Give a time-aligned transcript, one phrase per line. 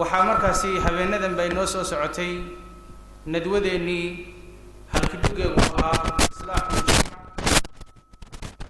[0.00, 2.32] waxaa markaasi habeenadan bay noo soo socotay.
[3.26, 4.06] Nadwadeennii
[4.92, 6.82] halkidhigeegu ahaa islaaxu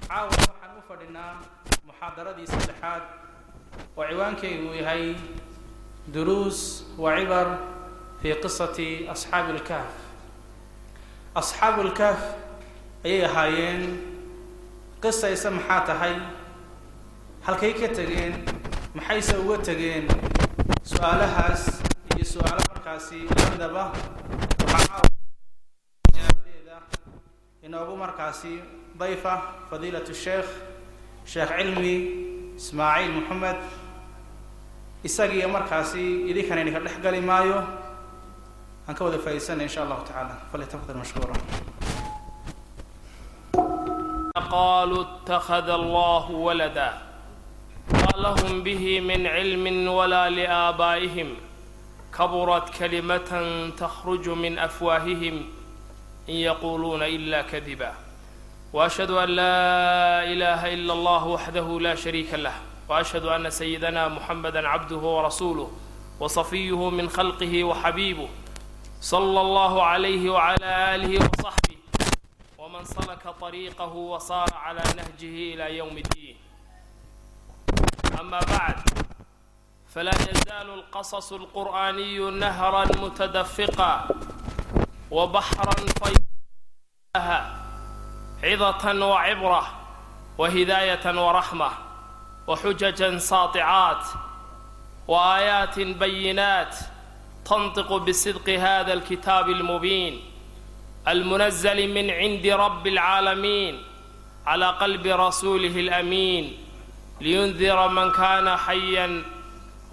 [0.09, 1.33] caawa waxaan u fadhinaa
[1.89, 3.03] muxaadaradii saddexaad
[3.99, 5.05] oo ciwaankeygu yahay
[6.15, 6.59] duruus
[7.03, 7.49] wa cibar
[8.23, 9.93] fii qisati asxaabi ilkahf
[11.43, 12.21] asxaabu ilkahf
[13.05, 13.83] ayay ahaayeen.
[15.03, 16.15] Qisayse maxaa tahay
[17.47, 18.35] halkay ka tegeen
[18.97, 20.05] maxayse uga tegeen
[20.91, 21.63] su'aalahaas
[22.17, 23.85] iyo su'aalo markaasi haddaba
[24.73, 26.77] waxaijaabadeeda
[27.67, 28.53] inoogu markaasi
[29.01, 29.33] dayfa
[29.71, 30.49] fadiilatu sheekh
[31.33, 31.95] sheekh cilmi
[32.61, 33.59] ismaaciil moxamed
[35.09, 37.59] isagiiyo markaasi idinkan idinka dhex gali maayo.
[38.89, 40.35] Aan ka wada faa'iidsanay insha allahu tacaala.
[40.53, 41.35] Falyatafadal mashkuura.
[44.53, 46.89] Qaaluu اtakhada allah walada.
[48.17, 51.37] لهم به من علم ولا لآبائهم
[52.19, 53.31] كبرت كلمة
[53.79, 55.45] تخرج من أفواههم
[56.29, 57.95] إن يقولون إلا كذبا
[58.73, 62.53] وأشهد أن لا إله إلا الله وحده لا شريك له
[62.89, 65.71] وأشهد أن سيدنا محمدا عبده ورسوله
[66.21, 68.29] وصفيه من خلقه وحبيبه
[69.01, 71.77] صلى الله عليه وعلى آله وصحبه
[72.59, 76.37] ومن سلك طريقه وصار على نهجه إلى يوم الدين
[78.21, 78.77] أما بعد
[79.95, 84.09] فلا يزال القصص القرآني نهرا متدفقا
[85.11, 85.75] وبحرا
[87.15, 87.65] فيها
[88.43, 89.67] عظة وعبرة
[90.39, 91.71] وهداية ورحمة
[92.47, 94.05] وحججا ساطعات
[95.09, 96.77] وآيات بينات
[97.45, 100.21] تنطق بصدق هذا الكتاب المبين
[101.09, 103.83] المنزل من عند رب العالمين
[104.47, 106.64] على قلب رسوله الأمين
[107.25, 109.13] liyundira man kaana xayan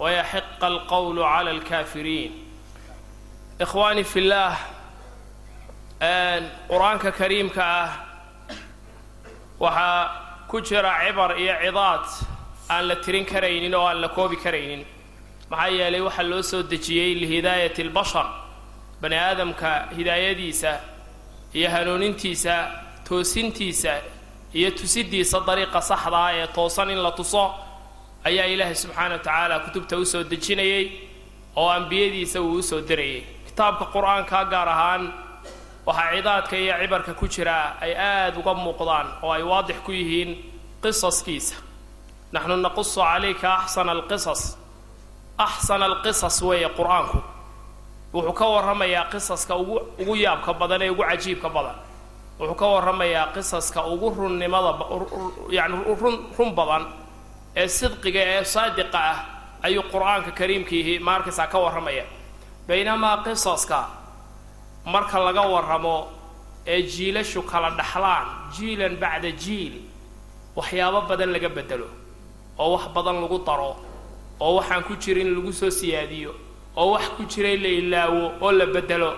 [0.02, 2.32] wayaxiqa alqowlu cala alkaafiriin
[3.64, 4.54] ikhwaani fillaah
[6.70, 7.90] qur'aanka kariimka ah
[9.60, 10.10] waxaa
[10.50, 12.04] ku jira cibar iyo cidaad
[12.70, 14.82] aan la tirin karaynin oo aan la koobi karaynin
[15.50, 18.26] maxaa yeelay waxaa loo soo dejiyey lihidaayati albashar
[19.00, 20.72] bani aadamka hidaayadiisa
[21.54, 22.54] iyo hanuunintiisa
[23.08, 23.92] toosintiisa
[24.58, 27.44] iyo tusidiisa dariiqa saxda ah ee toosan in la tuso
[28.28, 30.84] ayaa ilaahay subxaana wa tacaala kutubta u soo dejinayey
[31.56, 33.22] oo ambiyadiisa uu u soo dirayay.
[33.46, 35.02] Kitaabka qur'aanka gaar ahaan
[35.86, 40.30] waxaa cidaadka iyo cibarka ku jira ay aada uga muuqdaan oo ay waadix ku yihiin
[40.82, 41.56] qisaskiisa.
[42.32, 44.42] Naxnu naqusu calayka axsana alqisas.
[45.38, 47.18] Axsana alqisas weeye qur'aanku.
[48.14, 51.76] Wuxuu ka warramayaa qisaska ugu ugu yaabka badan ee ugu cajiibka badan
[52.42, 54.70] wuxuu ka warramayaa qisaska ugu runnimada
[55.56, 56.84] yani run run badan
[57.60, 59.18] ee sidqiga ee saadiqa ah
[59.66, 62.04] ayuu qur'aanka kariimkiihi maarkaysaa ka warramaya
[62.68, 63.78] baynamaa qisaska
[64.92, 65.96] marka laga warramo
[66.72, 68.26] ee jiilashu kala dhaxlaan
[68.56, 69.74] jiilan bacda jiil
[70.58, 71.86] waxyaabo badan laga bedelo
[72.58, 73.70] oo wax badan lagu daro
[74.44, 76.32] oo waxaan ku jirin lagu soo siyaadiyo
[76.80, 79.10] oo wax ku jiray la ilaawo oo la bedelo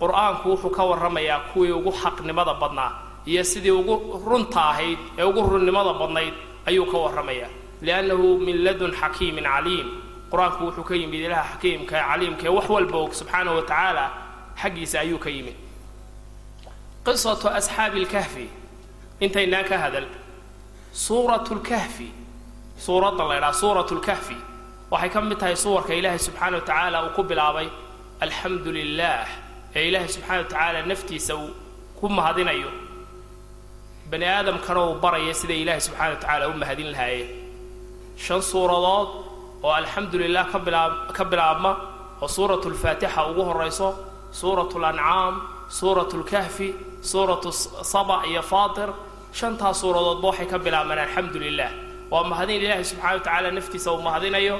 [0.00, 2.90] qur'aanku wuxuu ka warramayaa kuwii ugu xaqnimada badnaa
[3.30, 3.94] iyo sidii ugu
[4.30, 6.34] runta ahayd ee ugu runnimada badnayd
[6.68, 7.50] ayuu ka warramayaa.
[7.86, 9.88] Liannahu min ladun xakiimin caliim.
[10.30, 14.04] Qur'aanku wuxuu ka yimid ilaha xakiimka ee caliimka ee wax walba og subxaanahu wa tacaala
[14.62, 15.56] xaggiisa ayuu ka yimid.
[17.06, 18.46] Qisatu asxaabi lkahfi
[19.24, 20.06] intaynaan ka hadal.
[21.04, 22.08] Suuratu lkahfi
[22.84, 24.36] suuradda la ydhaha suuratu lkahfi
[24.92, 27.68] waxay ka mid tahay suwarka ilaahay subxaana wa tacaala uu ku bilaabay
[28.24, 29.26] alxamdu lilah
[29.76, 31.50] ee ilaahay subxaana wa tacaala naftiisa uu
[32.00, 32.70] ku mahadinayo.
[34.10, 37.30] Bani aadamkana uu baraya sida ilaahay subxana wa tacaala u mahadin lahaayeen
[38.24, 39.08] shan suuradood
[39.64, 40.16] oo alxamdu
[40.52, 41.72] ka bilaab ka bilaabma
[42.22, 43.88] oo suuratu lfaatixa ugu horayso
[44.40, 45.34] suuratu lancaam
[45.78, 46.68] suuratu lkahfi
[47.10, 47.48] suuratu
[47.92, 48.88] saba iyo faatir
[49.38, 51.38] shantaas suuradoodba waxay ka bilaabmaan alxamdu
[52.12, 54.56] waa mahadin ilaahay subxana wa tacaala naftiisa uu mahadinayo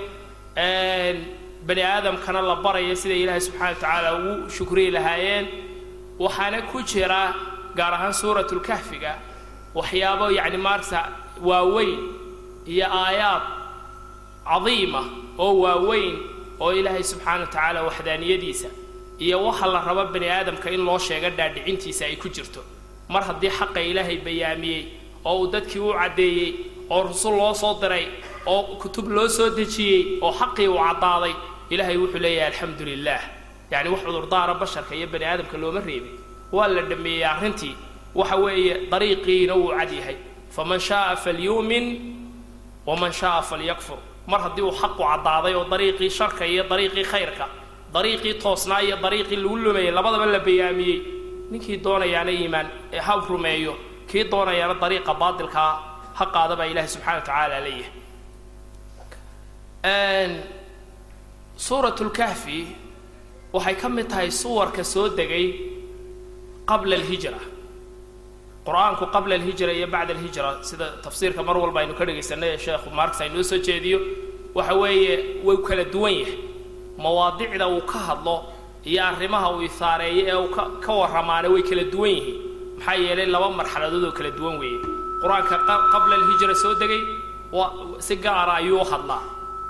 [1.66, 5.46] bani aadamkana la baraya sida ilaahay subxana wa tacaala ugu shukriyi lahaayeen.
[6.18, 7.34] Waxaana ku jira
[7.76, 9.12] gaar ahaan suuratulkahfiga
[9.74, 11.00] waxyaabo yacni maarta
[11.48, 11.98] waaweyn
[12.72, 13.42] iyo aayaad
[14.48, 15.02] cadiima
[15.38, 16.16] oo waaweyn
[16.60, 18.68] oo ilaahay subxaana wa tacaala waxdaaniyadiisa
[19.24, 22.60] iyo waxa la rabo bani aadamka in loo sheego dhaadhicintiisa ay ku jirto.
[23.08, 24.82] Mar haddii xaqa ilaahay bayaamiyey
[25.24, 26.50] oo uu dadkii u caddeeyey
[26.90, 28.06] oo rusul loo soo diray
[28.46, 31.34] oo kutub loo soo dejiyey oo xaqii uu caddaaday
[31.72, 33.20] ilaahay wuxuu leeyahay alxamdu lilah
[33.72, 36.14] yacni wax cudurdaara basharka iyo bani aadamka looma reebin.
[36.52, 37.74] Waa la dhammeeyey arrintii.
[38.14, 40.16] Waxa weeye dariiqiina wuu cad yahay.
[40.54, 41.86] Faman shaaa falyuumin
[42.86, 43.98] waman shaaa falyakfur.
[44.30, 47.46] Mar haddii uu xaqu caddaaday oo dariiqii sharka iyo dariiqii khayrka
[47.94, 50.98] dariiqii toosnaa iyo dariiqii lagu lumayay labadaba la bayaamiyey
[51.50, 52.68] ninkii doonayaana iimaan
[53.06, 53.72] ha rumeeyo
[54.10, 55.72] kii doonayaana dariiqa baatilkaa
[56.18, 57.92] ha qaada baa ilaahi subxana wa tacaala leeyahay
[61.56, 62.66] suurat lkahfi
[63.52, 65.46] waxay ka mid tahay suwarka soo degay
[66.66, 67.38] qabla alhijra.
[68.66, 72.90] Qur'aanku qabla alhijra iyo bacda alhijra sida tafsiirka mar walba aynu ka dhegaysanay ee sheekhu
[72.94, 73.98] marks aynoo soo jeediyo
[74.54, 76.38] waxa weeye way kala duwan yahay.
[76.98, 78.36] Mawaadicda uu ka hadlo
[78.86, 82.38] iyo arrimaha uu isaareeyo ee uu ka ka warramaana way kala duwan yihiin.
[82.78, 84.78] Maxaa yeelay laba marxaladood oo kala duwan weeye.
[85.22, 85.56] Qur'aanka
[85.92, 87.02] qabla alhijra soo degay
[87.52, 87.66] wa
[87.98, 89.22] si gaara ayuu u hadlaa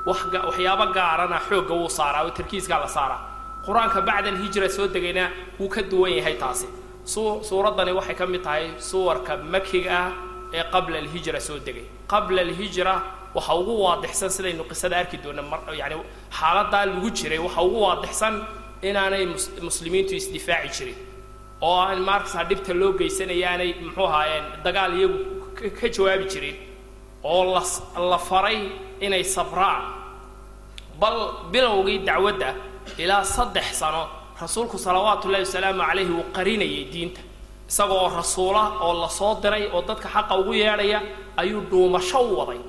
[0.06, 3.20] waxyaabo gaarana xoogga wuu saaraa oo tarkiiskaa la saaraa.
[3.66, 5.24] Qur'aanka bacda alhijra soo degayna
[5.58, 6.66] wuu ka duwan yahay taasi.
[7.04, 10.10] Su suuraddani waxay ka mid tahay suwarka makiga ah
[10.54, 11.86] ee qabla alhijra soo degay.
[12.12, 12.94] Qabla alhijra
[13.34, 15.42] waxa ugu waadixsan sidaynu qisada arki doona
[15.80, 15.96] yani
[16.38, 18.34] xaaladaa lagu jiray waxa ugu waadixsan
[18.82, 20.98] inaanay mus muslimiintu isdifaaci jirin.
[21.62, 25.18] Oo aan markasa dhibta loo geysanaya aanay muxuu ahaayeen dagaal iyagu
[25.80, 26.56] ka jawaabi jirin
[27.24, 27.62] oo la
[28.10, 28.58] la faray
[29.00, 29.82] inay sabraan
[31.00, 31.18] bal
[31.52, 32.54] bilowgii dacwadda
[32.98, 34.02] ilaa saddex sano
[34.40, 37.20] rasuulku salawaatu ullahi wasalaamu calayhi uu qarinayay diinta.
[37.68, 41.00] Isaga oo rasuula oo la soo diray oo dadka xaqa ugu yeedhaya
[41.36, 42.60] ayuu dhuumasho u waday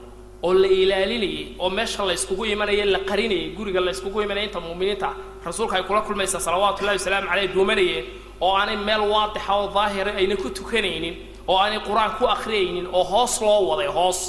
[0.44, 4.59] oo la ilaalinayay oo meesha la yskugu imanaya la qarinayay guriga la yskugu imanaya inta
[4.59, 5.09] muuminiinta
[5.45, 8.05] rasuulka ay kula kulmaysaa salawaatu ullahi wasalaamu caleyh dhuumanayeen
[8.41, 11.15] oo aanay meel waadixa oo daahira ayna ku tukanaynin
[11.47, 14.19] oo aanay qur'aan ku akhriyaynin oo hoos loo waday hoos.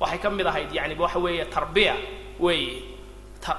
[0.00, 1.94] Waxay ka mid ahayd yani waxa weeye tarbiya
[2.40, 2.82] weeye.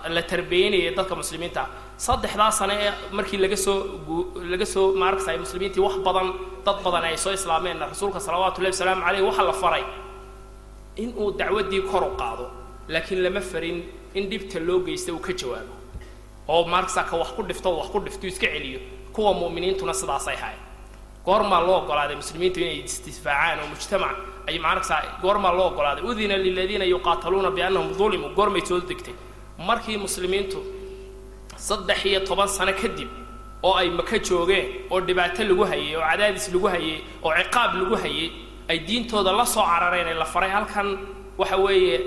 [0.09, 1.67] La tarbiyeynaya dadka muslimiinta.
[1.97, 3.77] Saddexdaa sane ee markii laga soo
[4.51, 6.27] laga soo maaragtay muslimiintii wax badan
[6.65, 9.83] dad badan ay soo islaameenna rasuulka salawaatu ullahi wasalaamu caleyh waxaa la faray.
[10.95, 12.45] In uu dacwaddii kor u qaado
[12.88, 13.83] laakiin lama farin
[14.13, 15.73] in dhibta loo geysta uu ka jawaabo.
[16.47, 18.79] Oo maaragsa ka wax ku dhifto wax ku dhifto iska celiyo.
[19.13, 20.59] Kuwa mu'miniintuna sidaasay hayn
[21.25, 24.16] goormaa loo ogolaaday muslimiintu inay isdifaacaan oo mujtamac
[24.48, 29.14] ay maaragsa goormaa loo ogolaaday udina liladiina yuqaataluuna biannahum dulimuu goormay soo degtay.
[29.68, 30.60] Markii muslimiintu
[31.68, 33.10] saddex iyo toban sano kadib
[33.64, 37.96] oo ay maka joogeen oo dhibaato lagu hayay oo cadaadis lagu hayay oo ciqaab lagu
[38.04, 38.28] hayay
[38.70, 40.88] ay diintooda la soo carareen ee la faray halkan
[41.38, 41.98] waxa weeye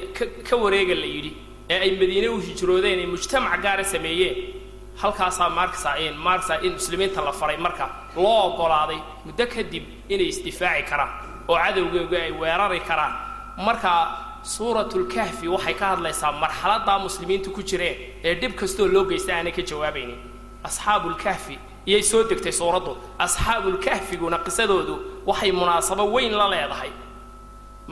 [0.48, 1.32] ka wareega la yidhi.
[1.70, 4.36] Ee ay madiine u hijroodeen ee mujtamac gaara sameeyeen
[5.02, 5.90] halkaasaa maarkasa
[6.26, 7.84] maarkasa in muslimiinta la faray marka
[8.16, 11.10] loo ogolaaday muddo kadib inay isdifaaci karaan
[11.48, 13.12] oo cadowgeega ay weerari karaan.
[13.66, 13.90] Marka
[14.42, 19.62] suuratulkahfi waxay ka hadlaysaa marxaladaa muslimiintu ku jireen ee dhib kastoo loo geysta aanay ka
[19.70, 20.18] jawaabaynin
[20.68, 22.92] asxaabulkahfi iyay soo degtay suuraddu.
[23.24, 24.94] Asxaabulkahfiguna qisadoodu
[25.26, 26.90] waxay munaasabo weyn la leedahay.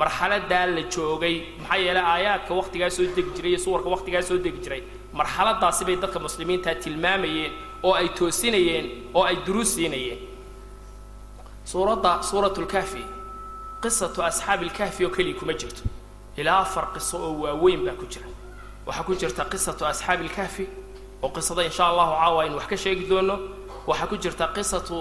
[0.00, 4.58] Marxaladaa la joogay maxaa yeelay aayaadka wakhtigaa soo degi jiray iyo suwarka wakhtigaa soo degi
[4.64, 4.82] jiray
[5.19, 7.52] marxaladaasi bay dadka muslimiinta tilmaamayeen
[7.87, 10.19] oo ay toosinayeen oo ay duruus siinayeen.
[11.64, 13.02] Suuradda suuratulkahfi
[13.82, 15.82] qisatu asxaabi ilkahfi oo keliya kuma jirto.
[16.37, 18.26] Ilaa afar qiso oo waaweyn baa ku jira.
[18.87, 20.64] Waxaa ku jirta qisatu asxaabi ilkahfi
[21.22, 23.37] oo qisada insha allahu caawa aynu wax ka sheegi doono.
[23.87, 24.96] Waxaa ku jirta qisatu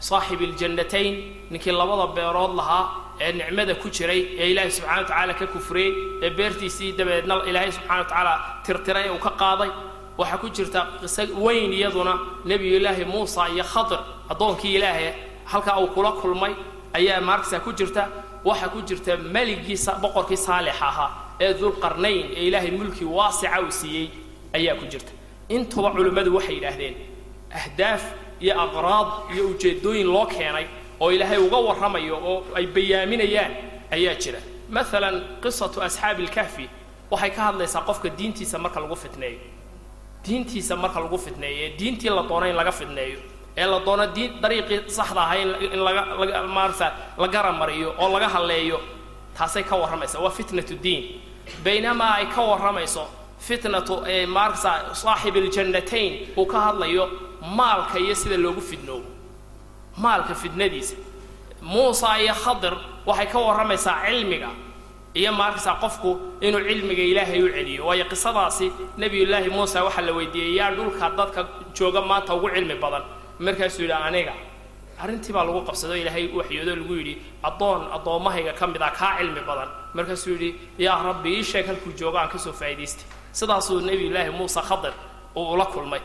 [0.00, 1.14] saaxibi iljannatayn
[1.50, 2.84] ninkii labada beerood lahaa
[3.20, 5.90] ee nicmada ku jiray ee ilaahay subxana wa tacaala ka kufriyey
[6.24, 8.34] ee beertiisii dabadeedna ilaahay subxana wa tacaala
[8.66, 9.70] tirtiray uu ka qaaday.
[10.18, 13.98] Waxaa ku jirta qiso weyn iyaduna nebiyullaahi muusa iyo khadir
[14.32, 15.12] addoonkii ilaahay
[15.44, 16.54] halkaa uu kula kulmay
[16.98, 18.02] ayaa maarkasa ku jirta.
[18.44, 24.06] Waxaa ku jirta meligii boqorkii saalix ahaa ee dulqarnayn ee ilaahay mulkii waasica uu siiyey
[24.56, 25.12] ayaa ku jirta.
[25.48, 26.94] Intuba culimmadu waxay yidhaahdeen
[27.60, 28.02] ahdaaf
[28.40, 30.66] iyo aqraad iyo ujeeddooyin loo keenay
[31.00, 33.52] oo ilaahay uga warramayo oo ay bayaaminayaan
[33.96, 34.38] ayaa jira.
[34.74, 36.68] Maalan qisatu asxaabi ilkahfi
[37.10, 39.38] waxay ka hadlaysaa qofka diintiisa marka lagu fitneeyo.
[40.26, 43.18] Diintiisa marka lagu fitneeyo ee diintii la doono in laga fitneeyo
[43.56, 48.28] ee la doono diin dariiqii saxda ahay in laga laga maarata la garamariyo oo laga
[48.28, 48.80] halleeyo
[49.38, 50.20] taasay ka warramaysaa.
[50.24, 51.20] Waa fitnatu diin.
[51.64, 53.04] Baynamaa ay ka warramayso
[53.38, 53.94] fitnatu
[54.28, 57.04] maarasa saaxib iljannatayn uu ka hadlayo
[57.56, 59.04] maalka iyo sida loogu fidnoobo
[60.02, 60.96] maalka fidnadiisa
[61.62, 62.74] muusa iyo khadir
[63.06, 64.50] waxay ka warramaysaa cilmiga
[65.14, 66.10] iyo maarkasa qofku
[66.40, 67.86] inuu cilmiga ilaahay u celiyo.
[67.86, 68.66] Waayo qisadaasi
[69.00, 71.40] nebiyullaahi muusa waxaa la weydiiyey yaa dhulka dadka
[71.76, 73.02] jooga maanta ugu cilmi badan.
[73.38, 74.32] Markaasuu yidhi aniga
[75.02, 77.14] arrintii baa lagu qabsado ilaahay waxyoodo lagu yidhi
[77.48, 79.68] addoon addoommahayga ka mid ah kaa cilmi badan.
[79.96, 83.06] Markaasuu yidhi yaa rabbi ii sheeg halkuu joogo aan ka soo faa'idaystay.
[83.32, 84.92] Sidaasuu nebiyullaahi muuse khadir
[85.36, 86.00] uu ula kulmay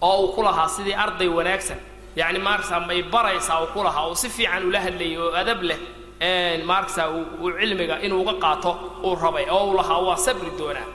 [0.00, 1.78] oo uu ku lahaa sidii arday wanaagsan
[2.20, 5.78] yacni maarkasa may baraysaa uu ku lahaa uu si fiican ula hadlayay oo adab leh
[6.70, 8.70] maarkasa uu cilmiga inuu uga qaato
[9.06, 10.88] uu rabay oo uu lahaa waa sabri doonaa.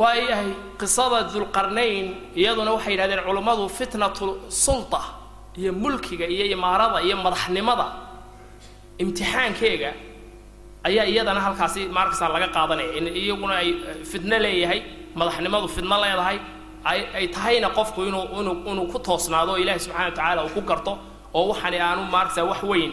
[0.00, 2.06] Waayahay qisada dulqarnayn
[2.40, 4.26] iyaduna waxay yidhahdeen culummadu fitnatu
[4.64, 5.00] sulta
[5.60, 7.86] iyo mulkiga iyo imaarada iyo madaxnimada
[9.02, 9.90] imtixaankeega
[10.88, 12.90] ayaa iyadana halkaasi maarkasa laga qaadanaya.
[12.98, 13.68] In iyaguna ay
[14.10, 14.80] fitno leeyahay
[15.18, 16.38] madaxnimadu fitno leedahay
[16.90, 20.52] ay ay tahayna qofku inuu inuu inuu ku toosnaado oo ilaahi subxana wa tacaala uu
[20.56, 20.92] ku garto
[21.38, 22.92] oo waxani aanu maarkasa wax weyn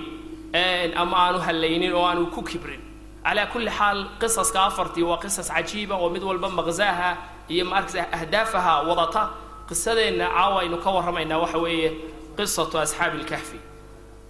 [1.02, 2.82] ama aanu hallaynin oo aanu ku kibrin.
[3.26, 7.10] Calaa kulli xaal qisaska afartii waa qisas cajiiba oo mid walba maqsaaha
[7.54, 9.24] iyo maarkasa ahdaafaha wadata.
[9.70, 11.90] Qisadeenna caawa aynu ka warramaynaa waxa weeye
[12.38, 13.58] qisatu asxaabi lkahfi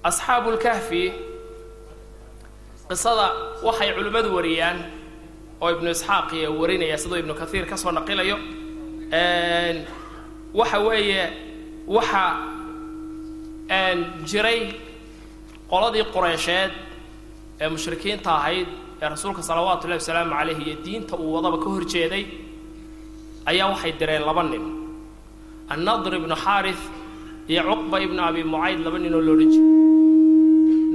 [0.09, 1.03] asxaabu lkahfi
[2.89, 3.25] qisada
[3.67, 4.77] waxay culimmadu wariyaan
[5.63, 8.37] oo ibnu isxaaq iyo warinaya siduu ibnu kathiir ka soo naqilayo
[10.59, 11.23] waxa weeye
[11.87, 12.23] waxa
[14.29, 14.61] jiray
[15.71, 16.71] qoladii qureysheed
[17.61, 18.67] ee mushrikiinta ahayd
[19.01, 22.25] ee rasuulka salawaatu ullahi wasalaamu calayh iyo diinta uu wadaba ka hor jeeday
[23.49, 24.63] ayaa waxay direen laba nin.
[25.73, 26.83] Annadr ibnu xaarith
[27.51, 29.69] iyo cuqba ibnu abi mucayd laba nin oo loodhan jiray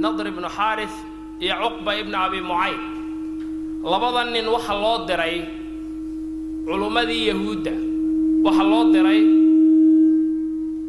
[0.03, 0.95] nadr ibnu xaarith
[1.43, 2.81] iyo cuqba ibnu abi mucayd.
[3.91, 5.35] Labada nin waxa loo diray
[6.67, 7.71] culummadii yahuudda
[8.45, 9.21] waxa loo diray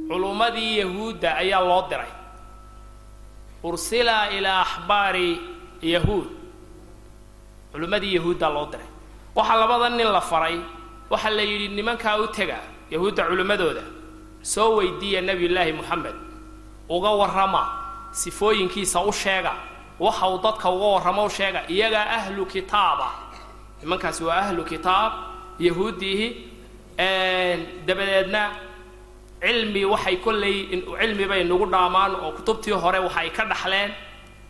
[0.09, 2.11] culummadii yahuudda ayaa loo diray.
[3.63, 5.29] Ursila ilaa axbaari
[5.83, 6.29] yahuud.
[7.73, 8.89] Culummadii yahuuddaa loo diray.
[9.37, 10.57] Waxaa labada nin la faray
[11.11, 12.59] waxaa la yidhi nimankaa u tega
[12.91, 13.83] yahuudda culimmadooda
[14.53, 16.17] soo weydiiya nebiyullaahi moxamed
[16.89, 17.63] uga warrama
[18.13, 19.53] sifooyinkiisa u sheega.
[20.01, 23.09] Waxa uu dadka uga warramo u sheega iyagaa ahlu kitaaba.
[23.83, 25.13] Nimankaasi waa ahlu kitaab
[25.59, 26.29] yahuudiihi
[27.87, 28.43] dabadeedna
[29.43, 30.57] cilmi waxay kolley
[31.01, 33.91] cilmi bay nagu dhaamaan oo kutubtii hore waxa ay ka dhaxleen.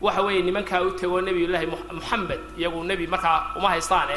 [0.00, 4.16] Waxa weeye nimankaa u tegoo nebiyullaahi moxamed iyagu nebi markaa uma haystaane.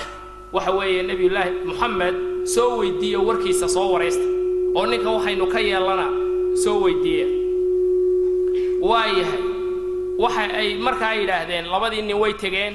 [0.54, 2.16] Waxa weeye nebiyullaahi moxamed
[2.48, 4.24] soo weydiiya warkiisa soo waraysta
[4.76, 6.08] oo ninka waxaynu ka yeelana
[6.64, 7.28] soo weydiiya
[8.82, 9.44] waa yahay
[10.24, 12.74] waxa ay markaa yidhaahdeen labadii nin way tegeen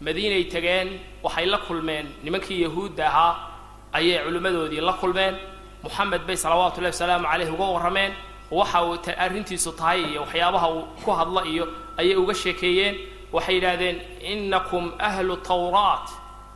[0.00, 0.88] madiinay tegeen
[1.22, 3.34] waxay la kulmeen nimankii yahuudda ahaa
[3.98, 5.34] ayay culimmadoodii la kulmeen.
[5.82, 8.12] Moxamed bay salawaatu ullahi wasalaamu caleyh uga warrameen.
[8.50, 11.64] Waxa uu arrintiisu tahay iyo waxyaabaha uu ku hadla iyo
[11.98, 12.94] ayay uga sheekeeyeen.
[13.32, 13.96] Waxay yidhaahdeen
[14.32, 16.06] inakum ahlu tawraat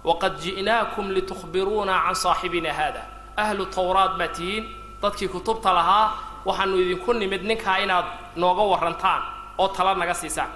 [0.04, 3.02] waqad ji'naakum litukhbiruuna can saaxibina hada
[3.37, 4.64] ahlu tawraat baa tihiin
[5.02, 6.07] dadkii kutubta lahaa
[6.47, 9.23] waxaanu idinku nimid ninkaa inaad nooga warrantaan
[9.59, 10.49] oo tala naga siisaan.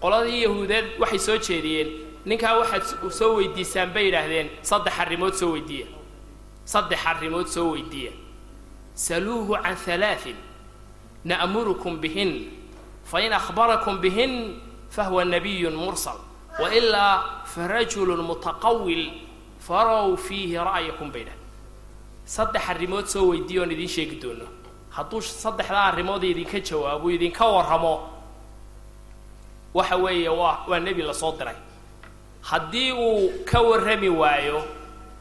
[0.00, 1.88] Qoladii yahuudeed waxay soo jeediyeen
[2.24, 2.82] ninkaa waxaad
[3.18, 5.86] soo weydiisaan bay yidhaahdeen saddex arrimood soo weydiiya
[6.72, 8.12] saddex arrimood soo weydiiya.
[8.94, 10.36] Saluuhu can halaain
[11.24, 12.32] na'murukum bihin
[13.04, 14.32] fain akhbarakum bihin
[14.90, 16.18] fahuwa nabiyun mursal
[16.60, 19.04] wailaa farajulun mutaqawil
[19.66, 21.44] farow fiihi ra'yakum bay dhahdeen
[22.34, 24.46] saddex arrimood soo weydiiya oon idiin sheegi doono
[24.96, 27.94] hadduu saddexdaa arrimood idinka jawaabo idinka warramo
[29.74, 31.56] waxa weeye waa waa nebi la soo diray.
[32.42, 34.62] Haddii uu ka warrami waayo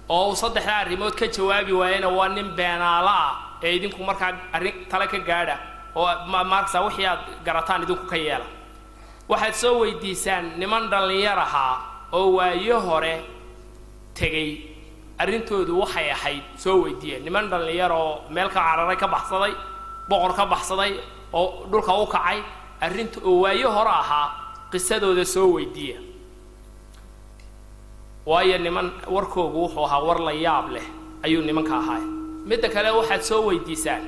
[0.09, 3.31] oo uu saddexdaa arrimood ka jawaabi waayana waa nin beenaalo ah
[3.63, 5.55] ee idinku markaa arrin tale ka gaadha
[5.95, 6.07] oo
[6.51, 8.45] maarkasa wixii aad garataan idinku ka yeela.
[9.29, 11.75] Waxaad soo weydiisaan niman dhallinyar ahaa
[12.11, 13.15] oo waayo hore
[14.13, 14.51] tegey.
[15.21, 19.53] Arrintoodu waxay ahayd soo weydiiya niman dhallinyar oo meel ka cararay ka baxsaday
[20.09, 20.91] boqor ka baxsaday
[21.33, 22.39] oo dhulka u kacay.
[22.85, 24.27] Arrinta oo waayo hore ahaa
[24.71, 25.97] qisadooda soo weydiiya
[28.25, 30.85] waayo niman warkoogu wuxuu ahaa war la yaab leh
[31.25, 32.03] ayuu nimanka ahaay
[32.49, 34.03] midda kale waxaad soo weydiisaan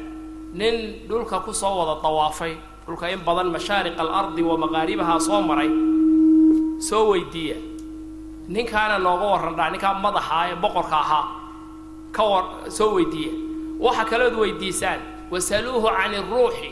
[0.60, 0.76] nin
[1.10, 2.54] dhulka ku soo wada dawaafay
[2.88, 5.70] dhulka in badan mashaariq alardi wa maqaaribahaa soo maray
[6.90, 7.58] soo weydiiya.
[8.56, 11.26] Ninkaana nooga warrandhaa ninkaa madaxa ee boqorka ahaa
[12.16, 12.44] ka war
[12.78, 13.34] soo weydiiya.
[13.86, 15.00] Waxa kalood weydiisaan
[15.32, 16.70] wasaluuhu can iruuxi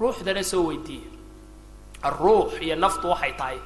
[0.00, 1.08] ruuxdana soo weydiiya.
[2.08, 3.58] Alruux iyo naftu waxay tahay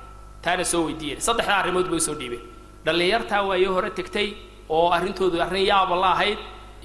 [0.46, 2.42] taana soo weydiiya saddexdaa arrimood bay soo dhiibeen.
[2.84, 4.28] Dhallinyartaa waayo hore tegtay
[4.76, 6.38] oo arrintoodu arrin yaaba la ahayd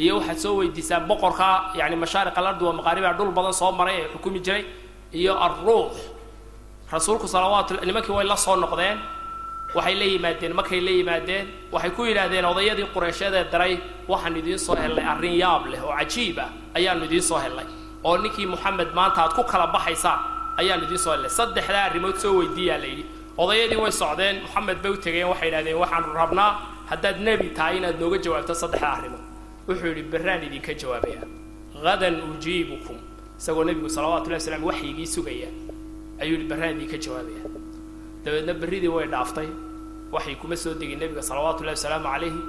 [0.03, 1.47] iyo waxaad soo weydiisaan boqorka
[1.79, 4.63] yani mashaariq alardi wa maqaaribiha dhul badan soo maray ee xukumi jiray
[5.19, 5.93] iyo alruux
[6.93, 8.97] rasuulku salawaatu nimankii way la soo noqdeen
[9.75, 13.73] waxay la yimaadeen markay la yimaadeen waxay ku yidhaahdeen odayadii qureysheed ee daray
[14.11, 17.65] waxaan idiin soo hellay arrin yaab leh oo cajiib ah ayaanu idiin soo hellay.
[18.03, 20.19] Oo ninkii moxamed maanta aad ku kala baxaysaan
[20.61, 21.29] ayaanu idiin soo hellay.
[21.39, 23.05] Saddexdaa arrimood soo weydiiyaa la yidhi
[23.37, 26.51] odayadii way socdeen moxamed bay u tegeen waxay yidhahdeen waxaanu rabnaa
[26.89, 29.23] haddaad nebi tahay inaad nooga jawaabto saddexdaa arrimood.
[29.67, 31.21] Wuxuu yidhi berraan idinka jawaabaya.
[31.83, 32.97] Hadan ujiibukum.
[33.39, 35.47] Isagoo nebigu salawatu llahi waxyigii sugaya
[36.21, 37.43] ayuu yihi barraadii ka jawaabaya.
[38.23, 39.47] Dabeedna berridii way dhaaftay.
[40.11, 42.41] Waxay kuma soo degin nebiga salawaatu ullahi wasalaamu calayhi.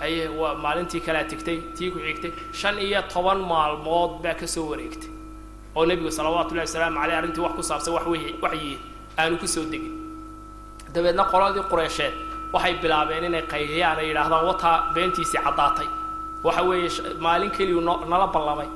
[0.00, 2.32] Haye waa maalintii kalea tegtay tii ku xigtay.
[2.52, 5.08] Shan iyo toban maalmood baa ka soo wareegtay.
[5.76, 8.78] Oo nebigu salawaatu ullahi wasalaamu caleyh arrintii wax ku saabsan wax wy waxyi
[9.18, 10.05] aanu ku soo degin
[10.96, 12.14] dabeedna qoladii qureysheed
[12.54, 15.88] waxay bilaabeen inay qayliyaan ay yidhaahdaan wataa beentiisii caddaatay.
[16.44, 16.88] Waxa weeye
[17.24, 18.68] maalin keliyuu noo nala ballamay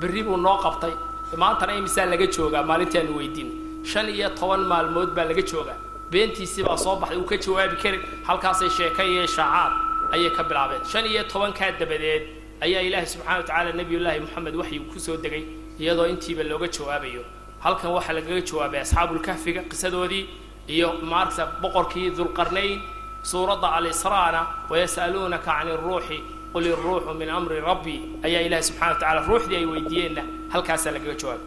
[0.00, 0.92] berri buu noo qabtay.
[1.36, 5.78] Maantana imisaa laga joogaa maalintii aanu weydiinay shan iyo toban maalmood baa laga joogaa.
[6.10, 9.72] Beentiisii baa soo baxday uu ka jawaabi karin halkaasay sheeka iyo shaacaad
[10.14, 10.82] ayay ka bilaabeen.
[10.90, 12.22] Shan iyo tobankaa dabadeed
[12.60, 15.44] ayaa ilaahi subxana wa tacaala nebiyullaahi moxamed waxyi ku soo degay
[15.78, 17.22] iyadoo intiiba looga jawaabayo.
[17.64, 20.24] Halkan waxaa lagaga jawaabay asxaabulkahfiga qisadoodii
[20.68, 22.80] iyo maaragta boqorkii dulqarnayn
[23.22, 24.40] suuradda alisraana
[24.70, 26.18] wayas'aluunaka cani iruuxi
[26.52, 27.96] qul iruuxu min amri rabbi.
[28.26, 31.46] Ayaa ilaahi subxana wa tacala ruuxdii ay weydiiyeenna halkaasaa lagaga jawaabay.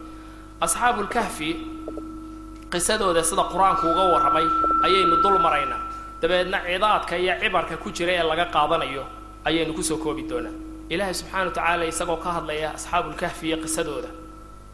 [0.64, 1.50] Asxaabulkahfi
[2.72, 4.46] qisadooda sida qur'aanku uga warramay
[4.86, 5.80] ayaynu dul maraynaa
[6.22, 9.04] dabeedna cidaadka iyo cibarka ku jira ee laga qaadanayo
[9.48, 10.54] ayaynu ku soo koobi doonaa.
[10.92, 14.08] Ilaahay subxana wa tacaala isagoo ka hadlaya asxaabulkahfi iyo qisadooda.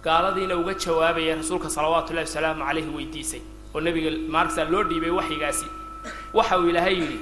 [0.04, 3.42] Gaaladiina uga jawaabaya rasuulka salawaatu ullahi wasalaamu calayhi weydiisay
[3.74, 5.66] oo nebiga maaragta loo dhiibay waxyigaasi.
[6.36, 7.18] Waxa uu ilaahay yidhi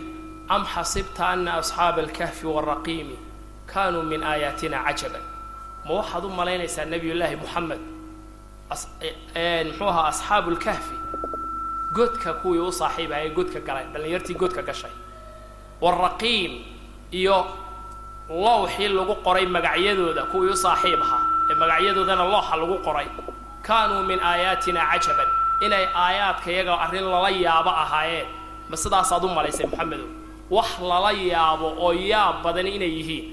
[0.55, 3.17] am xasibta ana asxaaba alkahfi waraqiimi
[3.73, 5.23] kaanuu min aayaatina cajaban.
[5.87, 7.81] Ma waxaad u malaynaysaa nebiyullaahi moxamed
[8.71, 10.95] muxuu ahaa asxaabu lkahfi
[11.97, 14.91] godka kuwii u saaxiibaha godka galay dhallinyartii godka gashay.
[15.81, 16.53] Waraqiim
[17.13, 17.39] iyo
[18.45, 23.07] lowxii lagu qoray magacyadooda kuwii u saaxiib ahaa ee magacyadoodana looxa lagu qoray
[23.67, 25.29] kaanuu min aayaatina cajaban
[25.65, 28.29] inay aayaadka iyaga arrin lala yaabo ahaayeen
[28.71, 30.09] ma sidaasaad u malaysay moxamedow
[30.57, 33.25] wax lala yaabo oo yaab badan inay yihiin.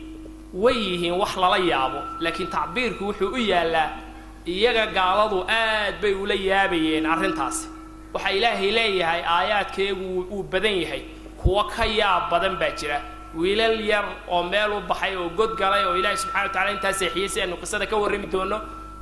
[0.64, 3.90] Way yihiin wax lala yaabo laakiin tacbiirku wuxuu u yaallaa
[4.54, 7.64] iyaga gaaladu aad bay ula yaabayeen arrintaasi
[8.14, 11.02] waxaa ilaahay leeyahay aayaadkeegu uu badan yahay.
[11.42, 13.00] Kuwo ka yaab badan baa jira.
[13.40, 16.94] Wiilal yar oo meel u baxay oo god galay oo ilaahay subxana wa tacala intaa
[17.00, 18.58] seexiyey si aynu qisada ka warrami doono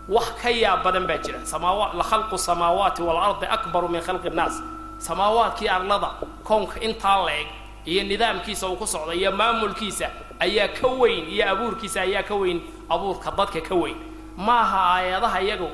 [0.10, 1.40] wax ka yaab badan baa jira.
[1.46, 4.56] Samaawa la khalqu samaawaati waalardi akbaru min khalqi nnaas.
[5.00, 6.10] Samaawaadkii arlada
[6.44, 7.48] kownka intaa la-eg
[7.86, 10.08] iyo nidaamkiisa uu ku socda iyo maamulkiisa
[10.40, 13.96] ayaa ka weyn iyo abuurkiisa ayaa ka weyn abuurka dadka ka weyn.
[14.38, 15.66] Maaha aayadaha iyaga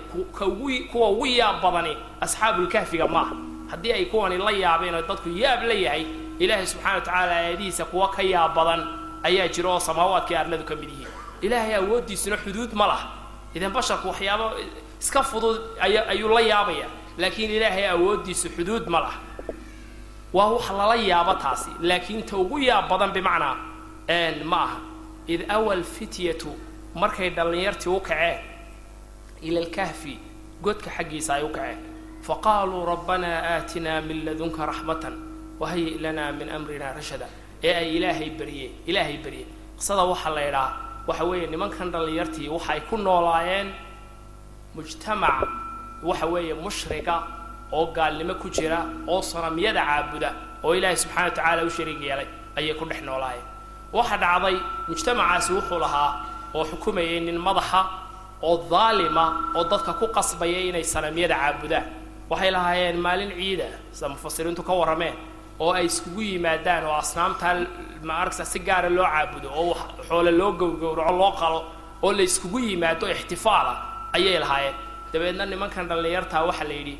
[0.91, 3.35] kuwa ugu yaab badani asxaabulkahfiga maaha.
[3.71, 6.05] Haddii ay kuwani la yaabeen oo dadku yaab la yahay
[6.39, 8.81] ilaahay subxana wa tacaala aayadihiisa kuwa ka yaab badan
[9.23, 11.07] ayaa jira oo samaawaadkii arladu ka mid yihiin.
[11.41, 13.07] Ilaahay awooddiisuna xuduud ma laha
[13.55, 14.45] idan basharku waxyaabo
[15.01, 16.87] iska fudud ayuu la yaabaya.
[17.17, 19.19] Laakiin ilaahay awooddiisu xuduud ma laha.
[20.33, 21.69] Waa wax lala yaabo taasi.
[21.81, 23.55] Laakiin ta ugu yaab badan bimacnaa
[24.51, 24.77] ma aha.
[25.27, 26.49] Id awal fityatu
[26.95, 28.39] markay dhallinyartii u kaceen
[29.41, 30.19] ila lkahfi
[30.61, 31.79] godka xaggiisa ay u kaceen.
[32.21, 35.13] Faqaaluu rabbanaa aatinaa min ladunka raxmatan
[35.59, 37.27] wahayi lanaa min amrina rashada.
[37.63, 40.69] Ee ay ilaahay baryeen ilaahay baryeen qisada waxaa la idhaa
[41.09, 43.67] waxa weeye nimankan dhallinyartii waxay ku noolaayeen
[44.75, 45.47] mujtamac
[46.09, 47.15] waxa weeye mushriga
[47.77, 50.29] oo gaalnimo ku jira oo sanamyada caabuda
[50.63, 53.45] oo ilaahay subxana wa tacaala u shariig yeelay ayay ku dhex noolaayeen.
[53.93, 54.55] Waxa dhacday
[54.89, 56.11] mujtamacaasi wuxuu lahaa
[56.55, 57.81] oo xukumayay nin madaxa
[58.47, 59.25] oo daalima
[59.57, 61.85] oo dadka ku qasbaya inay sanamyada caabudaan
[62.29, 65.15] waxay lahaayeen maalin ciida sida mufasiriintu ka warrameen
[65.59, 67.55] oo ay iskugu yimaadaan oo asnaamtaa
[68.07, 69.75] ma aragta si gaara loo caabudo oo
[70.07, 71.59] xoole loo gowgowraco loo qalo
[72.03, 73.73] oo la iskugu yimaado ixtifaala
[74.15, 74.75] ayay lahaayeen.
[75.13, 76.95] Dabeedna nimankan dhallinyartaa waxaa la yidhi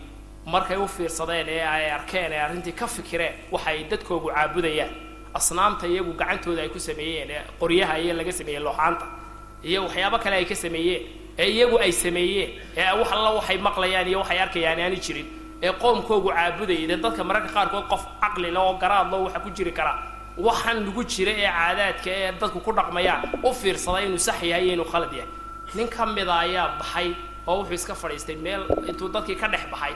[0.53, 4.91] markay u fiirsadeen ee ay arkeen ee arrintii ka fikireen waxa ay dadkoogu caabudayaan.
[5.33, 9.05] Asnaamta iyagu gacantooda ay ku sameeyeen ee qoryaha iyo laga sameeyey looxaanta
[9.69, 11.01] iyo waxyaabo kale ay ka sameeyeen
[11.41, 15.27] ee iyagu ay sameeyeen ee wax alla waxay maqlayaan iyo waxay arkayaan aani jirin
[15.61, 19.49] ee qoomkoogu caabudayay dee dadka mararka qaarkood qof caqli le oo garaad lo waxa ku
[19.57, 19.97] jiri karaa
[20.37, 24.73] waxaan lagu jira ee caadaadka ee dadku ku dhaqmayaan u fiirsada inuu sax yahay iyo
[24.73, 25.29] inuu khalad yahay.
[25.75, 27.09] Nin ka mida ayaa baxay
[27.47, 29.93] oo wuxuu iska fadhiistay meel intuu dadkii ka dhex baxay.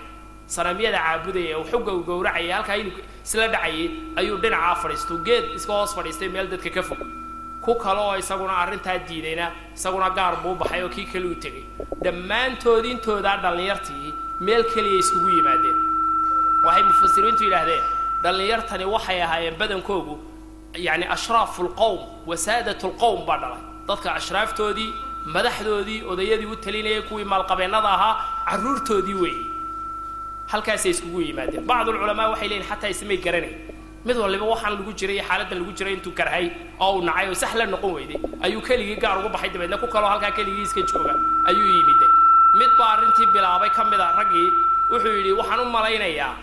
[0.47, 2.93] Sanamyada caabudaya oo xugga u gowracayay halkaa inuu
[3.25, 6.99] isla dhacayay ayuu dhinacaa fadhiistu geed iska hoos fadhiistay meel dadka ka fog.
[7.63, 9.45] Ku kale oo isaguna arrintaa diidayna
[9.75, 11.63] isaguna gaar buu baxay oo kii kale u tegay.
[12.03, 14.13] Dhammaantood intoodaa dhallinyartii
[14.45, 15.77] meel keliya iskugu yimaadeen.
[16.65, 17.83] Waxay mufasiriintu yidhaahdeen
[18.23, 20.15] dhallinyartani waxay ahaayeen badankoogu
[20.87, 23.61] yacni ashraafu lqowm wasaadat lqowm baa dhalay.
[23.87, 24.89] Dadka ashraaftoodii
[25.35, 28.13] madaxdoodii odayadii u talinayay kuwii maalqabeennada ahaa
[28.49, 29.43] carruurtoodii weeyey
[30.51, 31.63] halkaasay iskugu yimaadeen.
[31.69, 33.55] Bacdulculamaa waxay leeyihiin xataa ismay garanayn.
[34.07, 36.45] Mid waliba waxaan lagu jiray iyo xaaladdan lagu jiray intuu karhay
[36.79, 39.87] oo uu nacay oo sax la noqon weyday ayuu keligii gaar ugu baxay dabeedna ku
[39.93, 41.13] kaloo halkaa keligii iska jooga
[41.49, 42.11] ayuu yimiday
[42.59, 44.49] mid baa arrintii bilaabay ka mid a raggii
[44.91, 46.33] wuxuu yidhi waxaan u malaynayaa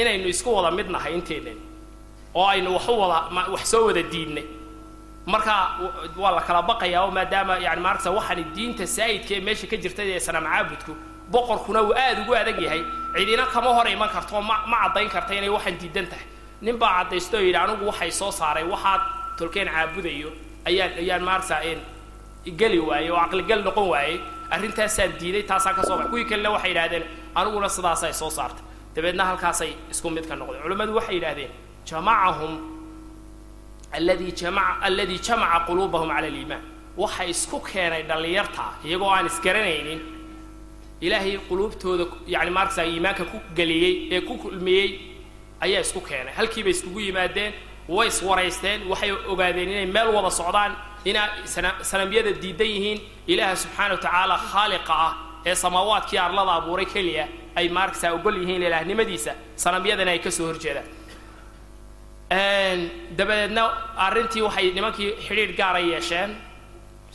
[0.00, 1.58] inaynu isku wada mid nahay inteenan
[2.38, 3.18] oo aynu wax u wada
[3.54, 4.46] wax soo wada diidnay
[5.32, 5.54] marka
[6.22, 10.02] waa la kala baqayaa oo maadaama yani maaragta waxaani diinta saa'idka ee meesha ka jirta
[10.14, 10.92] ee sanam caabudku
[11.32, 12.82] boqorkuna uu aada ugu adag yahay
[13.14, 16.26] cidina kama hor iman karto ma ma caddayn karta inay waxaan diidan tahay.
[16.64, 19.00] Nin baa caddaysto oo yidhi anigu waxay soo saaray waxaad
[19.38, 20.30] tolkeen caabudayo
[20.68, 21.56] ayaan ayaan maaragta
[22.60, 24.16] geli waayey oo caqligel noqon waayey
[24.54, 26.10] arrintaasaan diiday taasaan ka soo baxay.
[26.12, 27.04] Kuwii kalena waxay yidhahdeen
[27.38, 28.64] aniguna sidaasay soo saartay.
[28.94, 31.50] Dabeedna halkaasay isku mid ka noqdeen culimmadu waxay yidhahdeen
[31.88, 32.52] jamacahum
[33.96, 36.62] alladii jamaca alladii jamaca quluubahum cala aliimaan.
[37.02, 40.00] Waxa isku keenay dhallinyarta iyagoo aan isgaranaynin
[41.00, 44.88] ilaahay quluubtooda yani maaragta iimaanka ku geliyey ee ku kulmiyey
[45.64, 46.34] ayaa isku keenay.
[46.38, 47.52] Halkiibay iskugu yimaadeen
[47.88, 50.72] way iswaraysteen waxay ogaadeen inay meel wada socdaan
[51.04, 51.26] inaa
[51.90, 52.98] sanamyada diidan yihiin
[53.32, 55.12] ilaaha subxaana wa tacaala khaaliqa ah
[55.48, 57.24] ee samaawaadkii arlada abuuray keliya
[57.58, 59.32] ay maaragtaa ogol yihiin ilaahnimadiisa
[59.64, 60.88] sanamyadana ay ka soo horjeedaan
[63.18, 63.62] dabadeedna
[64.06, 66.30] arrintii waxay nimankii xidhiidh gaara yeesheen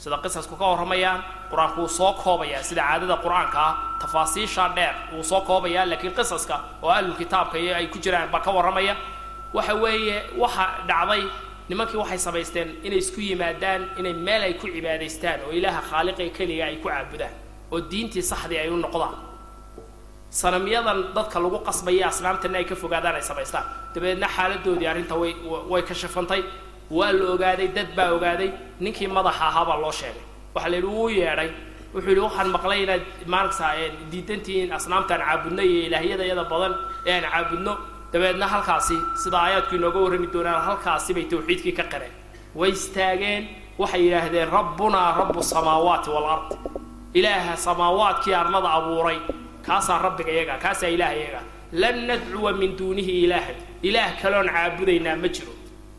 [0.02, 1.20] sida qisasku ka warramayaan
[1.52, 6.56] qur'aanku wuu soo koobayaa sida caadada qur'aanka ah tafaasiisha dheer wuu soo koobayaa laakiin qisaska
[6.84, 8.96] oo ahlul kitaabka iyo ay ku jiraan baa ka warramaya.
[9.54, 11.24] Waxa weeye waxa dhacday
[11.70, 16.66] nimankii waxay samaysteen inay isku yimaadaan inay meel ay ku cibaadaystaan oo ilaaha khaaliqee keliga
[16.70, 17.34] ay ku caabudaan
[17.74, 19.16] oo diintii saxdii ay u noqdaan.
[20.30, 23.66] Sanamyadan dadka lagu qasbaya asnaamtana ay ka fogaadaan ay samaystaan.
[23.96, 25.32] Dabeedna xaaladoodii arrinta way
[25.72, 26.42] way kashafantay
[26.98, 28.50] waa la ogaaday dad baa ogaaday
[28.84, 30.24] ninkii madaxa ahaa baa loo sheegay.
[30.56, 31.50] Waxaa la yidhi wuu yeedhay.
[31.94, 33.66] Wuxuu yidhi waxaan maqlay inaad maaragta
[34.12, 36.74] diidantihiin asnaamtaan caabudno iyo ilaahyadayada badan
[37.08, 37.74] ee aan caabudno
[38.16, 42.14] dabeedna halkaasi sida aayaadku inooga warrami doonaan halkaasi bay tawxiidkii ka qireen
[42.60, 43.44] way istaageen
[43.82, 46.50] waxay yidhaahdeen rabbunaa rabbu samaawaati walard
[47.20, 49.20] ilaaha samaawaadkii arlada abuuray.
[49.66, 51.42] Kaasaa rabbiga iyaga kaasaa ilaah iyaga
[51.82, 53.56] lan nadcuwa min duunihi ilaahan
[53.88, 55.54] ilaah kaloon caabudaynaa ma jiro.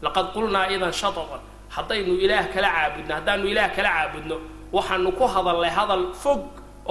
[0.05, 1.41] Laqad qulnaa idan shatatan
[1.77, 4.37] haddaynu ilaah kala caabudno haddaanu ilaah kala caabudno
[4.73, 6.41] waxaanu ku hadalnay hadal fog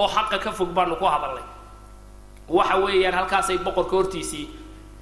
[0.00, 1.42] oo xaqa ka fog baanu ku hadalnay
[2.56, 4.46] waxa weeyaan halkaasay boqorka hortiisii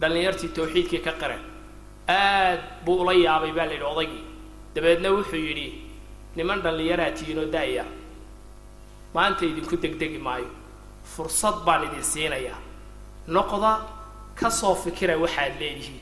[0.04, 1.42] dhallinyartii tawxiidkii ka qireen
[2.18, 4.22] aad buu ula yaabay baa la yidhi odaygii
[4.74, 5.66] dabeedna wuxuu yidhi
[6.36, 7.84] niman dhallinyaraa tiinoo daaya
[9.14, 10.50] maanta idinku degdegi maayo.
[11.14, 12.58] Fursad baan idin siinayaa.
[13.34, 13.72] Noqda
[14.40, 16.00] ka soo fikira waxaad leedihiin.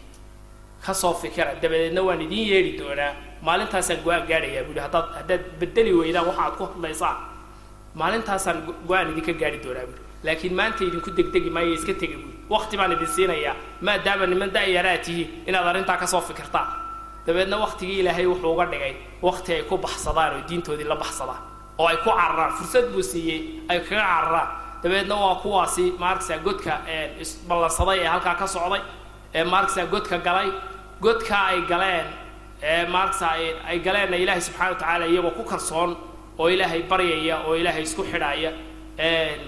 [0.84, 1.50] Ka soo fikira.
[1.62, 3.12] Dabadeedna waan idiin yeedhi doonaa.
[3.46, 7.16] Maalintaasaan go'aan gaadhayaa buuhi haddaad haddaad bedeli weydaan waxa aad ku hadlaysaan
[8.00, 12.74] maalintaasaan go'aan idinka gaadhi doonaa buuhi laakiin maanta idinku degdegi maayo iska tegi buuhi wakti
[12.78, 13.54] baan idin siinayaa
[13.86, 16.68] maadaama niman da-yaraa tihiin inaad arrintaa ka soo fikirtaan
[17.26, 21.42] dabeedna waktigii ilaahay wuxuu uga dhigay wakti ay ku baxsadaan oo diintoodii la baxsadaan
[21.78, 22.52] oo ay ku cararaan.
[22.58, 24.48] Fursad buu siiyey ay kaga cararaan.
[24.82, 26.72] Dabeedna waa kuwaasi maaragsa godka
[27.22, 28.82] isballansaday ee halkaa ka socday
[29.34, 30.48] ee maaragsa godka galay.
[31.04, 32.06] Godkaa ay galeen
[32.62, 33.26] ee maaragsa
[33.68, 35.90] ay galeenna ilaahay subxana wa tacaala iyagoo ku kalsoon
[36.38, 38.50] oo ilaahay baryaya oo ilaahay isku xidhaaya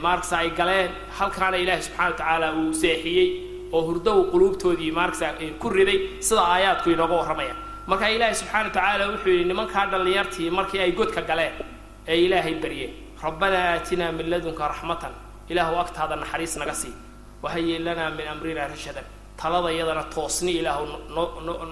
[0.03, 0.91] maaragsa ay galeen.
[1.19, 3.29] Halkaana ilaahay subxana wa tacaala uu seexiyey
[3.73, 5.27] oo hurdow quluubtoodii maaragsa
[5.59, 7.55] ku riday sida aayaadku inooga warramaya
[7.87, 11.53] marka ilaahay subxana wa tacaala wuxuu yidhi nimankaa dhallinyartii markii ay godka galeen
[12.09, 15.13] ee ilaahay baryeen rabbanaa aatinaa min ladunka raxmatan
[15.49, 16.95] ilaahu agtaada naxariis naga sii.
[17.43, 19.05] Wahayi lanaa min amrina rashadan
[19.41, 20.85] taladayadana toosni ilaahu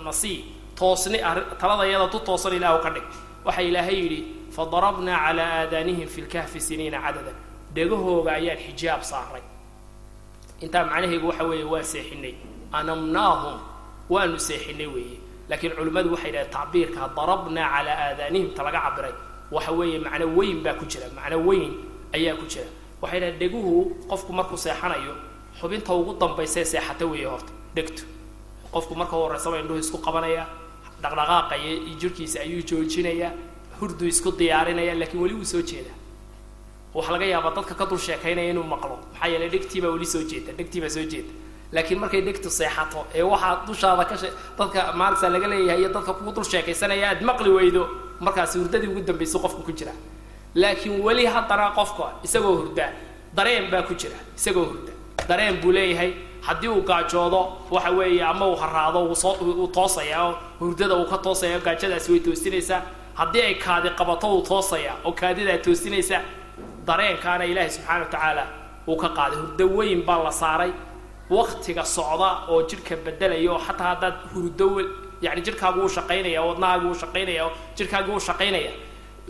[0.04, 0.38] na sii.
[0.78, 1.18] Toosni
[1.60, 3.06] taladayada tu toosan ilaahu ka dhig.
[3.46, 4.20] Waxaa ilaahay yidhi
[4.56, 7.36] fadarabnaa calaa aadaanihim fi lkahfi siniina cadadan
[7.74, 9.42] dhegahooga ayaan xijaab saaray.
[10.64, 12.34] Intaa macnaheegu waxa weeye waan seexinay
[12.78, 13.56] anamnaahum
[14.12, 15.18] waanu seexinay weeye.
[15.48, 19.14] Laakiin culimmadu waxay yidhahdeen tacbiirka darabnaa calaa aadaanihim ta laga cabiray
[19.54, 21.72] waxa weeye macno weyn baa ku jira macno weyn
[22.16, 22.68] ayaa ku jira.
[23.02, 23.74] Waxay dhahen dheguhu
[24.10, 25.14] qofku markuu seexanayo
[25.60, 27.52] xubinta ugu dambaysae seexata weeye horta.
[27.76, 28.04] Dhegtu
[28.74, 30.44] qofku marka horeysaba indhuhu isku qabanaya
[31.02, 33.32] dhaqdhaqaaqa iyo jirhkiisa ayuu joojinayaa
[33.80, 35.96] hurdu isku diyaarinaya laakiin weli wuu soo jeedaa
[36.94, 38.96] waxaa laga yaabaa dadka ka dul sheekaynaya inuu maqlo.
[39.12, 41.32] Maxaa yeeley dhegtiibaa weli soo jeeda dhegtiibaa soo jeeda.
[41.72, 44.16] Laakiin markay dhegtu seexato ee waxaa dushaada ka
[44.58, 47.82] dadka maaragsa laga leeyahay iyo dadka kugu dul sheekaysanaya aad maqli weydo
[48.20, 49.92] markaasi hurdadii ugu dambaysa qofku ku jira.
[50.54, 52.92] Laakiin weli haddana qofka isagoo hurda
[53.36, 54.92] dareen baa ku jira isagoo hurda.
[55.28, 60.34] Dareen buu leeyahay haddii uu gaajoodo waxa weeye ama uu haraado uusoo uu toosaya oo
[60.60, 62.82] hurdada uu ka toosaya gaajadaasi way toosinaysaa
[63.14, 66.20] haddii ay kaadi qabato uu toosaya oo kaadidaa toosinaysa
[66.86, 68.44] dareenkaana ilaahay subxaana wa tacaala
[68.88, 69.38] uu ka qaaday.
[69.38, 70.72] Hurdo weyn baa la saaray.
[71.30, 74.66] Waktiga socda oo jidhka bedelaya oo xataa haddaad hurdo
[75.22, 78.72] yani jidhkaagu uu shaqaynaya wadnahaagu uu shaqaynaya oo jidhkaagi shaqaynaya.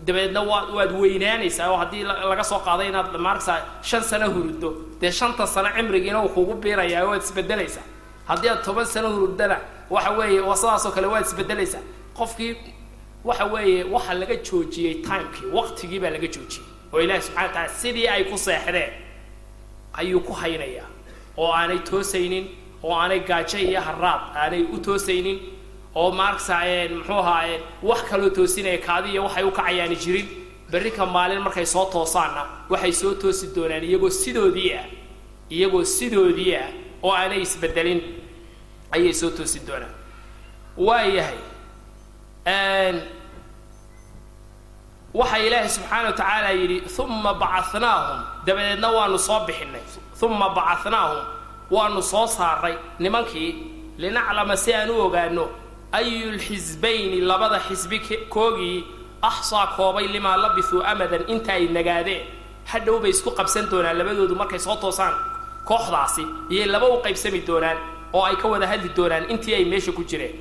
[0.07, 4.69] Dabeedna waa waad weynaanaysaa oo haddii laga soo qaaday inaad maaragsa shan sano huruddo
[5.01, 7.85] dee shanta sano cimrigiina uu kugu biirayaa waad isbedelaysaa
[8.29, 9.57] haddii aad toban sano huruddana
[9.91, 11.85] waxa weeye waa kale waad isbedelaysaa
[12.19, 12.57] qofkii
[13.25, 17.69] waxa weeye waxa laga joojiyey timekii waqtigii baa laga joojiyey oo ilaahi subxana wa taala
[17.69, 18.91] sidii ay ku seexdeen
[19.93, 20.87] ayuu ku haynayaa.
[21.37, 22.47] Oo aanay toosaynin
[22.83, 25.39] oo aanay gaajo iyo haraad aanay u toosaynin
[25.95, 26.57] oo maaragsa
[26.97, 30.29] muxuu ahaa wax kaloo toosinaya kaadiya waxay u kacayaani jirin.
[30.71, 34.87] Berrika maalin markay soo toosaanna waxay soo toosi doonaan iyagoo sidoodii ah
[35.51, 36.69] iyagoo sidoodii ah
[37.03, 38.01] oo aanay isbedelin
[38.95, 39.95] ayay soo toosi doonaan.
[40.77, 41.39] Waayahay
[45.15, 49.83] waxa ilaahi subxaana wa tacaala yidhi uma bacanaahum dabadeedna waanu soo bixinay.
[50.23, 51.21] Uma bacanaahum
[51.71, 52.77] waanu soo saaray.
[52.99, 53.51] Nimankii
[53.99, 55.45] linaclama si aan u ogaano
[55.93, 57.99] ayulxisbayni labada xisbi
[58.35, 58.85] koogii
[59.23, 62.25] axsaa koobay limaa labisuu amadan inta ay nagaadeen.
[62.71, 65.15] Hadhow bay isku qabsan doonaan labadoodu markay soo toosaan
[65.69, 67.79] kooxdaasi iyay laba u qaybsami doonaan
[68.13, 70.35] oo ay ka wada hadli doonaan intii ay meesha ku jireen.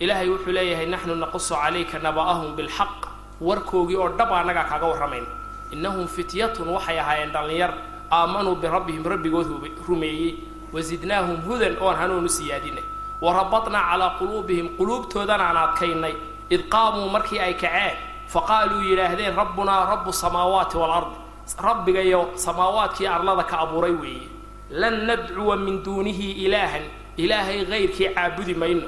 [0.00, 3.07] Ilaahay wuxuu leeyahay naxnu naqusu calayka naba'ahum bilxaq
[3.40, 5.26] warkoogii oo dhab annagaa kaaga warramayn.
[5.72, 7.72] Innahum fityatun waxay ahaayeen dhallinyar.
[8.10, 9.46] Aamanuu birabbihim rabbigood
[9.88, 10.34] rumeeyey.
[10.72, 12.84] Wasidnaahum hudan oon hanuunu siyaadinay.
[13.20, 16.14] Warabadnaa calaa quluubihim quluubtoodana aan adkaynay.
[16.50, 17.96] Id qaamuu markii ay kaceen
[18.28, 21.16] faqaaluu yidhaahdeen rabbunaa rabbu samaawaati waalardi
[21.62, 24.28] rabbigayo samaawaadkii arlada ka abuuray weeye.
[24.70, 26.82] Lan nadcuwa min duunihi ilaahan.
[27.16, 28.86] Ilaahay hayrkii caabudi mayno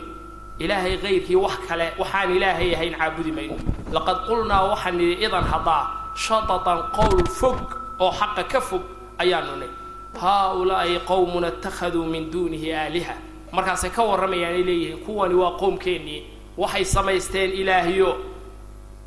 [0.65, 3.57] ilaahay hayrkii wax kale waxaan ilaahay ahayn caabudi mayno.
[3.95, 5.83] Laqad qulnaa waxaan nidhi idan haddaa
[6.25, 7.59] shatatan qowl fog
[8.05, 8.83] oo xaqa ka fog
[9.23, 9.75] ayaanu nidhi
[10.23, 13.15] haa-ulaa'i qowmuna ittakhaduu min duunihi aaliha.
[13.57, 16.21] Markaasay ka warramayaanay leeyihiin kuwani waa qowmkeennii
[16.59, 18.11] waxay samaysteen ilaahiyo.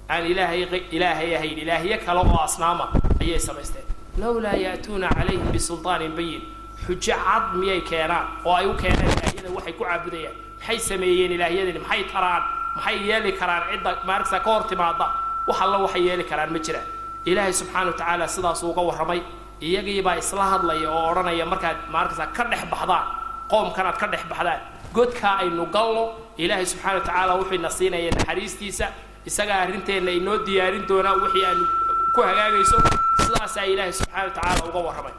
[0.09, 0.61] Aan ilaahay
[0.91, 2.85] ilaahay ahayn ilaahyo kale oo asnaama
[3.21, 3.85] ayay samaysteen.
[4.21, 6.41] Lowlaa ya'tuuna calayhim bisulطaanin bayin
[6.85, 11.79] xujo cad miyay keenaan oo ay u keeneen ilaahyada waxay ku caabudayaan maxay sameeyeen ilaahyadani
[11.85, 12.43] maxay taraan?
[12.75, 13.63] Maxay yeeli karaan?
[13.71, 15.07] Cidda maaragsa ka hor timaada
[15.47, 16.87] wax alla waxay yeeli karaan ma jiraan
[17.29, 19.21] ilaahay subxaana wa tacaala sidaasuu uga warramay.
[19.67, 23.05] Iyagiibaa isla hadlaya oo odhanaya markaad maaragsa ka dhex baxdaan.
[23.51, 24.59] Qoomkanaad ka dhex baxdaan.
[24.95, 26.05] Godkaa aynu galno.
[26.37, 28.85] Ilaahay subxana wa tacaala wuxuu ina siinaya naxariistiisa.
[29.29, 31.65] Isagaa arrinteenna inoo diyaarin doonaa wixii aanu
[32.15, 32.77] ku hagaagayso.
[33.25, 35.15] Sidaasaa ilaahay subxana wa tacaala uga warramay.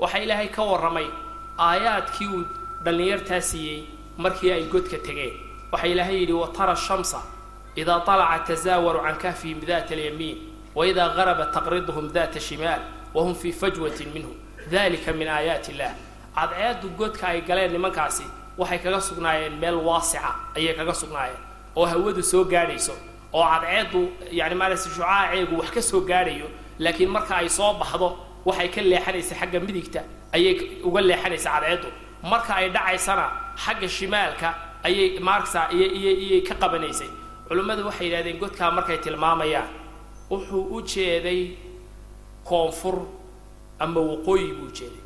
[0.00, 1.08] Waxaa ilaahay ka warramay
[1.66, 2.42] aayaadkii uu
[2.84, 3.80] dhallinyartaa siiyey
[4.22, 5.32] markii ay godka tegeen.
[5.72, 7.20] Waxaa ilaahay yidhi watara shamsa
[7.80, 10.36] idaa طalaca tasaawaru can kahfihim data alyamiin
[10.74, 12.80] waidaa garabat taqriduhum data shimaal
[13.14, 14.32] wahum fii fajwatin minhu.
[14.72, 15.92] Dalika min aayaati illah
[16.36, 18.24] cadceeddu godka ay galeen nimankaasi
[18.58, 21.40] waxay kaga sugnaayeen meel waasica ayay kaga sugnaayeen
[21.76, 22.94] oo hawadu soo gaadhayso
[23.32, 24.00] oo cadceeddu
[24.38, 28.08] yani maaragtay shucaaceegu wax ka soo gaadhayo laakiin marka ay soo baxdo
[28.44, 30.00] waxay ka leexanaysa xagga midigta
[30.34, 30.54] ayay
[30.88, 31.88] uga leexanaysa cadceeddu
[32.22, 33.26] marka ay dhacaysana
[33.64, 34.48] xagga shimaalka
[34.84, 35.84] ayay maaragsa iy
[36.24, 37.10] iyay ka qabanaysay.
[37.48, 39.68] Culimmadu waxay yidhahdeen godkaa markay tilmaamayaan
[40.30, 41.56] wuxuu u jeeday
[42.44, 42.96] koonfur
[43.80, 45.02] ama waqooyi buu ujeeday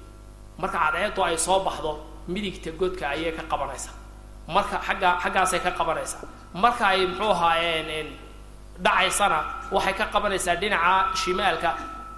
[0.59, 1.93] marka cadceeddu ay soo baxdo
[2.29, 3.95] midigta godka ayay ka qabanaysaa.
[4.55, 6.25] Marka xagga xaggaasay ka qabanaysaa.
[6.55, 8.09] Marka ay muxuu ahaayeen
[8.85, 9.39] dhacaysana
[9.75, 11.71] waxay ka qabanaysaa dhinaca shimaalka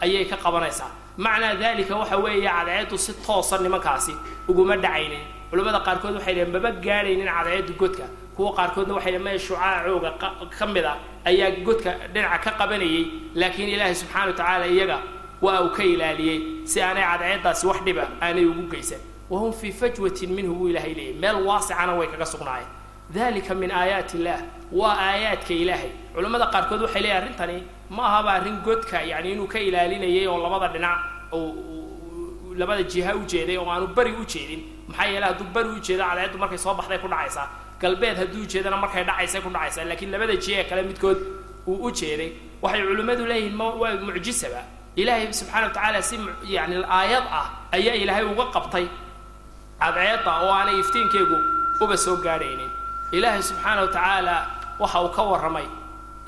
[0.04, 4.12] ayay ka qabanaysaa macnaa dalika waxa weeye cadceeddu si toosa nimankaasi
[4.48, 5.22] uguma dhacaynin.
[5.50, 8.04] Culimmada qaarkood waxay dhaheen maba gaadhaynin cadceeddu godka.
[8.36, 10.10] Kuwa qaarkoodna waxay dhaheen maya shucaacooga
[10.58, 10.94] ka mid a
[11.28, 14.98] ayaa godka dhinaca ka qabanayay laakiin ilaahay subxana wa tacaala iyaga
[15.42, 16.38] waa uu ka ilaaliyey.
[16.70, 18.98] Si aanay cadceeddaasi wax dhiba aanay ugu geysan.
[19.30, 22.68] Wahum fii fajwatin minhu buu ilaahay leeyay meel waasicana way kaga sugnaayeen
[23.16, 24.40] dalika min aayaati illaah
[24.78, 27.56] waa aayaadka ilaahay culimmada qaarkood waxay leeyahy arrintani
[27.96, 30.98] ma ahaba arrin godka yani inuu ka ilaalinayay oo labada dhinac
[32.60, 36.04] labada jiha u jeeday oo aanu beri u jeedin maxaa yeele hadduu beri u jeedo
[36.10, 37.46] cadceeddu markay soo baxday ku dhacaysaa
[37.82, 41.18] galbeed hadduu ujeedana markay dhacaysay ku dhacaysaa laakiin labada jiha ee kale midkood
[41.70, 42.30] uu u jeeday
[42.62, 44.60] waxay culimmadu leeyihiin ma waa mucjisaba
[45.00, 46.16] ilaahay subxana wa tacaala si
[46.56, 47.46] yani aayad ah
[47.76, 48.86] ayaa ilaahay uga qabtay
[49.82, 51.36] cadceedda oo aanay iftiinkeegu
[51.84, 52.70] uba soo gaadhaynin
[53.18, 54.36] ilaahay subxaana wa tacaala
[54.80, 55.66] waxa uu ka warramay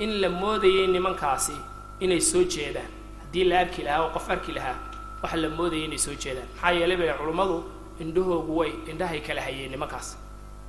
[0.03, 1.55] in la moodayay nimankaasi
[1.99, 2.89] inay soo jeedaan.
[3.21, 4.75] Haddii la arki lahaa oo qof arki lahaa
[5.23, 6.47] waxa la moodayay inay soo jeedaan.
[6.55, 7.57] Maxaa yeelay bay culummadu
[8.03, 10.07] indhahoogu way indhahay kala hayeen nimankaas.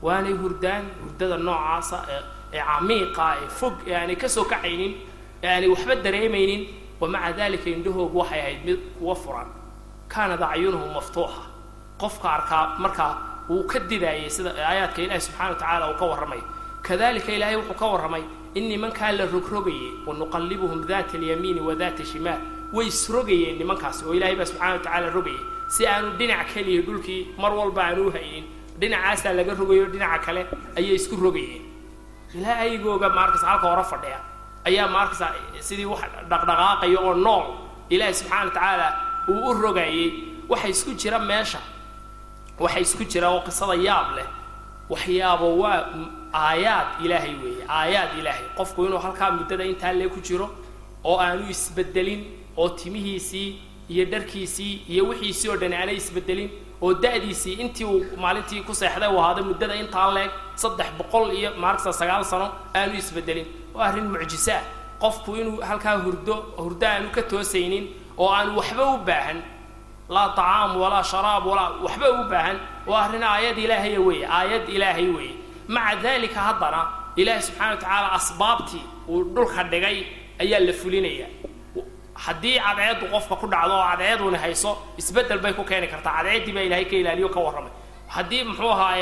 [0.03, 1.99] Waanay hurdaan hurdada noocaasa
[2.55, 4.93] ee camiiqa ee fog ee aanay ka soo kacaynin
[5.43, 6.63] ee aanay waxba dareemaynin
[7.01, 9.49] wa maca dalika indhahoogu waxay ahayd mid kuwa furan.
[10.13, 11.43] Kaanad acyunuhu maftuuxa.
[12.01, 13.13] Qofka arkaa markaa
[13.49, 16.43] wuu ka didaayay sida aayaadka ilaahi subxana wa tacaala uu ka warramay.
[16.87, 18.23] Kadalika ilaahay wuxuu ka warramay
[18.55, 22.41] in nimankaa la rogrogayay wa nuqallibuhum daata alyamiini wa daata shimaal
[22.73, 25.41] way isrogayeen nimankaasi oo ilaahay baa subxana wa tacaala rogayay
[25.75, 28.45] si aanu dhinac keliya dhulkii mar walba aanu u haynin
[28.81, 30.43] dhinacaasaa laga rogayo dhinaca kale
[30.79, 31.63] ayay isku rogayeen.
[32.35, 34.19] Ilaa aygooga halka hore fadhiya
[34.69, 35.23] ayaa maarkas
[35.69, 37.47] sidii wax dhaqdhaqaaqaya oo nool
[37.95, 38.89] ilaahay subxaana wa tacaala
[39.29, 40.13] uu u rogayay.
[40.49, 41.59] Waxa isku jira meesha
[42.61, 44.27] waxa isku jira oo qisada yaab leh.
[44.93, 45.79] Waxyaabo waa
[46.35, 48.45] aayaad ilaahay weeye aayaad ilaahay.
[48.59, 50.47] Qofku inuu halkaa muddada intaa lee ku jiro
[51.05, 52.21] oo aanu isbedelin
[52.57, 53.49] oo timihiisii
[53.93, 56.51] iyo dharkiisii iyo wixiisii oo dhan aanay isbedelin
[56.83, 60.31] oo da'diisii intii uu maalintii ku seexday uu ahaado muddada intaa leeg
[60.63, 63.47] saddex boqol iyo maarkasa sagaal sano aanu isbedelin.
[63.75, 64.63] Waa arrin mucjiso ah
[65.03, 67.85] qofku inuu halkaa hurdo hurdo aanu ka toosaynin
[68.19, 69.39] oo aanu waxba u baahan
[70.15, 72.57] laa طacaam walaa sharaab walaa waxba u baahan.
[72.87, 75.35] Waa arrin aayad ilaahaya weeye aayad ilaahay weeye.
[75.69, 76.81] Maca dalika haddana
[77.21, 79.99] ilaahay subxana wa tacaala asbaabtii uu dhulka dhigay
[80.43, 81.27] ayaa la fulinaya.
[82.25, 86.13] Haddii cadceeddu qofka ku dhacdo oo cadceeduni hayso isbeddel bay ku keeni kartaa.
[86.19, 87.73] Cadceeddii baa ilaahay ka ilaaliyo ka warramay.
[88.15, 88.95] Haddii muxuu ahaa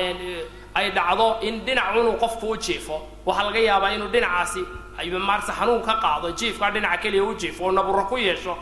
[0.79, 4.61] ay dhacdo in dhinacunuu qofku u jiifo waxaa laga yaabaa inuu dhinacaasi
[5.29, 8.55] maarsa xanuun ka qaado jiifkaa dhinaca keliya u jiifo oo naburo ku yeesho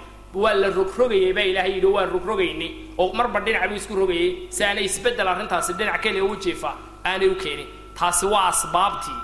[0.42, 4.60] waa la rogrogayay baa ilaahay yidhi waan rogrogaynay oo marba dhinac buu isku rogayay si
[4.64, 6.70] aanay isbeddel arrintaasi dhinac keliya u jiifa.
[7.04, 7.68] Aanay u keenin.
[7.98, 9.20] Taasi waa asbaabtii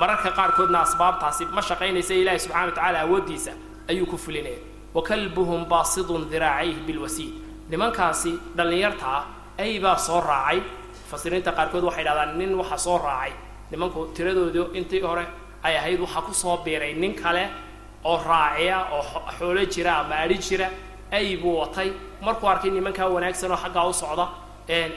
[0.00, 3.52] mararka qaarkoodna asbaabtaasi ma shaqaynaysa ilaahay subxana wa tacaala awooddiisa
[3.90, 4.58] ayuu ku fulinaya
[4.94, 7.32] wa kalbuhum baasidun diraacayhi bilwasiid
[7.70, 9.20] nimankaasi dhallinyartaa
[9.58, 10.60] ay baa soo raacay.
[11.04, 13.32] Mufasiriinta qaarkood waxay dhahdaan nin waxa soo raacay.
[13.70, 15.26] Nimanku tiradoodu intii hore
[15.62, 16.94] ay ahayd waxaa ku soo biiray.
[16.94, 17.44] Nin kale
[18.04, 19.02] oo raaciya oo
[19.38, 20.70] xoolo jira ama adhi jira
[21.12, 21.90] ay buu watay.
[22.22, 24.28] Markuu arkay nimankaa wanaagsan oo xaggaa u socda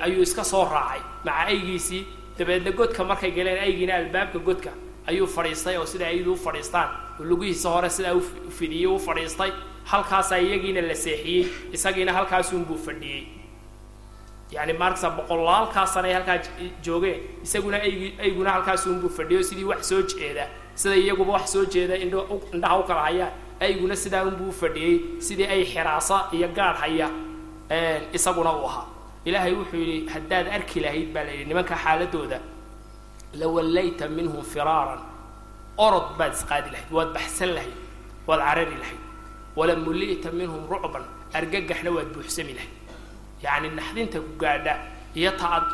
[0.02, 1.02] ayuu iska soo raacay.
[1.26, 2.04] Maca aygiisii
[2.38, 4.70] dabeedna godka markay galeen aygiina albaabka godka
[5.08, 6.90] ayuu fadhiistay oo sida aydu u fadhiistaan.
[7.20, 8.22] Oo lugihiisa hore sidaa u
[8.60, 9.52] fidiyey u fadhiistay.
[9.86, 13.24] Halkaasaa iyagiina la seexiyey isagiina halkaasunbuu fadhiyey.
[14.52, 16.38] Yani markasa boqolaalkaasana ay halkaa
[16.86, 20.48] joogeen isaguna aygi ayguna halkaasunbuu fadhiyo sidii wax soo jeeda
[20.80, 22.16] sida iyaguba wax soo jeeda indh
[22.56, 23.32] indhaha u kala hayaan
[23.66, 27.08] ayguna sidaa unbuu fadhiyey sidii ay xiraasa iyo gaadh haya
[28.18, 28.86] isaguna uu ahaa.
[29.28, 32.40] Ilaahay wuxuu yidhi haddaad arki lahayd baa la yidhi nimanka xaaladooda
[33.40, 35.02] lawallayta minhum firaaran
[35.86, 37.76] orod baad isqaadi lahayd waad baxsan lahayd
[38.28, 39.02] waad carari lahayd.
[39.58, 41.04] Wala mulli'ta minhum rucban
[41.38, 42.74] argagaxna waad buuxsami lahayd.
[43.44, 44.74] Yacni naxdinta ku gaadha
[45.20, 45.66] iyo ta ad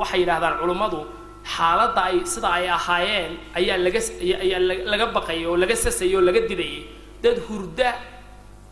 [0.00, 0.98] waxay yidhahdaan culummadu
[1.44, 4.00] xaaladda ay sida ay ahaayeen ayaa laga
[4.44, 4.60] ayaa
[4.92, 6.82] laga baqayay oo laga sasayay oo laga didayay.
[7.22, 7.90] Dad hurda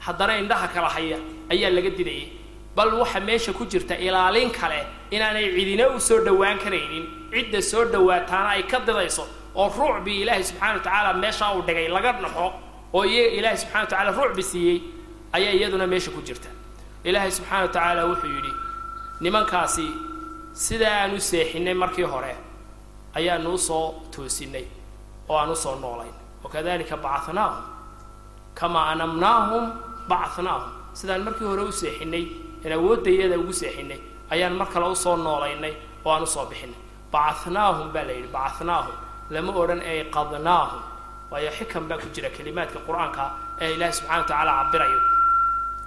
[0.04, 1.18] haddana indhaha kala haya
[1.52, 2.28] ayaa laga didayay.
[2.76, 7.84] Bal waxa meesha ku jirta ilaalin kale inaanay cidina u soo dhowaan karaynin cidda soo
[7.92, 9.24] dhowaataana ay ka didayso
[9.56, 12.46] oo ruucbi ilaahay subxana wa tacaala meeshaa uu dhigay laga naxo
[12.96, 14.78] oo iyaga ilaahay subxana wa tacala ruucbi siiyey
[15.36, 16.48] ayaa iyaduna meesha ku jirta.
[17.08, 18.52] Ilaahay subxaana wa tacaala wuxuu yidhi
[19.24, 19.86] nimankaasi
[20.52, 22.34] sida aan u seexinay markii hore
[23.18, 24.66] ayaanu u soo toosinay
[25.28, 26.14] oo aan u soo noolayn.
[26.44, 27.62] Wakadalika bacanaahum
[28.58, 29.64] kamaa anamnaahum
[30.10, 32.24] bacanaahum sidaan markii hore u seexinay
[32.64, 34.00] in awooddayada ugu seexinay
[34.32, 35.74] ayaan mar kale u soo noolaynay
[36.04, 36.80] oo aan u soo bixinay.
[37.12, 38.94] Bacanaahum baa la yidhi bacanaahum
[39.30, 40.82] lama odhan ay qadnaahum.
[41.30, 43.24] Waayo xikan baa ku jira kelimaadka qur'aanka
[43.62, 45.00] ee ilaahi subxana wa tacaala cabirayo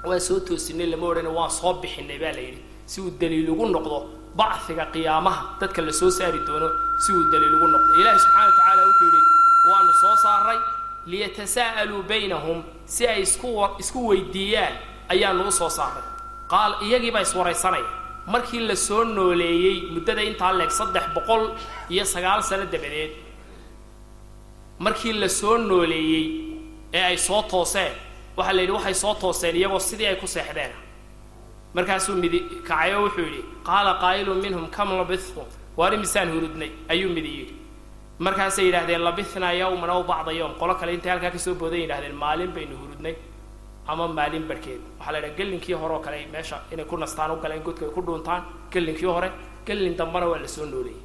[0.07, 2.61] waan soo toosinay lama odhana waan soo bixinay baa la yidhi.
[2.91, 3.97] Si uu daliil ugu noqdo
[4.39, 6.67] bachiga qiyaamaha dadka la soo saari doono
[7.03, 7.91] si uu daliil ugu noqdo.
[8.01, 9.21] Ilaahi subxana wa tacaala wuxuu yidhi
[9.69, 10.59] waanu soo saaray
[11.11, 12.59] liyatasaa'aluu baynahum
[12.93, 13.21] si ay
[13.81, 14.73] isku weydiiyaan
[15.13, 16.03] ayaanu u soo saaray.
[16.51, 17.89] Qaal iyagiibaa iswaraysanaya
[18.33, 21.43] markii la soo nooleeyey muddada intaa leeg saddex boqol
[21.93, 23.11] iyo sagaal sano dabadeed
[24.85, 26.25] markii la soo nooleeyey
[26.93, 27.93] ee ay soo tooseen
[28.37, 30.71] waxaa la yidhi waxay soo tooseen iyagoo sidii ay ku seexdeen
[31.75, 37.11] markaasuu midi kacay oo wuxuu yidhi qaala qaa'ilun minhum kam labithtum waar imisaan hurudnay ayuu
[37.17, 37.55] midi yidhi.
[38.25, 42.15] Markaasay yidhahdeen labithnaa yawman aw bacda yowm qolo kale intay halkaa ka soo boodan yidhahdeen
[42.23, 43.15] maalin baynu hurudnay
[43.91, 47.35] ama maalin barhkeed waxaa la yidhaha gellinkii hore oo kale meesha inay ku nastaan u
[47.43, 48.41] galeen godka ay ku dhuuntaan
[48.73, 49.29] gellinkii hore
[49.67, 51.01] gellin dambana waa la soo nooleeyey.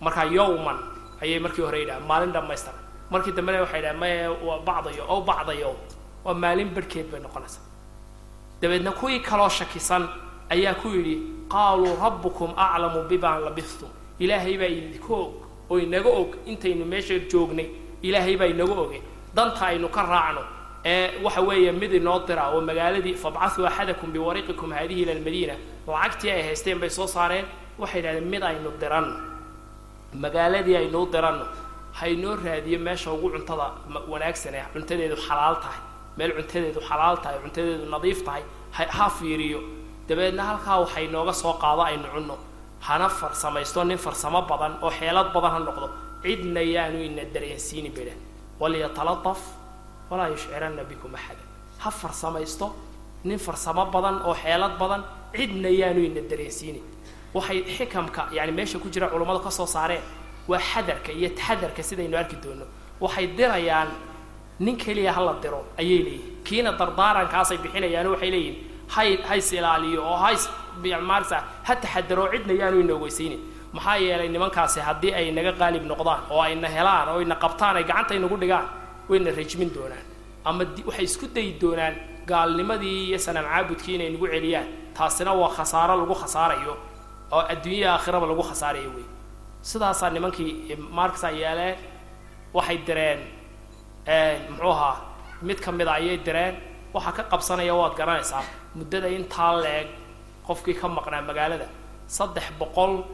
[0.00, 0.78] Markaa yowman
[1.22, 2.80] ayay markii hore yidhaha maalin dhammaystiran.
[3.12, 5.76] Markii dambena waxay yidhaha maya waa bacda yo aw bacda yowm
[6.24, 7.62] waa maalin barhkeed bay noqonaysaa
[8.60, 10.08] dabeedna kuwii kaloo shakisan
[10.50, 11.16] ayaa ku yidhi
[11.52, 13.88] qaaluu rabbukum aclamu bimaa labithtum.
[14.18, 15.32] Ilaahay baa idinka og
[15.70, 17.68] oo inaga og intaynu meesha joognay
[18.02, 19.00] ilaahay baa inaga oge.
[19.34, 20.42] Danta aynu ka raacno.
[20.84, 25.54] Ee waxa weeye mid inoo dira oo magaaladii fabcathuu axadakum biwariqikum haadihi ila almadiina.
[25.86, 27.44] Lacagtii ay haysteen bay soo saareen.
[27.78, 29.16] Waxay yidhahdeen mid aynu diranno.
[30.14, 31.46] Magaaladii aynuu diranno.
[31.92, 33.66] Haynoo raadiyo meesha ugu cuntada
[34.08, 35.80] wanaagsan ee cuntadeedu xalaal tahay
[36.16, 38.42] meel cuntadeedu xalaal tahay cuntadeedu nadiif tahay
[38.98, 39.60] ha fiiriyo.
[40.08, 42.36] Dabeedna halkaa waxay nooga soo qaado aynu cunno.
[42.86, 45.86] Hana farsamaysto nin farsamo badan oo xeelad badan ha noqdo.
[46.22, 48.14] Cidna yaanu ina dareensiini bidha
[48.60, 49.40] waliyatalataf
[50.10, 51.42] walaa yushciranna bikum axada.
[51.82, 52.66] Ha farsamaysto
[53.24, 55.02] nin farsamo badan oo xeelad badan
[55.36, 56.80] cidna yaanu ina dareensiini.
[57.34, 60.02] Waxay xikamka yani meesha ku jira culummadu ka soo saareen
[60.48, 62.64] waa xadarka iyo taxadarka sidaynu arki doono
[63.00, 63.88] waxay dirayaan
[64.64, 68.56] nin keliya hala diro ayay leeyihiin kiina dardaarankaasay bixinayaan waxay leeyihiin
[68.94, 70.42] hay hays ilaaliyo oo hays
[71.10, 71.36] maarsa
[71.66, 73.40] ha taxadaro cidna yaanu ina ogeysaynin
[73.76, 77.84] maxaa yeelay nimankaasi haddii ay naga qaalib noqdaan oo ayna helaan oo ayna qabtaan ay
[77.90, 78.66] gacanta inagu dhigaan
[79.08, 80.04] wayna rajmin doonaan.
[80.48, 81.94] Ama waxay isku dayi doonaan
[82.30, 84.66] gaalnimadii iyo sanam caabudkii inay nagu celiyaan.
[84.96, 86.74] Taasina waa khasaaro lagu khasaarayo
[87.34, 89.06] oo adduunya aakhiraba lagu khasaarayo wey.
[89.68, 90.50] Sidaasaa nimankii
[90.98, 91.76] marksa yeeleen
[92.56, 93.20] waxay direen
[94.50, 94.96] muxuu ahaa
[95.42, 96.56] mid ka mida ayay direen.
[96.94, 98.42] Waxaa ka qabsanaya waad garanaysaa
[98.74, 99.88] muddada intaa leeg
[100.46, 101.68] qofkii ka maqnaa magaalada
[102.06, 103.04] saddex boqol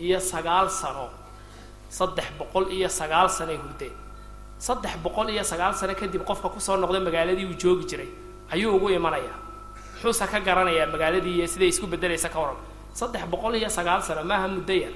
[0.00, 1.08] iyo sagaal sano.
[1.90, 3.92] Saddex boqol iyo sagaal sanoay hurdeen.
[4.58, 8.08] Saddex boqol iyo sagaal sano kadib qofka ku soo noqda magaaladii uu joogi jiray.
[8.52, 9.38] Ayuu ugu imanayaa.
[9.94, 12.56] Muxuuse ka garanayaa magaaladii iyo siday isku beddelaysa ka waran.
[12.94, 14.92] Saddex boqol iyo sagaal sano maaha muddo yar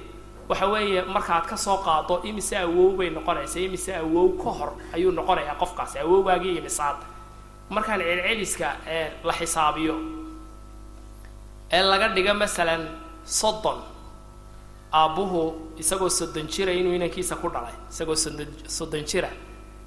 [0.49, 5.11] waxa weeye markaad ka soo qaado imise awow bay noqonaysa imise awow ka hor ayuu
[5.11, 6.97] noqonayaa qofkaasi awowgaagii iyo misaad.
[7.69, 8.67] Markaan celceliska
[9.27, 9.95] la xisaabiyo
[11.71, 12.83] ee laga dhigo masalan
[13.25, 13.79] soddon
[14.93, 15.41] aabbuhu
[15.81, 19.29] isagoo soddon jira inuu inankiisa ku dhalay isagoo soddon soddon jira.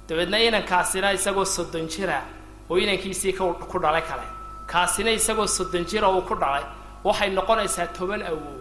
[0.07, 2.21] Dabeedna inankaasina isagoo soddon jira
[2.69, 3.39] oo inankiisii k
[3.71, 4.27] ku dhalay kale.
[4.67, 6.63] Kaasina isagoo soddon jira uu ku dhalay.
[7.03, 8.60] Waxay noqonaysaa toban awow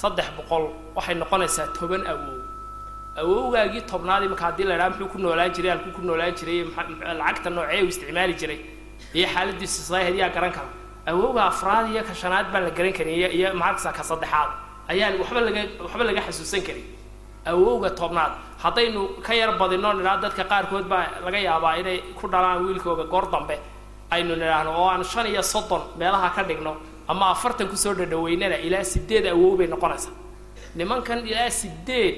[0.00, 0.64] saddex boqol
[0.96, 2.36] waxay noqonaysaa toban awow
[3.20, 6.58] awowgaagii tobnaad imanka haddii la idhaha muxuu ku noolaan jiray halkuu ku noolaan jiray
[7.20, 8.58] lacagta noocee uu isticmaali jiray?
[9.14, 10.68] Iyo xaaladiisu saahid yaa garan kara.
[11.10, 14.50] Awowga afraad iyo ka shanaad baan la garan karin iyo iyo maxaakasa ka saddexaad.
[14.88, 16.84] Ayaan waxba laga waxba laga xasuusan karin.
[17.50, 22.58] Awowga tobnaad haddaynu ka yar badino nidhaa dadka qaarkood baa laga yaabaa inay ku dhalaan
[22.66, 23.56] wiilkooga goor dambe
[24.14, 26.72] aynu nidhaahno oo aan shan iyo soddon meelaha ka dhigno
[27.10, 30.14] ama afartan ku soo dhadhaweynana ilaa sideed awow bay noqonaysaa.
[30.76, 32.14] Nimankan ilaa sideed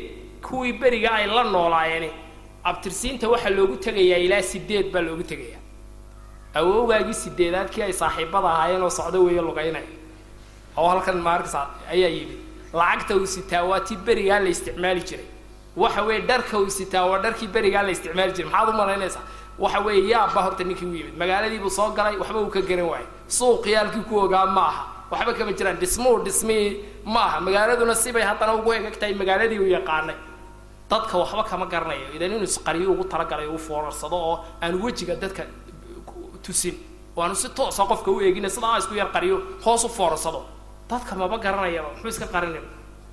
[0.47, 2.11] kuwii beriga ay la noolaayeen
[2.71, 5.61] abtirsiinta waxaa loogu tegayaa ilaa sideed baa loogu tegayaa.
[6.55, 9.89] Awowgaagii sideedaad kii ay saaxiibada ahaayeen oo socdo weeyo lugaynaya.
[10.77, 11.61] Oo halkan maarkasa
[11.93, 12.39] ayaa yimid.
[12.73, 15.25] Lacagta uu sitaa waa tii berigaa la isticmaali jiray.
[15.77, 18.51] Waxa weeye dharka uu sitaa waa dharkii berigaa la isticmaali jiray.
[18.53, 19.25] Maxaad u malaynaysaa
[19.63, 21.15] waxa weeye yaabba horta ninkii u yimid.
[21.21, 23.07] Magaaladiibuu soo galay waxba uu ka garan waayay
[23.39, 26.67] suuqii halkii ku ogaa ma aha waxba kama jiraan dhismuu dhismii
[27.05, 30.17] ma aha magaaladuna sibay haddana ugu egag tahay magaaladii uu yaqaanay.
[30.91, 32.07] Dadka waxba kama garanayo.
[32.17, 35.43] Idan inuu isqariyo ugu talagalay uu foorarsado oo aan wejiga dadka
[36.45, 36.75] tusin.
[37.17, 40.41] Oo aanu si toosa qofka u eegina sidaa isku yar qariyo hoos u foorarsado
[40.91, 42.63] dadka maba garanayaba muxuu iska qarinaya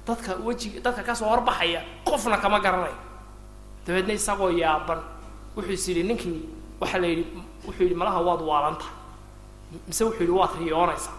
[0.08, 2.96] dadka wejiga dadka ka soo horbaxaya qofna kama garanayo.
[3.86, 5.00] Dabeedna isagoo yaaban
[5.56, 6.40] wuxuu is yidhi ninkii
[6.82, 7.24] waxaa la yidhi
[7.68, 8.94] wuxuu yidhi malaha waad waalantahay
[9.88, 11.16] mise wuxuu yidhi waad riyoonaysaa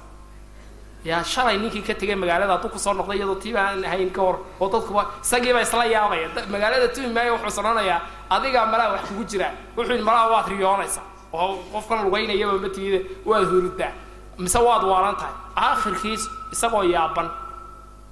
[1.05, 4.21] yaa shalay ninkii ka tegay magaalada hadduu ku soo noqday iyadoo tiiba aan ahayn ka
[4.23, 6.29] hor oo dadkuba isagiiba isla yaabaya.
[6.53, 8.01] Magaalada tumi maayo wuxuu sanonayaa
[8.31, 9.53] adigaa malaha wax kugu jiraa.
[9.77, 13.93] Wuxuu yidhi malaha waad riyoonaysaa oo qofkan lugaynayaba matiida waad huridaa
[14.39, 16.23] mise waad waalan tahay aakhirkiis
[16.53, 17.29] isagoo yaaban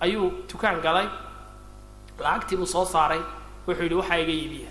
[0.00, 1.08] ayuu dukaan galay
[2.24, 3.20] lacagtiibuu soo saaray
[3.66, 4.70] wuxuu yidhi waxaa iga iibiya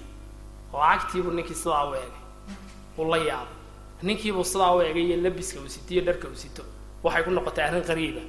[0.74, 2.22] lacagtiibuu ninkii sidaa u eegay
[2.98, 3.56] uu la yaabay
[4.04, 6.64] ninkiibuu sidaa u eegay iyo labiska uu sito iyo dharka uu sito.
[7.04, 8.22] Waxay ku noqotay arrin qariiba.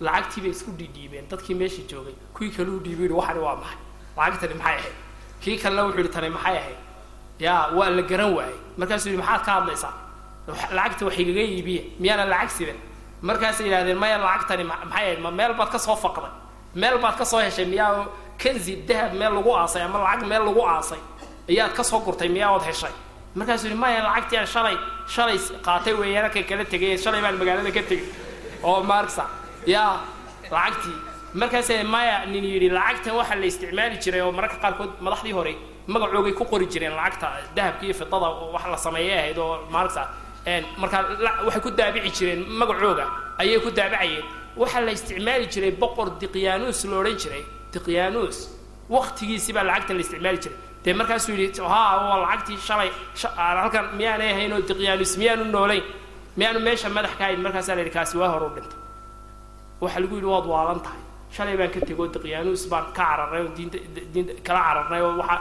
[0.00, 3.78] Lacagtii bay isku dhiidhiibeen dadkii meesha joogay kuwii kale u dhiibi yihi waxani waa maxay?
[4.16, 4.94] Lacagtani maxay ahayd?
[5.40, 6.78] Kii kalena wuxuu yihi tani maxay ahayd?
[7.40, 8.58] Yaa waa la garan waayey.
[8.78, 9.92] Markaasuu yihi maxaad ka hadlaysaa?
[10.76, 12.78] Lacagta wax igaga iibiya miyaana lacag sidan
[13.22, 15.18] markaasay yidhahdeen maya lacagtani maxay ahayd?
[15.24, 16.32] Ma meel baad ka soo faqday?
[16.74, 17.64] Meel baad ka soo heshay?
[17.64, 18.06] Miyaa
[18.42, 21.00] kanzi dahab meel lagu aasay ama lacag meel lagu aasay
[21.50, 22.92] ayaad ka soo gurtay miyaa ood heshay?
[23.34, 24.76] Markaasuu yihi maya lacagtii aan shalay
[25.14, 28.08] shalay qaatay weeyaan halkay kala tegay shalay baan magaalada ka tegay.
[28.62, 29.24] Oo marksa
[29.66, 30.00] yaa
[30.50, 30.96] lacagtii.
[31.34, 35.52] Markaasay maya nin yidhi lacagtan waxaa la isticmaali jiray oo mararka qaarkood madaxdii hore
[35.86, 40.02] magacoogay ku qori jireen lacagta dahabka iyo fidada wax la sameeyay ahayd oo marksa
[40.82, 41.02] markaa
[41.46, 43.06] waxay ku daabici jireen magacooga
[43.38, 44.24] ayay ku daabicayeen
[44.56, 48.38] waxaa la isticmaali jiray boqor diqyaanus la jiray diqyaanus.
[48.88, 50.56] Waktigiisii baa lacagta la isticmaali jiray
[50.86, 52.90] dee markaasuu yidhi ha waa lacagtii shalay.
[53.36, 55.82] Halkan miyaanay ahayn oo diqyaanus miyaanu noolayn.
[56.38, 58.78] Miyaanu meesha madax ka hayn markaasaa la yidhi kaasi waa hor u dhintay.
[59.82, 61.00] Waxaa lagu yidhi waad waalan tahay.
[61.34, 63.78] Shalay baan ka tegoo diqyaanuus baan ka cararnay oo diinta
[64.14, 65.40] diinta kala cararnay oo waxaa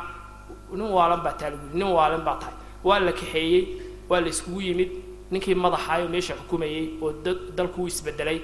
[0.80, 2.56] nin waalan baa taa lagu yidhi nin waalan baa tahay.
[2.88, 3.64] Waa la kaxeeyey.
[4.10, 4.91] Waa la iskugu yimid.
[5.32, 8.39] Ninkii madaxaayo meesha xukumayey oo dad dalku isbedelay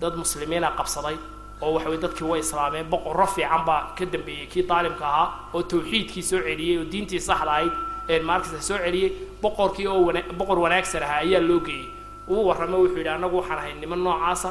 [0.00, 1.16] dad muslimiina qabsaday
[1.62, 5.62] oo waxa weye dadkii way islaameen boqorro fiican baa ka dambeeyey kii daalimka ahaa oo
[5.62, 7.72] tawxiidkii soo celiyey oo diintii saxda ahayd
[8.08, 9.10] ee maarkasta soo celiyey
[9.42, 11.86] boqorkii oo wana boqor wanaagsan ahaa ayaa loo geeyey.
[12.28, 14.50] Uu warramo wuxuu yidhi annagu waxaan ahay niman noocaasa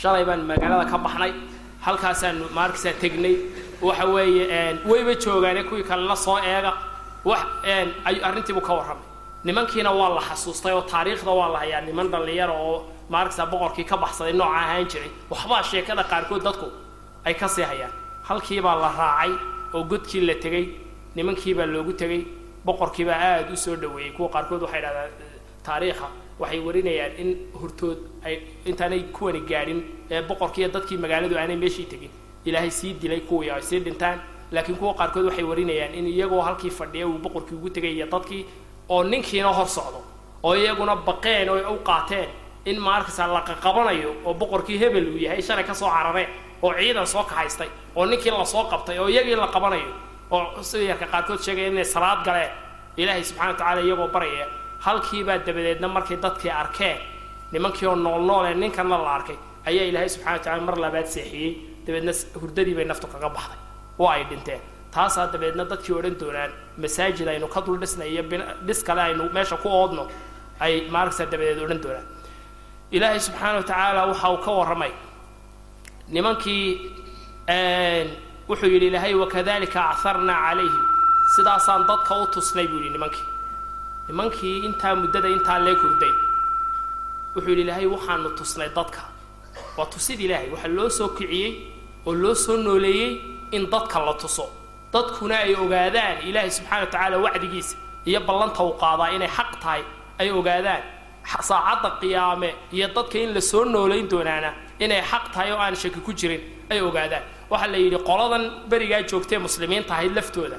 [0.00, 1.32] shalay baan magaalada ka baxnay
[1.86, 3.36] halkaasaan maarkasa tegnay
[3.86, 4.44] waxa weeye
[4.90, 6.72] wayba joogaane kuwii kale la soo eega.
[7.24, 7.40] Wax
[8.08, 9.06] ay arrintiibuu ka warramay.
[9.44, 12.78] Nimankiina waa la xasuustay oo taariikhda waa la hayaa niman dhallinyaro oo
[13.08, 15.10] maarkasa boqorkii ka baxsaday nooca ahaan jiray.
[15.30, 16.66] Waxbaa sheekada qaarkood dadku
[17.24, 17.92] ay ka sii hayaan.
[18.22, 19.32] Halkiibaa la raacay
[19.74, 20.66] oo godkii la tegey
[21.14, 22.26] nimankiibaa loogu tegey
[22.64, 25.10] boqorkiibaa aada u soo dhaweeyey kuwa qaarkood waxay dhahdaan
[25.62, 27.30] taariikha waxay warinayaan in
[27.60, 29.80] hortood ay intaanay kuwani gaadhin
[30.10, 32.10] ee boqorkiiyo dadkii magaaladu aanay meeshii tegin.
[32.44, 34.18] Ilaahay sii dilay kuwii ay sii dhintaan.
[34.52, 38.44] Laakiin kuwa qaarkood waxay warinayaan in iyagoo halkii fadhiya uu boqorkii ugu tegay iyo dadkii
[38.88, 40.00] oo ninkiina hor socdo
[40.42, 42.28] oo iyaguna baqeen oo u qaateen
[42.70, 46.28] in maarkasa la qaqabanayo oo boqorkii hebel uu yahay shalay ka soo carareen
[46.62, 49.90] oo ciidan soo kaxaystay oo ninkii la soo qabtay oo iyagii la qabanayo
[50.30, 52.50] oo sida yarka qaarkood sheegaya inay salaad galeen
[52.96, 54.46] ilaahay subxana wa tacala iyagoo baraya
[54.84, 56.98] halkiibaa dabadeedna markay dadkii arkeen
[57.52, 59.36] nimankii oo nool nool ee ninkana la arkay
[59.68, 61.50] ayaa ilaahay subxana wa tacala mar labaad seexiyey
[61.86, 63.58] dabeedna hurdadii bay naftu kaga baxday
[63.98, 64.60] oo ay dhinteen.
[64.94, 66.50] Taasaa dabeedna dadkii odhan doonaan
[66.82, 68.22] masaajid aynu ka dul dhisnay iyo
[68.66, 70.04] dhis kale aynu meesha ku oodno
[70.60, 72.06] ay maaragta dabadeed odhan doonaan
[72.96, 74.92] ilaahay subxaana wa tacaala waxa uu ka warramay.
[76.14, 76.66] Nimankii
[78.48, 80.84] wuxuu yidhi ilaahay wakadalika aharnaa calayhim.
[81.36, 83.26] Sidaasaan dadka u tusnay buu yidhi nimankii.
[84.08, 86.14] Nimankii intaa muddada intaa lee hurday
[87.34, 89.02] wuxuu yidhi ilaahay waxaanu tusnay dadka.
[89.76, 91.50] Waa tusid ilaahay waxaa loo soo kiciyey
[92.06, 93.12] oo loo soo nooleeyey
[93.56, 94.46] in dadka la tuso.
[94.92, 97.76] Dadkuna ay ogaadaan ilaahay subxana wa tacaala wacdigiisa
[98.08, 99.82] iyo ballanta uu qaadaa inay xaq tahay
[100.20, 100.82] ay ogaadaan
[101.24, 106.00] saacadda qiyaame iyo dadka in la soo noolayn doonaana inay xaq tahay oo aan shaki
[106.00, 107.22] ku jirin ay ogaadaan.
[107.50, 110.56] Waxaa la yidhi qoladan berigaa joogtee muslimiinta ahayd laftooda.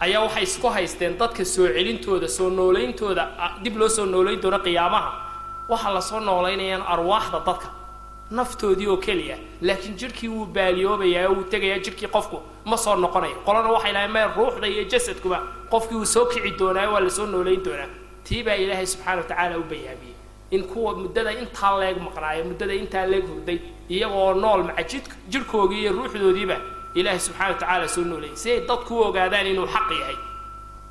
[0.00, 3.24] Ayaa waxay isku haysteen dadka soo celintooda soo noolayntooda
[3.64, 5.10] dib loo soo noolayn doono qiyaamaha.
[5.68, 7.68] Waxaa la soo noolaynayaan arwaaxda dadka
[8.30, 9.36] naftoodii oo keliya.
[9.62, 13.36] Laakiin jidhkii wuu baaliyoobayaa oo wuu tegayaa jidhkii qofku ma soo noqonayo.
[13.46, 15.38] Qolana waxay lahayn meel ruuxda iyo jasadkuba
[15.70, 17.88] qofkii wuu soo kici doonaa waa la soo noolayn doonaa
[18.26, 20.16] tii baa ilaahay subxana wa tacaala u bayaamiyey
[20.54, 23.58] in kuwa muddada intaa leeg maqnaayo muddada intaa leeg hurday
[23.94, 26.56] iyagoo nool maca jid jidhkoogii iyo ruuxdoodiiba
[26.98, 30.18] ilaahay subxana wa tacaala soo noolayay si ay dadku u ogaadaan inuu xaq yahay.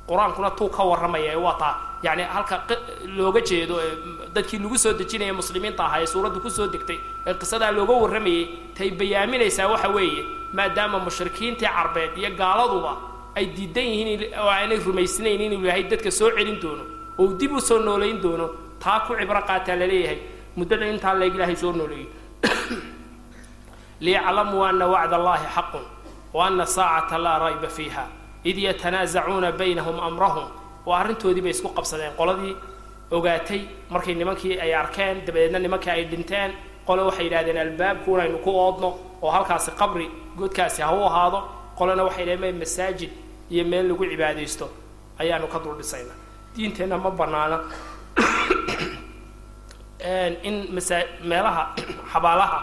[0.08, 1.74] Qur'aankuna tuu ka warramaya waa taa.
[2.02, 2.56] Yani halka
[3.16, 3.76] looga jeedo
[4.34, 8.44] dadkii lagu soo dejinaya muslimiinta ahaa ee suuraddu ku soo degtay ee qisadaa looga warramayay
[8.76, 10.22] tay bayaaminaysaa waxa weeye
[10.58, 12.92] maadaama mushrikiintii carbeed iyo gaaladuba
[13.38, 16.84] ay diidan yihiin oo aanay rumaysnayn inuu ilaahay dadka soo celin doono
[17.18, 18.46] oo uu dib u soo noolayn doono
[18.82, 20.18] taa ku cibro qaataa la leeyahay
[20.56, 22.08] muddada intaa leeg ilaahay soo nooleeyey
[24.00, 25.84] liyaclamuu ana wacd allahi xaqun
[26.34, 28.04] wa ana saacata laa rayba fiiha.
[28.44, 30.46] Id yatanaasacuuna baynahum amrahum.
[30.86, 32.12] Oo arrintoodii bay isku qabsadeen.
[32.18, 32.56] Qoladii
[33.10, 33.60] ogaatay
[33.90, 36.50] markay nimankii ay arkeen dabadeedna nimankii ay dhinteen
[36.86, 38.88] qole waxay yidhahdeen albaabkuun aynu ku oodno
[39.22, 40.06] oo halkaasi qabri
[40.38, 41.38] godkaasi ha u ahaado
[41.78, 43.10] qolena waxay yidhahdeen masaajid
[43.50, 44.66] iyo meel lagu cibaadaysto.
[45.18, 46.14] Ayaanu ka dul dhisayna
[46.54, 47.58] diinteenna ma banaana
[50.48, 50.96] in masa
[51.30, 51.64] meelaha
[52.12, 52.58] xabaalaha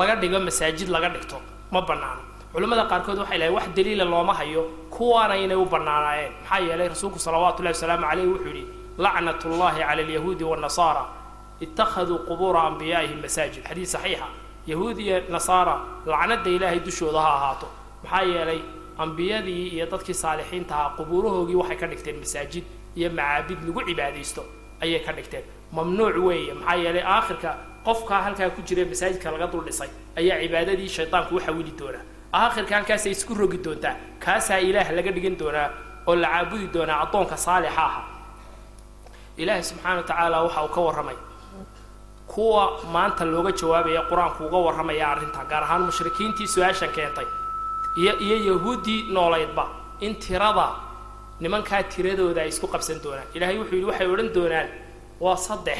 [0.00, 1.38] laga dhigo masaajid laga dhigto
[1.72, 2.22] ma banaano
[2.52, 4.62] culimmada qaarkood waxay lahayn wax daliila looma hayo
[4.94, 8.64] kuwaana inay u banaanaayeen maxaa yeelay rasuulku salawaatu ullahi wasalaamu caleyh wuxuu yidhi
[9.04, 11.04] lacnat ullahi cala alyahuudi waannasaara
[11.64, 13.62] ittakhaduu qubuura anbiyaa'ihim masaajid.
[13.68, 14.26] Xadiis saxiixa.
[14.70, 15.74] Yahuud iyo nasaara
[16.10, 17.66] lacnada ilaahay dushooda ha ahaato.
[18.02, 18.60] Maxaa yeelay
[18.98, 22.64] ambiyadii iyo dadkii saalixiinta ahaa qubuurahoogii waxay ka dhigteen masaajid
[22.96, 24.42] iyo macaabid lagu cibaadaysto
[24.82, 25.44] ayay ka dhigteen.
[25.72, 27.50] Mamnuuc weeye maxaa yeelay aakhirka
[27.86, 29.90] qofkaa halkaa ku jira masaajidka laga dul dhisay
[30.20, 32.02] ayaa cibaadadii shaydaanku u xawili doonaa.
[32.32, 35.68] Aakhirka halkaasay isku rogi doontaa kaasaa ilaah laga dhigan doonaa
[36.06, 38.02] oo la caabudi doonaa addoonka saalixa aha
[39.36, 41.16] ilaahay subxaana wa tacaala waxa uu ka warramay.
[42.26, 47.26] Kuwa maanta looga jawaabaya qur'aanku uga warramaya arrinta gaar ahaan mushrikiintii su'aashan keentay
[48.00, 49.64] iyo iyo yahuuddii noolaydba.
[50.00, 50.68] In tirada
[51.40, 53.26] nimankaa tiradooda ay isku qabsan doonaan.
[53.34, 54.68] Ilahay wuxuu yidhi waxay odhan doonaan
[55.20, 55.78] waa saddex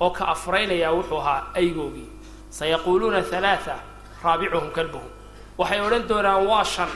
[0.00, 2.08] oo ka afraynayaa wuxuu ahaa aygoogii
[2.58, 3.78] sayaquuluuna halaaa
[4.24, 5.10] raabicuhum kalbuhum.
[5.58, 6.88] Waxay odhan doonaan waa shan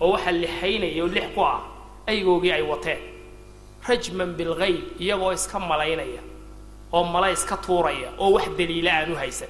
[0.00, 1.60] oo waxaa lixaynaya oo lix ku ah
[2.06, 3.00] aygoogii ay wateen.
[3.88, 6.22] Rajman bilgayb iyagoo iska malaynaya
[6.92, 9.48] oo mala iska tuuraya oo wax daliila aan u haysan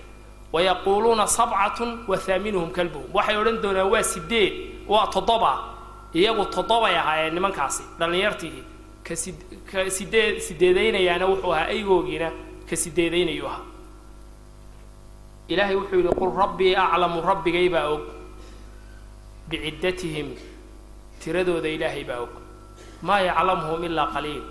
[0.55, 4.53] wayaquuluuna sabcatun wa haaminuhum kalbuhum waxay odhan doonaan waa sideed
[4.93, 5.53] waa toddoba
[6.19, 8.59] iyagu toddobay ahaayeen nimankaasi dhallinyartii
[9.07, 9.37] ka sid
[9.71, 12.29] ka sideed sideedaynayaana wuxuu ahaa aygoogiina
[12.69, 13.65] ka sideedaynayu ahaa
[15.53, 18.03] ilaahay wuxuu yidhi qul rabbii aclamu rabbigay baa og
[19.51, 20.29] biciddatihim
[21.23, 22.33] tiradooda ilaahay baa og
[23.07, 24.43] maa yaclamuhum ilaa qaliil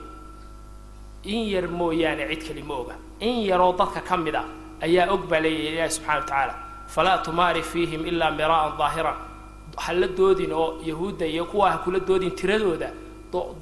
[1.33, 2.95] in yar mooyaane cid kali ma oga
[3.27, 4.43] in yaroo dadka ka mid a
[4.85, 6.53] ayaa og baa leeyahay ilaahi subxana wa tacaala
[6.95, 9.17] falaa tumaari fiihim ilaa miraa'an daahiran
[9.83, 12.89] ha la doodin oo yahuudda iyo kuwa ha kula doodin tiradooda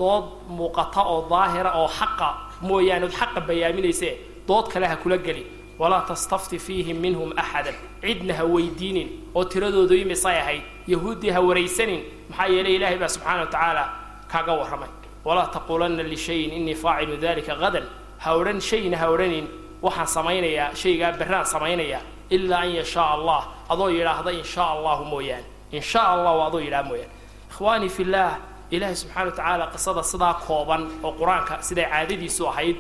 [0.02, 0.26] dood
[0.58, 2.28] muuqata oo daahira oo xaqa
[2.68, 4.10] mooyaane od xaqa bayaaminayse
[4.48, 5.46] dood kale ha kula gelin.
[5.80, 7.74] Walaa tastafti fiihim minhum axadan.
[8.02, 12.02] Cidna ha weydiinin oo tiradoodu imisay ahayd yahuuddii ha waraysanin.
[12.30, 13.84] Maxaa yeelay ilaahay baa subxaana wa tacaala
[14.32, 14.90] kaaga warramay.
[15.26, 17.86] Walaa taquulanna lishayin inii faacilu dalika hadan
[18.24, 19.48] ha odhan shayna ha odhanin
[19.86, 22.02] waxaan samaynayaa shaygaa berraan samaynayaa
[22.36, 23.42] ilaa an yashaa allah.
[23.72, 27.14] Adoo yidhaahda in shaa allahu mooyaane in shaa allahu adoo yidhaha mooyaane
[27.52, 28.34] ikhwaanii fillaah
[28.76, 32.78] ilaahay subxana wa tacaala qisada sidaa kooban oo qur'aanka siday caadadiisu ahayd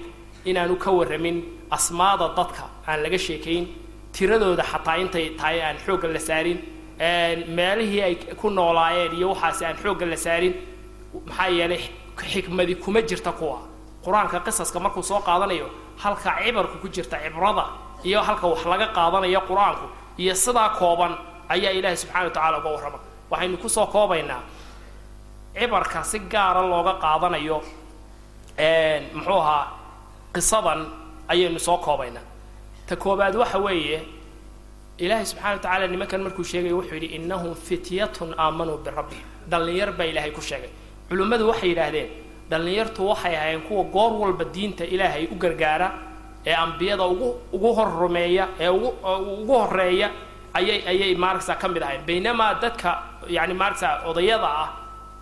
[0.49, 1.37] inaanu ka warramin
[1.77, 3.63] asmaada dadka aan laga sheekayn
[4.15, 6.57] tiradooda xataa intay tahay aan xoogga la saarin
[7.57, 10.53] meelihii ay ku noolaayeen iyo waxaasi aan xoogga la saarin
[11.27, 11.81] maxaa yeelay
[12.33, 13.57] xikmadi kuma jirta kuwa.
[14.05, 15.67] Qur'aanka qisaska markuu soo qaadanayo
[16.03, 17.65] halka cibarku ku jirta cibrada
[18.07, 19.85] iyo halka wax laga qaadanayo qur'aanku
[20.21, 21.13] iyo sidaa kooban
[21.53, 22.99] ayaa ilaahay subxana wa tacala uga warrama.
[23.31, 24.41] Waxaynu ku soo koobaynaa
[25.57, 27.57] cibarka si gaara looga qaadanayo
[29.15, 29.67] muxuu ahaa
[30.35, 30.81] qisadan
[31.31, 32.23] ayaynu soo koobaynaa.
[32.87, 33.99] Ta koobaad waxa weeye
[35.03, 40.05] ilaahay subxana wa tacaala nimankan markuu sheegay wuxuu yidhi innahum fityatun aamanuu birabbihim dhallinyar baa
[40.11, 40.69] ilaahay ku sheegay.
[41.09, 42.09] Culimmadu waxay yidhaahdeen
[42.51, 45.89] dhallinyartu waxay ahaayeen kuwa goor walba diinta ilaahay u gargaara
[46.45, 50.09] ee ambiyada ugu ugu hor rumeeya ee ugu horreeya
[50.53, 52.89] ayay ayay maaragsa ka mid ahayn baynamaa dadka
[53.37, 54.69] yani maaragsa odayada ah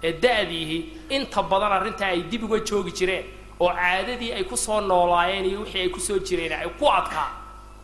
[0.04, 0.78] ee da-diihi
[1.16, 3.26] inta badan arrintaa ay dib uga joogi jireen
[3.60, 7.28] oo caadadii ay ku soo noolaayeen iyo wixii ay ku soo jireen ay ku adkaa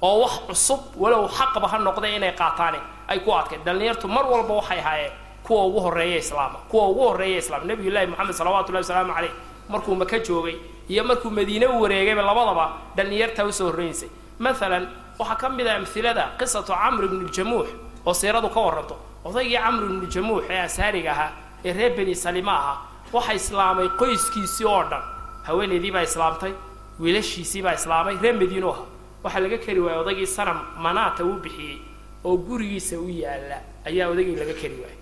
[0.02, 2.80] oo wax cusub walow xaqba ha noqday inay qaataane
[3.12, 5.12] ay ku adkeen dhallinyartu mar walba waxay ahaayeen
[5.46, 9.32] kuwa ugu horreeya islaama kuwa ugu horreeya islaam nabiyullaahi moxamed salawatullahi wasalaamu caleyh
[9.70, 10.56] markuu maka joogay
[10.90, 12.66] iyo markuu madiine u wareegayba labadaba
[12.96, 14.84] dhallinyartaa u soo horreynaysay maalan
[15.20, 17.68] waxaa ka mid ah amhilada qisatu camr ibnu jamuux
[18.06, 18.96] oo siiradu ka warranto.
[19.26, 21.32] Odaygii camr ibnu jamuux ee asaariga ahaa
[21.66, 22.78] ee reer beni salima ahaa
[23.14, 25.04] waxa islaamay qoyskiisii oo dhan.
[25.48, 26.54] Haweenaydii baa islaamtay
[27.00, 28.84] wiilashiisii baa islaamay reer madiinu aha
[29.24, 31.78] waxaa laga keri waayey odaygii sanam manaata uu bixiyey
[32.26, 33.58] oo gurigiisa u yaalla
[33.90, 35.00] ayaa odaygii laga keri waayey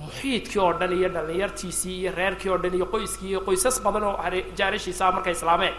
[0.00, 4.16] muxiidkii oo dhan iyo dhallinyartiisii iyo reerkii oo dhan iyo qoyskii iyo qoysas badan oo
[4.58, 5.74] jaarashiisaa markay islaameen.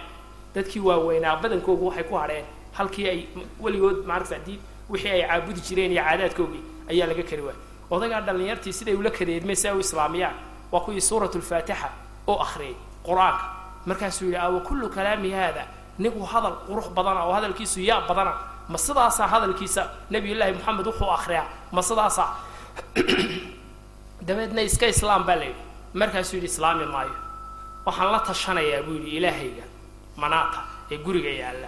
[0.55, 3.19] Dadkii waaweynaa badankoogu waxay ku hadheen halkii ay
[3.63, 4.59] weligood maaragta diid
[4.89, 7.61] wixii ay caabudi jireen iyo caadaadkoogii ayaa laga keri waayey.
[7.91, 10.35] Odaygaa dhallinyartii siday ula kareedmeen si ay u islaamiyaan
[10.71, 11.89] waa kuwii suurat lfaatixa
[12.27, 12.75] oo akhriyay
[13.07, 13.45] qur'aanka.
[13.85, 15.63] Markaasuu yidhi awa kullu kalaami haada?
[15.99, 18.33] Nigu hadal qurux badana oo hadalkiisu yaa badana
[18.69, 22.29] ma sidaasaa hadalkiisa nabiyullaahi moxamed wuxuu akriyaa ma sidaasaa
[24.29, 25.63] dabeedna iska islaam baa la yidhi
[25.99, 27.15] markaasuu yidhi islaami maayo.
[27.85, 29.63] Waxaan la tashanayaa buu yidhi ilaahayga
[30.21, 30.59] manaata
[30.93, 31.67] ee guriga yaalla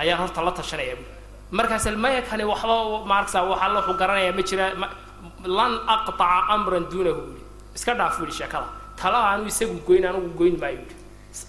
[0.00, 1.08] ayaan horta la tashanayaa buu
[1.58, 2.74] markaas maya kani waxba
[3.10, 4.66] maaragsa waxa wuxuu garanayaa ma jira
[5.58, 7.42] lan aqtaca amran duunahu yidhi.
[7.76, 8.68] Iska dhaaf buu yidhi sheekada
[9.00, 10.94] tala aanu isagu goyn anugu goyn maayo yidhi.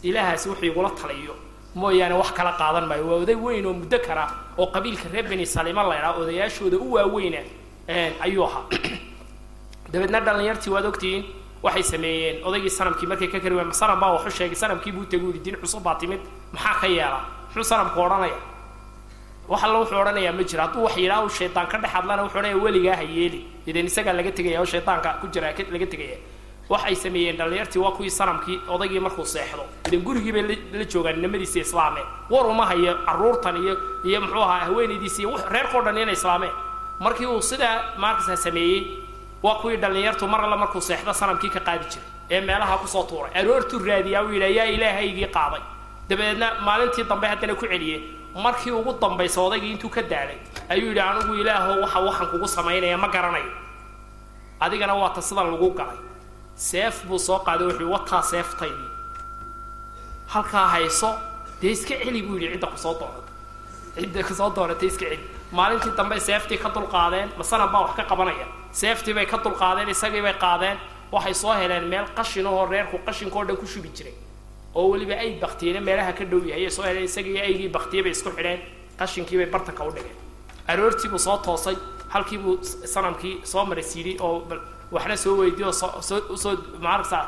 [0.10, 1.34] Ilaahaasi wuxuu igula talayo
[1.82, 3.04] mooyaane wax kala qaadan maayo.
[3.10, 4.24] Waa oday weyn oo muddo kara
[4.60, 7.40] oo qabiilka reer beni salima la ydhaha odayaashooda u waaweyna
[8.26, 8.64] ayuu ahaa
[9.92, 11.24] dabeedna dhallinyartii waad ogtihiin
[11.64, 12.44] waxay sameeyeen.
[12.48, 15.58] Odaygii sanamkii markay ka kari waayeen sanam baa waxu sheegay sanamkii buu tegu yidhi diin
[15.62, 16.20] cusub baa timid
[16.54, 18.40] maxaa ka yeela muxuu sanamku odhanaya
[19.50, 22.40] wax alla wuxuu odhanayaa ma jiro hadduu wax yidhaha u shaydaan ka dhex hadlana wuxuu
[22.40, 23.40] odhanaya weligaa ha yeeli.
[23.68, 26.18] Idan isagaa laga tegaya oo shaydaanka ku jira laga tegaya
[26.70, 29.64] waxay sameeyeen dhallinyartii waa kuwii sanamkii odaygii markuu seexdo.
[29.88, 33.74] Idan gurigii bay la joogaan nimadiisa islaameen war uma hayo carruurtan iyo
[34.06, 36.52] iyo muxuu ahaa haweenaydiisa iyo reerkao dhan inay islaameen.
[37.00, 38.82] Markii uu sidaa maarkasa sameeyey
[39.44, 43.04] waa kuwii dhallinyartu mar alle markuu seexdo sanamkii ka qaadi jiray ee meelaha ku soo
[43.04, 43.32] tuuray.
[43.40, 45.62] Aroortuu raadiyaa uu yidha yaa ilaahaygii qaaday.
[46.10, 48.00] Dabeedna maalintii dambe haddana ku celiyey
[48.36, 50.38] markii ugu dambaysa odaygii intuu ka daalay
[50.70, 53.52] ayuu yidhi anigu ilaaho waxa waxaan kugu samaynaya ma garanayo.
[54.60, 55.98] Adigana waa ta sidan lagu galay.
[56.56, 58.90] Seef buu soo qaaday wuxuu wataa seeftaydii.
[60.28, 61.10] Halkaa hayso
[61.62, 63.32] dee iska celi buu yidhi cidda ku soo doonata
[63.96, 65.24] cidda ku soo doonatay iska celi.
[65.52, 70.22] Maalintii dambe seeftii ka dulqaadeen masanan baa wax ka qabanaya seeftii bay ka dulqaadeen isagii
[70.22, 70.78] bay qaadeen.
[71.12, 74.14] Waxay soo heleen meel qashinahoo reerku qashinkao dhan ku shubi jiray.
[74.76, 76.70] Oo weliba ay baktiyeen meelaha ka dhow yahay.
[76.70, 78.60] Soo heleen isagii aygii baktiyey bay isku xidheen.
[79.00, 80.16] Qashinkiibay bartanka u dhigeen.
[80.68, 81.76] Aroortiibuu soo toosay.
[82.10, 84.48] Halkiibuu sanamkii soo marasiiyey oo
[84.92, 87.26] waxna soo weydiiy oo soo soo u soo maaragta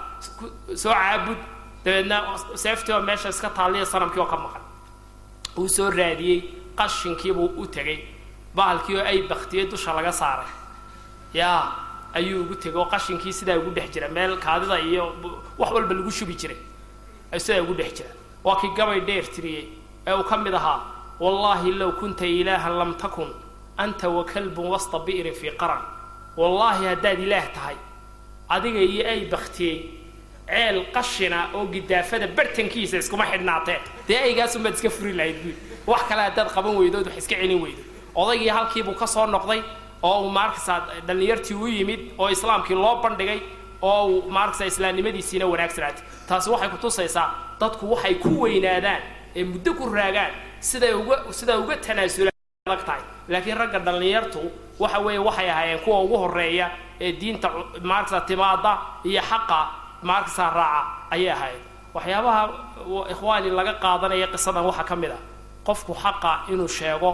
[0.75, 1.37] soo caabud.
[1.85, 2.17] Dabeedna
[2.55, 4.61] seeftii oo meesha iska taalliya sanamkii oo ka maqan.
[5.57, 6.41] Uu soo raadiyey.
[6.75, 7.99] Qashinkiibuu u tegey.
[8.55, 10.45] Bahalkii oo ay baktiyey dusha laga saaray
[11.33, 11.63] yaa
[12.13, 15.13] ayuu ugu tegay oo qashinkii sidaa ugu dhex jira meel kaadida iyo
[15.57, 16.57] wax walba lagu shubi jiray
[17.37, 18.09] sidaa ugu dhex jira.
[18.43, 19.65] Waa kii gabay dheer tiriyey
[20.07, 20.79] ee uu ka mid ahaa
[21.19, 23.29] wallaahi low kunta ilaahan lam takun
[23.77, 25.81] anta wa kalbun wasta bi'rin fii qaran.
[26.37, 27.75] Wallaahi haddaad ilaah tahay
[28.49, 29.77] adiga iyo ay baktiyey
[30.47, 33.77] ceel qashina oo gidaafada bartankiisa iskuma xidhnaatee
[34.07, 35.53] dee aygaasunbaad iska furi lahayd buy
[35.87, 37.83] wax kale haddaad qaban weydood wax iska celin weydo
[38.15, 39.61] odaygii halkiibuu ka soo noqday
[40.03, 43.39] oo uu maarkaysaa dhallinyartii u yimid oo islaamkii loo bandhigay
[43.81, 47.27] oo uu maarkaysaa islaamnimadiisiina wanaagsanaatay taasi waxay kutusaysaa
[47.59, 49.01] dadku waxay ku weynaadaan
[49.35, 52.35] ee muddo ku raagaan siday uga sidaa uga tanaasulaan
[52.67, 53.01] adag tahay.
[53.27, 54.39] Laakiin ragga dhallinyartu
[54.79, 56.67] waxa weeye waxay ahaayeen kuwa ugu horreeya
[57.01, 57.47] ee diinta
[57.81, 58.71] maarkaysaa timaada
[59.09, 59.59] iyo xaqa
[60.09, 60.81] maarkaysaa raaca
[61.11, 61.63] ayay ahaayeen.
[61.93, 62.41] Waxyaabaha
[63.13, 65.21] ikhwaani laga qaadanaya qisadan waxaa ka mid ah.
[65.67, 67.09] Qofku xaqa inuu sheego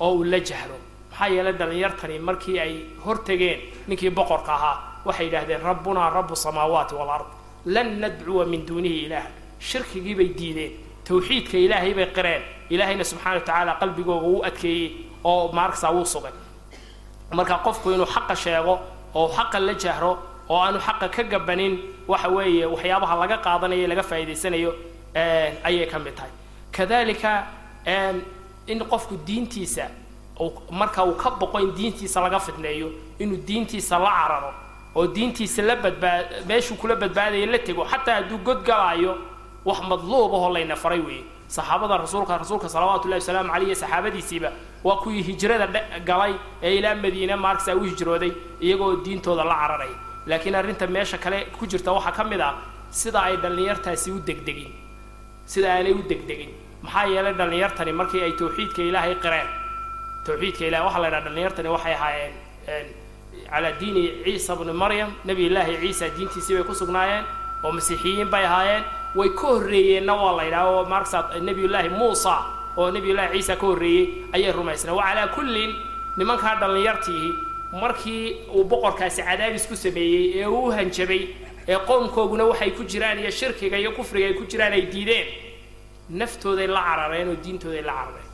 [0.00, 0.76] oo uu la jahlo
[1.18, 2.72] maxaa yeelay dhallinyartani markii ay
[3.04, 7.26] hortegeen ninkii boqorka ahaa waxay yidhaahdeen rabbunaa rabu samaawaati walard
[7.66, 9.28] lan nadcuwa min duunihi ilaaha.
[9.60, 10.72] Shirkigii bay diideen
[11.04, 14.90] tawxiidka ilaahay bay qireen ilaahayna subxana wa tacaala qalbigooga wuu adkeeyey
[15.24, 16.32] oo maarkasa wuu sugay.
[17.32, 18.74] Marka qofku inuu xaqa sheego
[19.14, 20.12] oo xaqa la jahro
[20.48, 21.74] oo aanu xaqa ka gabanin
[22.08, 24.70] waxa weeye waxyaabaha laga qaadanayo laga faa'idaysanayo
[25.64, 26.30] ayay ka mid tahay.
[26.72, 27.32] Kadalika
[28.66, 29.84] in qofku diintiisa
[30.70, 34.50] marka uu ka boqo in diintiisa laga fidneeyo inuu diintiisa la cararo
[34.96, 39.12] oo diintiisa la badbaad meeshuu kula badbaadaya la tego xataa hadduu godgalaayo
[39.64, 41.24] wax madluub ahoo layna faray weeye.
[41.48, 44.50] Saxaabada rasuulka rasuulka salawaatu llahi wasalaamu caleyh iyo saxaabadiisiiba
[44.84, 45.66] waa kuwii hijrada
[46.04, 51.46] galay ee ilaa madiine maarkasa u hijrooday iyagoo diintooda la cararaya laakiin arrinta meesha kale
[51.58, 52.54] ku jirta waxaa ka mid ah
[52.90, 54.72] sida ay dhallinyartaasi u degdegin
[55.46, 56.50] sida aanay u degdegin.
[56.82, 59.48] Maxaa yeelay dhallinyartani markii ay tawxiidka ilaahay qireen
[60.26, 62.86] tawxiidka ilahay waxaa la ydhaha dhallinyartani waxay ahaayeen
[63.50, 67.24] calaa diini ciisa bni maryam nebi illaahi ciisa diintiisii bay ku sugnaayeen
[67.64, 68.84] oo masiixiyiin bay ahaayeen
[69.18, 72.34] way ka horreeyeenna waa la ydhaha oo maarkasa nebiyullaahi muusa
[72.76, 75.70] oo nebiyullahi ciisa ka horreeyey ayay rumaysneen wa calaa kullin
[76.16, 77.30] nimankaa dhallinyartiihi
[77.80, 78.24] markii
[78.56, 81.22] uu boqorkaasi cadaabis ku sameeyey ee uu u hanjabay
[81.68, 85.26] ee qoomkooguna waxay ku jiraan iyo shirkiga iyo kufriga ay ku jiraan ay diideen.
[86.10, 88.27] Naftooday la carareen oo diintooday la carareen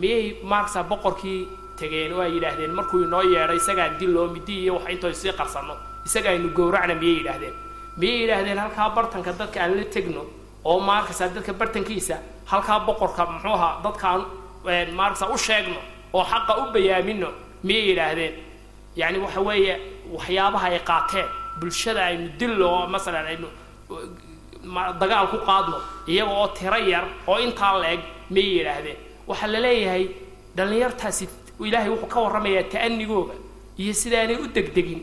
[0.00, 1.40] miyay maarkasa boqorkii
[1.78, 2.12] tegeen?
[2.12, 5.74] Oo ay yidhaahdeen markuu inoo yeedhay isagaan dilloo midi iyo wax intoo sii qarsanno.
[6.06, 7.54] Isaga aynu gowracna miyay yidhaahdeen.
[8.00, 10.22] Miyay yidhaahdeen halkaa bartanka dadka aan la tegno
[10.64, 12.16] oo maarkasa dadka bartankiisa
[12.50, 14.20] halkaa boqorka muxuuha dadkaan
[14.98, 15.80] maarkasa u sheegno
[16.12, 17.28] oo xaqa u bayaamino
[17.62, 18.34] miyay yidhaahdeen.
[18.96, 19.74] Yacni waxa weeye
[20.14, 21.26] waxyaabaha ay qaateen
[21.60, 23.48] bulshada aynu dillo oo masalan aynu
[25.00, 28.96] dagaal ku qaadno iyaga oo tiro yar oo intaa la eg miyay yidhaahdeen
[29.28, 30.04] waxaa la leeyahay
[30.56, 31.24] dhallinyartaasi
[31.68, 33.34] ilaahay wuxuu ka warramayaa ta'anigooga
[33.82, 35.00] iyo sidaanay u degdegin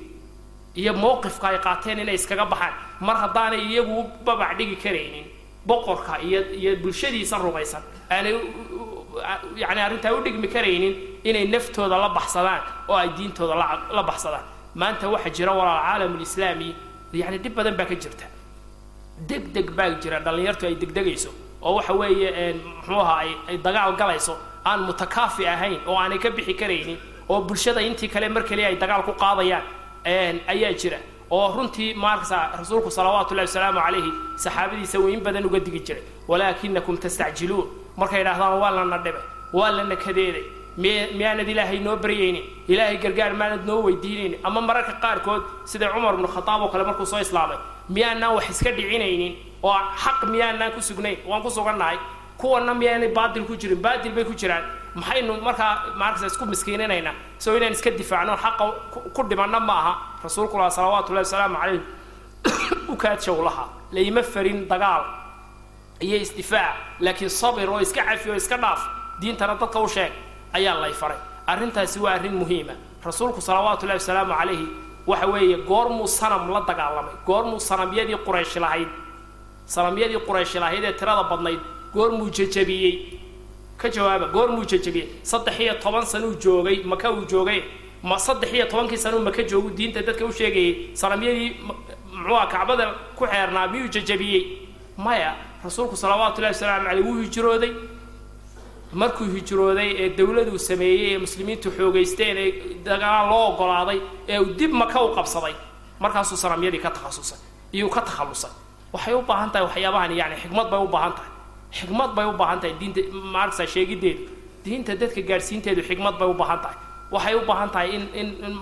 [0.80, 2.74] iyo mowqifka ay qaateen inay iskaga baxaan.
[3.06, 5.26] Mar haddaanay iyagu u babac dhigi karaynin
[5.68, 8.34] boqorka iyo iyo bulshadiisa rumaysan aanay
[9.62, 13.68] yani arrintaa u dhigmi karaynin inay naftooda la baxsadaan oo ay diintooda la
[13.98, 14.46] la baxsadaan.
[14.76, 16.70] Maanta waxaa jira walaal caalamulislaami
[17.14, 18.26] yani dhib badan baa ka jirta.
[19.30, 21.32] Deg deg baa jira dhallinyartu ay degdegayso
[21.66, 24.34] oo waxa weeye muxuu ahaa ay dagaal galayso
[24.66, 26.98] aan mutakaafi ahayn oo aanay ka bixi karaynin
[27.30, 29.64] oo bulshada intii kale mar kaliya ay dagaal ku qaadayaan
[30.54, 30.98] ayaa jira.
[31.32, 34.12] Oo runtii maarkasa rasuulku salawaatu ullahi wasalaamu calayhi
[34.44, 36.04] saxaabadiisa weyn badan uga digi jiray.
[36.30, 37.68] Walaakinakum tastacjiluun.
[37.98, 39.20] Markay idhahdaan waa lana dhibe
[39.54, 40.44] waa lana kadeeday
[40.78, 42.44] miy miyaanad ilaahay noo baryaynin?
[42.68, 47.06] Ilaahay gargaar maanad noo weydiinaynin ama mararka qaarkood sida cumar ibnu khataab oo kale markuu
[47.06, 47.58] soo islaamay
[47.90, 49.34] miyaanaan wax iska dhicinaynin
[49.66, 51.98] oo xaq miyaanaan ku sugnayn waan ku sugannahay
[52.38, 54.64] kuwana miyaanay baadil ku jirin baadil bay ku jiraan.
[54.96, 58.66] Maxaynu markaa maarkasa isku miskiininaynaa soo inaan iska difaacno xaqa
[59.14, 59.94] ku dhimanna ma aha.
[60.24, 61.82] Rasuulkulah salawaatu ullahi wasalaamu calayh
[62.94, 65.04] u kaadshow lahaa layma farin dagaal.
[66.02, 68.82] Iyo isdifaac laakiin sabir oo iska cafi oo iska dhaaf
[69.20, 70.12] diintana dadka u sheeg
[70.54, 71.18] ayaa lay faray.
[71.48, 72.74] Arrintaasi waa arrin muhiima.
[73.04, 74.68] Rasuulku salawaatu ullahi wasalaamu calayhi
[75.08, 77.16] waxa weeye goormuu sanam la dagaalamay.
[77.26, 79.05] Goormuu sanamyadii quraysh lahayd
[79.66, 81.60] sanamyadii quraysh lahayd ee tirada badnayd
[81.94, 83.20] goormuu jajabiyey?
[83.78, 85.08] Ka jawaaba goormuu jajabiyey?
[85.24, 87.62] Saddex iyo toban sanuu joogay maka uu joogay.
[88.04, 91.50] Ma saddex iyo tobankii sanuu maka joogu diinta dadka u sheegayay sanamyadii
[92.14, 92.86] muxuuha kacbada
[93.18, 94.44] ku xeernaa miyuu jajabiyey?
[94.98, 97.74] Maya rasuulku salawaatu ullahi wasalaamu caleyh wuu hijrooday.
[98.94, 102.52] Markuu hijrooday ee dawladuu sameeyey ee muslimiintu xoogaysteen ee
[102.86, 105.54] dagaal loo ogolaaday ee dib maka u qabsaday
[106.00, 107.40] markaasuu sanamyadii ka takhasusay
[107.74, 108.52] iyuu ka takhallusay
[108.96, 111.32] waxay u baahan tahay waxyaabahan yani xikmad bay u baahan tahay.
[111.78, 113.02] Xikmad bay u baahan tahay diinta
[113.36, 114.24] maaragta sheegideedu
[114.66, 116.78] diinta dadka gaadhsiinteedu xikmad bay u baahan tahay.
[117.14, 118.56] Waxay u baahan tahay in in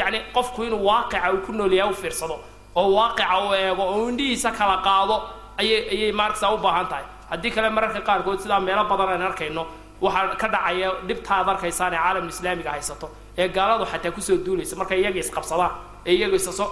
[0.00, 2.36] yani qofku inuu waaqica uu ku noolyahay u fiirsado
[2.76, 5.16] oo waaqica u eego oo indhihiisa kala qaado
[5.60, 7.04] ayay ayay maaragta u baahan tahay.
[7.30, 9.62] Haddii kale mararka qaarkood sidaa meelo badan aan arkayno
[10.00, 13.06] waxaa ka dhacaya dhibta ad arkaysaan ee caalam islaamiga haysato
[13.38, 15.72] ee gaaladu xataa ku soo duulaysa markay iyaga isqabsadaan
[16.06, 16.64] ee iyaga isaso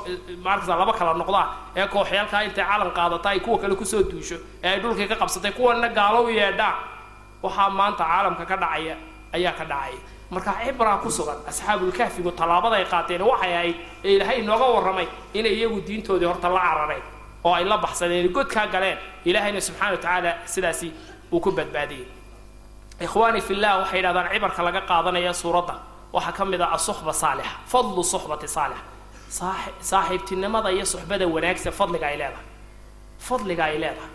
[0.44, 1.48] maaragta laba kala noqdaan
[1.78, 5.16] ee kooxyaalkaa intay calan qaadata ay kuwa kale ku soo duusho ee ay dhulkii ka
[5.22, 6.74] qabsatay kuwana gaalo u yeedhaan
[7.44, 8.96] waxaa maanta caalamka ka dhacaya
[9.36, 10.00] ayaa ka dhacaya.
[10.30, 15.06] Marka cibraa ku sugan asxaabulkahfigu tallaabada ay qaateen waxay ahayd ee ilaahay inooga warramay
[15.38, 17.02] inay iyagu diintoodii horta la carareen
[17.46, 18.98] oo ay la baxsadeen godkaa galeen
[19.28, 20.88] ilaahayna subxana wa tacaala sidaasi
[21.32, 22.06] uu ku badbaadiyey.
[23.04, 25.74] Ikhwaani fillah waxay yidhahdaan cibarka laga qaadanaya suuradda
[26.12, 28.82] waxaa ka mid ah asuxba saalixa fadlu suxbati saalixa
[29.28, 32.46] saaxiibtinimada iyo suxbada wanaagsan fadliga ay leedahay.
[33.18, 34.12] Fadliga ay leedahay.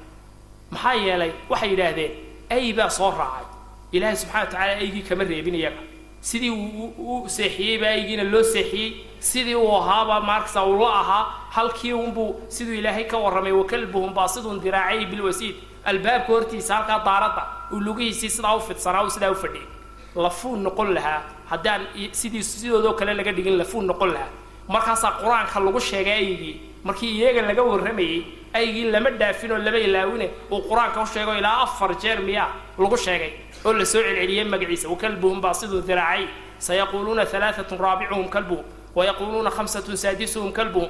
[0.71, 2.11] Maxaa yeelay waxay yidhaahdeen
[2.49, 3.45] ay baa soo raacay.
[3.91, 5.81] Ilaahay subxana wa tacaala aygii kama reebin iyaga.
[6.21, 8.89] Sidii u seexiyeyba aygiina loo seexiyey.
[9.19, 11.25] Sidii uu ahaaba maarkasa uu la ahaa.
[11.51, 15.55] Halkii unbuu siduu ilaahay ka warramay wakalbuhum baasidun diraacay bilwasiid.
[15.85, 17.43] Albaabka hortiisa halkaa daaradda
[17.73, 19.67] uu lugihiisii sidaa u fidsanaa uu sidaa u fadhiyay
[20.15, 21.81] lafuu noqon lahaa haddaan
[22.11, 24.29] sidii sidoodoo kale laga dhigin lafuu noqon lahaa
[24.73, 26.55] markaasaa qur'aanka lagu sheegay aygii.
[26.87, 28.17] Markii iyaga laga warramayey
[28.53, 32.97] aygii lama dhaafin oo lama ilaawine uu qur'aanka u sheego ilaa afar jeer miyaa lagu
[32.97, 33.31] sheegay
[33.65, 34.89] oo la soo celceliyey magaciisa.
[34.89, 36.25] Wakalbuhum baa siduu diraacay.
[36.59, 38.65] Sayaquuluuna alaaatun raabicuhum kalbuhum
[38.95, 40.89] wayaquuluuna hamsatun saadisuhum kalbuhum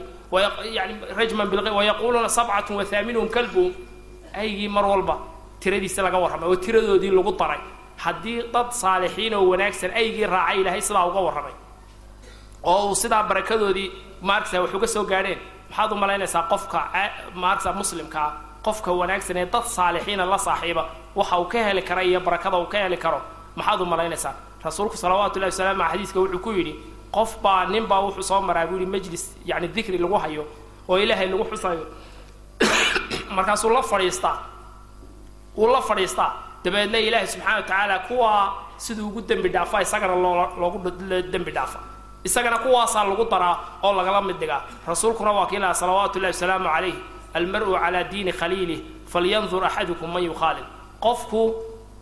[0.77, 3.71] yani rajman wayaquuluuna sabcatun wahaaminuhum kalbuhum
[4.33, 5.15] aygii mar walba
[5.59, 7.59] tiradiisi laga warramay oo tiradoodii lagu daray.
[8.03, 11.53] Haddii dad saalixiin oo wanaagsan aygii raacay ilahay sidaa uga warramay
[12.63, 13.91] oo sidaa barakadoodii
[14.21, 15.39] maaragta wuxuu ka soo gaadheen.
[15.69, 16.89] Maxaad u malaynaysaa qofka
[17.33, 20.85] maaragta muslimkaa qofka wanaagsan ee dad saalixiina la saaxiiba
[21.15, 23.21] waxa uu ka heli kara iyo barakada uu ka heli karo.
[23.55, 24.33] Maxaad u malaynaysaa?
[24.63, 26.75] Rasuulku salawaatu llahi wasalaamu xadiiska wuxuu ku yidhi
[27.11, 30.45] qof baa nin baa wuxuu soo maraa buu yihi majlis yani dikri lagu hayo
[30.87, 31.85] oo ilaahay lagu xusayo.
[33.35, 34.37] Markaasuu la fadhiistaa.
[35.57, 36.31] Wuu la fadhiistaa.
[36.63, 40.91] Dabeedna ilaahay subxana wa tacaala kuwaa siduu ugu dembi dhaafa isagana loo loogu
[41.31, 41.79] dembi dhaafa
[42.23, 44.61] isagana kuwaasaa lagu daraa oo lagala mid dhigaa.
[44.87, 46.95] Rasuulkuna waa kiilaha salawaatu llahi wasalaamu calayh
[47.33, 48.79] almar-u calaa diini khaliilih
[49.11, 50.65] falyandur axadukum man yukhaalil.
[50.99, 51.41] Qofku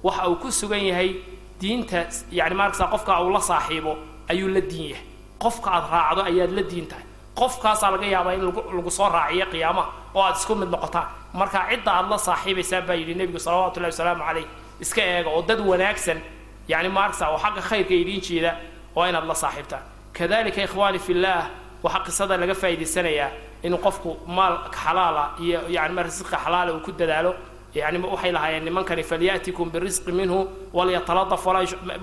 [0.03, 1.15] waxa uu ku sugan yahay
[1.61, 3.97] diinta yani maarkasa qofka uu la saaxiibo
[4.29, 5.05] ayuu la diin yahay.
[5.43, 7.03] Qofka aad raacdo ayaad la diin tahay.
[7.39, 8.41] Qofkaasaa laga yaabaa in
[8.75, 11.07] lagu soo raaciyo qiyaamaha oo aad isku mid noqotaan.
[11.33, 14.45] Marka cidda aad la saaxiibaysaan baa yidhi nebigu salawatu llahi wasalaamu calayh
[14.83, 16.19] iska eega oo dad wanaagsan
[16.67, 18.51] yani maarkasa oo xagga khayrka idiin jeeda
[18.95, 19.81] waa inaad la saaxiibtaan
[20.19, 21.43] kadalika ikhwaani fillaah
[21.83, 23.29] waxaa qisada laga faa'idaysanayaa
[23.65, 27.33] inuu qofku maal xalaala iyo yani ma risqa xalaala uu ku dadaalo.
[27.79, 30.39] Yani waxay lahaayeen nimankani falyatikum birisqi minhu
[30.77, 31.43] walyataladaf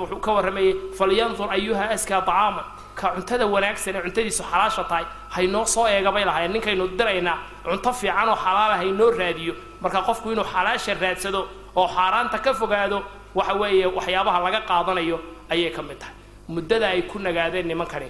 [0.01, 2.63] wuxuu ka warramayey falyandur ayuha askaa طacaama
[2.99, 5.05] ka cuntada wanaagsan ee cuntadiisu xalaasha tahay
[5.35, 6.53] haynoo soo eega bay lahaayeen.
[6.55, 9.55] Ninkaynu diraynaa cunto fiican oo xalaala haynoo raadiyo.
[9.83, 11.41] Marka qofku inuu xalaasha raadsado
[11.81, 12.99] oo xaaraanta ka fogaado
[13.39, 15.17] waxa weeye waxyaabaha laga qaadanayo
[15.53, 16.15] ayay ka mid tahay
[16.49, 18.09] muddada ay ku nagaadeen nimankani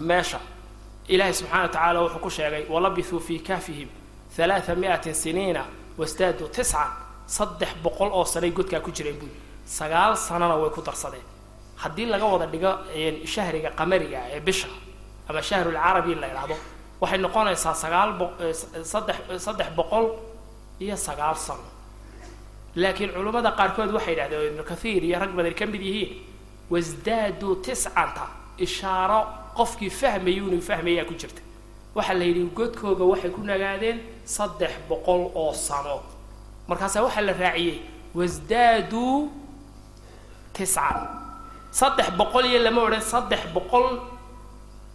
[0.00, 0.40] meesha
[1.08, 3.88] ilaahay subxana wa tacaala wuxuu ku sheegay walabithuu fii kahfihim
[4.38, 5.62] alaaa miatin siniina
[5.98, 6.90] wasdaaduu tiscan
[7.26, 9.30] saddex boqol oo sanay godkaa ku jireen buui
[9.64, 11.24] sagaal sanana way ku darsadeen.
[11.76, 12.70] Haddii laga wada dhigo
[13.24, 14.68] shahriga qamariga ee bisha
[15.28, 16.56] ama shahrulcarabi la idhaahdo
[17.00, 19.16] waxay noqonaysaa sagaal bosaddex
[19.46, 20.06] saddex boqol
[20.80, 21.64] iyo sagaal sano.
[22.76, 26.10] Laakiin culummada qaarkood waxay yidhahdeen ibnu kathiir iyo rag badan ka mid yihiin
[26.70, 28.24] wasdaaduu tiscanta
[28.58, 29.20] ishaaro
[29.56, 31.40] qofkii fahmayu inuu fahmayaa ku jirta.
[31.96, 35.96] Waxaa la yidhi godkooga waxay ku nagaadeen saddex boqol oo sano.
[36.68, 37.78] Markaasaa waxaa la raaciyey
[38.14, 39.30] wasdaaduu
[40.56, 40.98] tiscan
[41.70, 43.86] saddex boqol iyo lama odhan saddex boqol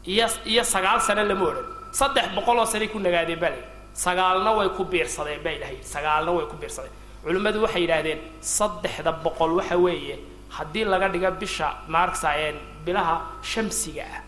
[0.06, 1.66] iyo iyo sagaal sano lama odhan.
[2.00, 6.32] Saddex boqol oo sanay ku nagaadeen baa layidhi sagaalna way ku biirsadeen baa ilahay sagaalna
[6.38, 6.94] way ku biirsadeen.
[7.24, 10.16] Culimmadu waxay yidhaahdeen saddexda boqol waxa weeye
[10.58, 12.52] haddii laga dhigo bisha maarksa ee
[12.86, 13.16] bilaha
[13.52, 14.22] shamsiga ah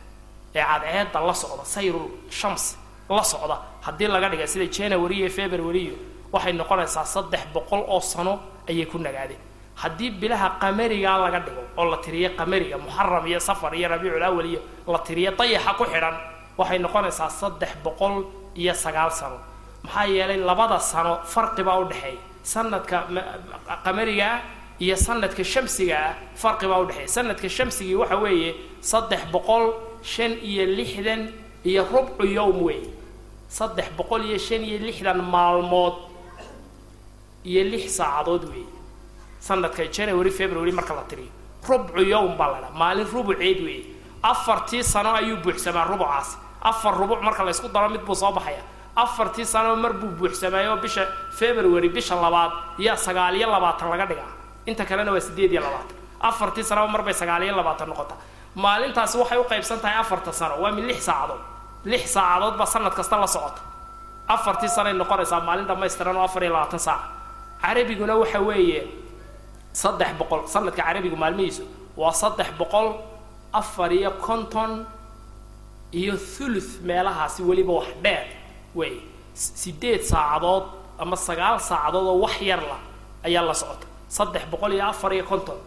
[0.56, 2.08] ee cadceedda la socda sayrul
[2.40, 2.64] shams
[3.10, 5.86] la socda haddii laga dhiga sida january iyo february
[6.34, 8.34] waxay noqonaysaa saddex boqol oo sano
[8.70, 9.42] ayay ku nagaadeen
[9.82, 14.46] haddii bilaha qamarigaa laga dhigo oo la tiriyo qamariga muxaram iyo safar iyo rabiicul awal
[14.52, 14.62] iyo
[14.94, 16.16] la tiriyo dayaxa ku xidhan
[16.58, 18.16] waxay noqonaysaa saddex boqol
[18.56, 19.38] iyo sagaal sano.
[19.84, 22.98] Maxaa yeelay labada sano farqibaa udhexeeya sanadka
[23.86, 24.36] qamarigaa
[24.84, 26.08] iyo sanadka shamsigaa
[26.42, 28.50] farqi baa udhexeeya sanadka shamsigii waxa weeye
[28.92, 29.66] saddex boqol
[30.14, 31.22] shan iyo lixdan
[31.70, 32.90] iyo rubcu yowm weeye.
[33.58, 35.96] Saddex boqol iyo shan iyo lixdan maalmood
[37.50, 38.72] iyo lix saacadood weeye.
[39.48, 41.32] Sanadka january february marka la tiriyo.
[41.70, 43.86] Rubcu yowm baa la dhaha maalin rubuceed weeye.
[44.32, 46.36] Afartii sano ayuu buuxsamaa rubucaasi
[46.70, 48.64] afar rubuc marka laysku daro mid buu soo baxaya.
[48.96, 51.04] Afartii sano mar buu buuxsamaayo bisha
[51.40, 52.52] february bisha labaad
[52.86, 54.32] yaa sagaal iyo labaatan laga dhigaa
[54.70, 55.98] inta kalena waa sideed iyo labaatan.
[56.30, 58.18] Afartii sanoba mar bay sagaal iyo labaatan noqotaa
[58.56, 60.56] maalintaasi waxay u qaybsan tahay afarta sano.
[60.64, 61.42] Waa mid lix saacadood.
[61.92, 63.62] Lix saacadood baa sanad kasta la socota
[64.36, 67.08] afartii sanoay noqonaysaa maalin dhamaystiran oo afar iyo labaatan saaca
[67.62, 68.82] carabiguna waxa weeye
[69.82, 70.42] saddex boqol.
[70.54, 71.64] Sanadka carabigu maalmihiisu
[71.98, 72.88] waa saddex boqol
[73.54, 74.72] afar iyo konton
[76.00, 78.26] iyo thuluth meelahaasi weliba wax dheer
[78.76, 78.94] wey
[79.34, 80.64] sideed saacadood
[81.02, 82.78] ama sagaal saacadood oo wax yar la
[83.28, 83.86] ayaa la socota
[84.18, 85.58] saddex boqol iyo afar iyo konton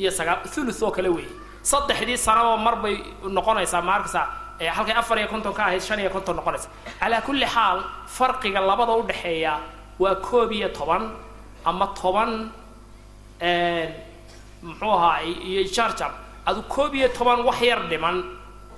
[0.00, 1.32] iyo sagaal thuluth oo kale weeye
[1.70, 2.94] saddexdii sanaba mar bay
[3.36, 4.20] noqonaysaa maarkasa
[4.76, 6.68] halkay afar iyo konton ka ahayd shan iyo konton noqonaysa
[7.00, 7.78] calaa kulli xaal
[8.16, 9.52] farqiga labada udhexeeya
[10.02, 11.02] waa koob iyo toban
[11.64, 12.30] ama toban
[14.62, 16.10] muxuu ahaa iyo jarjar
[16.46, 18.16] adu koob iyo toban wax yar dhiman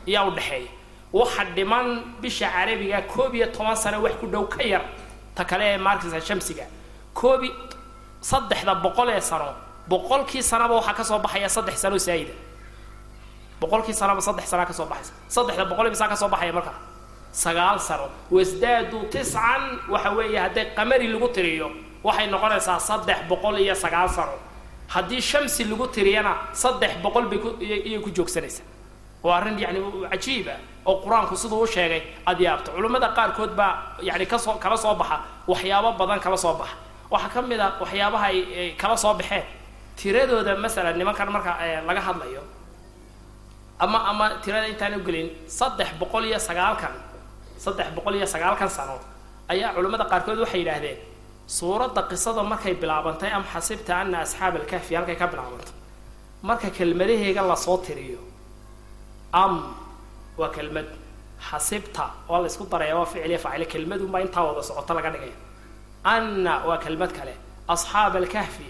[0.09, 0.71] ayaa udhexeeya
[1.13, 1.87] waxa dhiman
[2.23, 4.83] bisha carabiga koob iyo toban sano wax ku dhow ka yar
[5.35, 6.65] ta kale ee maarkasa shamsiga.
[7.15, 7.51] Koobi
[8.31, 9.49] saddexda boqol ee sano
[9.93, 12.33] boqolkii sanaba waxaa ka soo baxaya saddex sano saayida
[13.61, 15.13] boqolkii sanaba saddex sanaa ka soo baxaysa.
[15.35, 16.73] Saddexda boqol bisaa ka soo baxaya marka?
[17.33, 18.07] Sagaal sano.
[18.31, 19.63] Wasdaadu tiscan
[19.93, 21.69] waxa weeye hadday qamari lagu tiriyo
[22.07, 24.33] waxay noqonaysaa saddex boqol iyo sagaal sano.
[24.89, 28.65] Haddii shamsi lagu tiriyana saddex boqol bay iyay ku joogsanaysaa
[29.25, 29.81] waa arrin yani
[30.13, 30.53] cajiiba
[30.87, 35.17] oo qur'aanku siduu u sheegay aad culimmada qaarkood baa yani ka soo kala soo baxa
[35.49, 36.77] waxyaabo badan kala soo baxa
[37.15, 39.45] waxaa ka mid a waxyaabaha ay kala soo baxeen.
[39.99, 41.53] Tiradooda masalan nimankan marka
[41.89, 42.43] laga hadlayo
[43.85, 46.95] ama ama tirada intaan ugelin saddex boqol iyo sagaalkan
[47.65, 48.97] saddex boqol iyo sagaalkan sano
[49.53, 50.99] ayaa culimmada qaarkood waxay yidhaahdeen
[51.57, 55.75] suuradda qisada markay bilaabantay am xasibta ana asxaab alkahfi halkay ka bilaabantay.
[56.49, 58.19] Marka kelmadaheega la soo tiriyo
[59.43, 59.55] am
[60.41, 60.89] waa kelmad
[61.49, 65.37] xasibta waa la isku daraya waa ficiliya faacile kelmadunbaa intaa wada socoto laga dhigaya
[66.05, 67.35] anna waa kelmad kale
[67.75, 68.69] asxaab alkahfi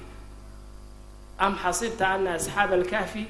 [1.38, 3.22] am xasibta ana asxaab alkahfi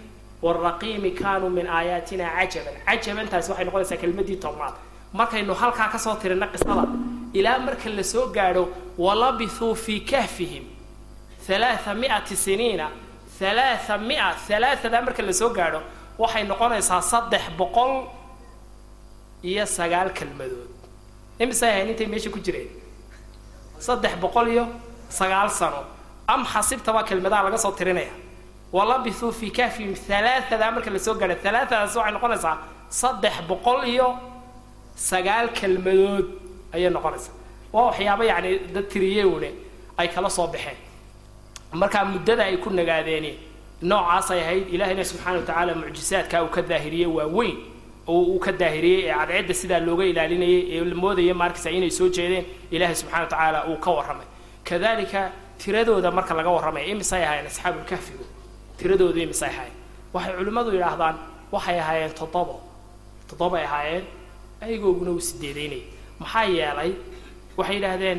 [0.42, 4.74] waraqiimi kaanuu min aayaatina cajaban cajabantaasi waxay noqonaysaa kelmadii tobnaad
[5.18, 6.84] markaynu halkaa ka soo tirina qisada
[7.38, 8.62] ilaa marka la soo gaadho
[8.98, 10.64] walabithuu fii kahfihim
[11.48, 12.86] halaaa miati siniina
[13.40, 15.80] halaaa mia halaaada marka la soo gaadho
[16.18, 17.92] waxay noqonaysaa saddex boqol
[19.50, 20.70] iyo sagaal kelmadood
[21.42, 22.68] imisay ahayn intay meesha ku jireen
[23.86, 24.64] saddex boqol iyo
[25.18, 25.80] sagaal sano.
[26.32, 28.12] Am xasibtabaa kelmadaha laga soo tirinaya.
[28.76, 32.56] Walabithuu fii kahfihim halaaada marka la soo gaadho halaaadaasi waxay noqonaysaa
[33.00, 34.08] saddex boqol iyo
[35.10, 36.26] sagaal kelmadood
[36.74, 37.34] ayay noqonaysaa.
[37.74, 39.50] Waa waxyaaba yacni dad tiriyewne
[40.00, 40.76] ay kala soo baxeen.
[41.80, 43.32] Markaa muddada ay ku nagaadeeni
[43.82, 47.56] noocaasay ahayd ilaahayna subxaana wa tacaala mucjisaadkaa uu ka daahiriyey waa weyn
[48.08, 52.08] oo uu ka daahiriyey ee cadceedda sidaa looga ilaalinayay ee la moodaya markasa inay soo
[52.16, 52.44] jeedeen
[52.74, 54.26] ilaahay subxana wa tacaala uu ka warramay.
[54.68, 55.20] Kadalika
[55.60, 58.24] tiradooda marka laga warramaya imisay ahaayeen asxaabulkahfigu
[58.78, 59.76] tiradoodu imisay ahaayeen.
[60.14, 61.16] Waxay culimmadu yidhaahdaan
[61.54, 62.54] waxay ahaayeen toddobo.
[63.28, 64.04] Toddobay ahaayeen
[64.64, 65.82] ayagooguna uu sideedaynayay
[66.20, 66.90] maxaa yeelay
[67.58, 68.18] waxay yidhaahdeen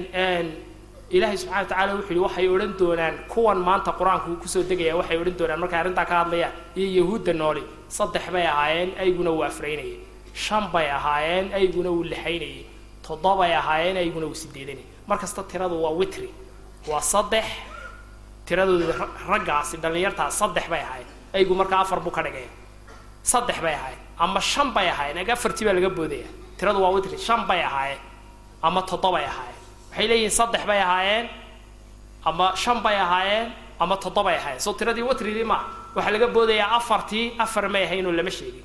[1.16, 4.94] ilaahay subxana wa tacala wuxu yihi waxay odhan doonaan kuwan maanta qur'aanku ku soo degaya
[5.00, 5.60] waxay odhan doonaan.
[5.64, 10.00] Markay arrintaa ka hadlayaan iyo yahuudda nooli saddex bay ahaayeen ayguna uu afraynayay.
[10.34, 12.66] Shan bay ahaayeen ayguna uu lixaynayay
[13.08, 16.30] toddobay ahaayeen ayguna uu sideedanayay mar kasta tiradu waa witri.
[16.88, 17.46] Waa saddex.
[18.46, 18.94] Tiradooda
[19.30, 21.08] raggaasi dhallinyartaas saddex bay ahaayeen.
[21.34, 22.50] Aygu markaa afar buu ka dhigaya
[23.24, 24.00] saddex bay ahaayeen.
[24.20, 25.18] Ama shan bay ahaayeen.
[25.18, 26.28] Ag afartii baa laga boodaya.
[26.58, 27.18] Tiradu waa witri.
[27.18, 28.00] Shan bay ahaayeen.
[28.62, 29.60] Ama toddobay ahaayeen.
[29.92, 31.26] Waxay leeyihiin saddex bay ahaayeen.
[32.26, 33.48] Ama shan bay ahaayeen.
[33.80, 34.60] Ama toddobay ahaayeen.
[34.62, 35.66] Soo tiradii watridii maaha
[35.96, 38.64] waxaa laga boodayaa afartii afar may ahaynoo lama sheegin.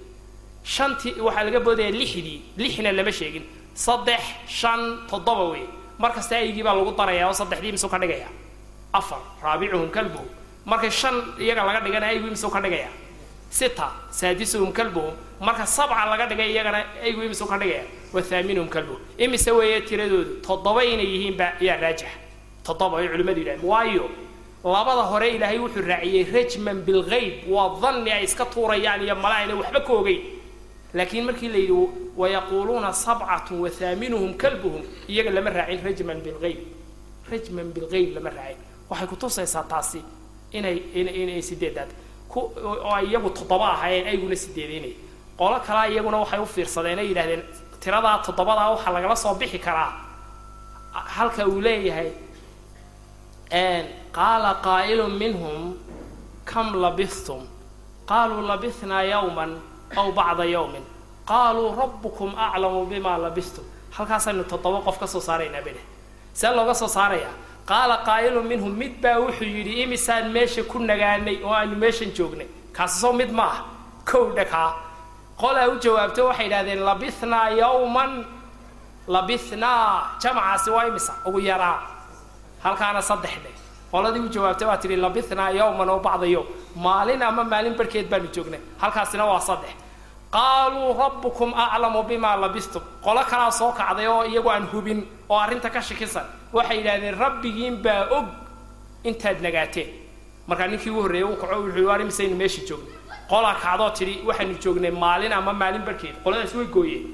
[0.65, 3.45] Shantii waxaa laga boodayaa lixdii lixna lama sheegin.
[3.75, 5.65] Saddex shan toddoba wey
[5.99, 8.29] mar kasta aygii baa lagu darayaa oo saddexdii misuu ka dhigaya?
[8.93, 9.21] Afar.
[9.43, 10.27] Raabicuhum kalbuhum.
[10.67, 12.89] Markay shan iyaga laga dhigana aygii misuu ka dhigaya?
[13.51, 13.91] Sita.
[14.11, 15.15] Saadisuhum kalbuhum.
[15.41, 17.85] Marka sabca laga dhigay iyagana aygii misuu ka dhigaya?
[18.13, 19.01] Wa kalbuhum.
[19.19, 22.09] Imise weeye tiradoodu toddoba inay yihiinba yaa raajix.
[22.65, 23.65] Toddoba ay culimmadu yidhahdeen.
[23.67, 24.11] Waayo
[24.65, 29.55] labada hore ilaahay wuxuu raaciyey rajman bilgayb waa danni ay iska tuurayaan iyo mala ayna
[29.61, 30.21] waxba ka ogeyn
[30.95, 34.83] laakiin markii la yidhi wayaquuluuna sabcatun wa haaminuhum kalbuhum.
[35.09, 36.59] Iyaga lama raacin rajman bilgayb
[37.31, 38.59] rajman bilgeyb lama raacin.
[38.91, 40.01] Waxay kutusaysaa taasi
[40.53, 41.89] inay inay sideedaad.
[42.37, 44.95] Oo iyagu toddoba ahaayeen ayguna sideedaynay.
[45.39, 47.43] Qolo kalea iyaguna waxay u fiirsadeen ay yidhahdeen
[47.81, 49.93] tiradaa toddobadaa waxaa lagala soo bixi karaa.
[50.93, 52.11] Halka uu leeyahay
[53.51, 55.75] qaala qaa'ilun minhum
[56.45, 57.43] kam labistum
[58.11, 59.59] qaaluu labithnaa yawman
[59.97, 60.83] aw bacda yawmin.
[61.27, 63.65] Qaaluu rabbukum aclamu bima labistum
[63.97, 65.81] halkaasaynu toddoba qof ka soo saaraynaa bidhe
[66.35, 67.35] see looga soo saarayaa
[67.71, 72.47] qaala qaa'ilun minhum mid baa wuxuu yidhi imisaan meesha ku nagaanay oo aanu meeshan joognay.
[72.73, 73.59] Kaasi soo mid ma ah
[74.11, 74.71] kow dhakaa.
[75.41, 78.25] Qolaa u jawaabto waxay yidhahdeen labithnaa yawman
[79.09, 81.79] labithnaa jamacaasi waa imisa ugu yaraa
[82.65, 83.51] halkaana saddex dhe
[83.93, 86.47] qoladii u jawaabtay waa tidhi labithnaa yawman oo bacda yowm
[86.77, 88.61] maalin ama maalin barhkeed baanu joognay.
[88.79, 89.71] Halkaasina waa saddex.
[90.31, 95.71] Qaaluu rabbukum aclamu bima labistum qolo kalaa soo kacday oo iyagu aan hubin oo arrinta
[95.71, 98.27] ka shakisan waxay yidhahdeen rabbigiin baa og
[99.05, 99.89] intaad nagaateen.
[100.47, 102.95] Markaa ninkii ugu horreeyey uu kaco wuxuu war imisaynu meesha joognay
[103.31, 107.05] qolaa kacdoo tidhi waxaanu joognay maalin ama maalin barhkeed qoladaas way gooyeen.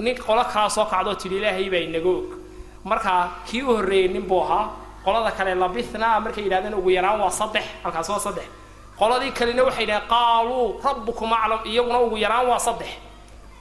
[0.00, 2.26] Nin qolo kalaa soo kacdoo tidhi ilaahay baa inaga og.
[2.84, 4.64] Markaa kii u horreeyey nin buu ahaa
[5.04, 7.64] qolada kale labithnaa markay yidhahdeen ugu yaraan waa saddex.
[7.82, 8.44] Halkaas waa saddex.
[8.98, 11.60] Qoladii kalena waxay yidhahdeen qaaluu rabbukum aclam.
[11.70, 12.88] Iyaguna ugu yaraan waa saddex.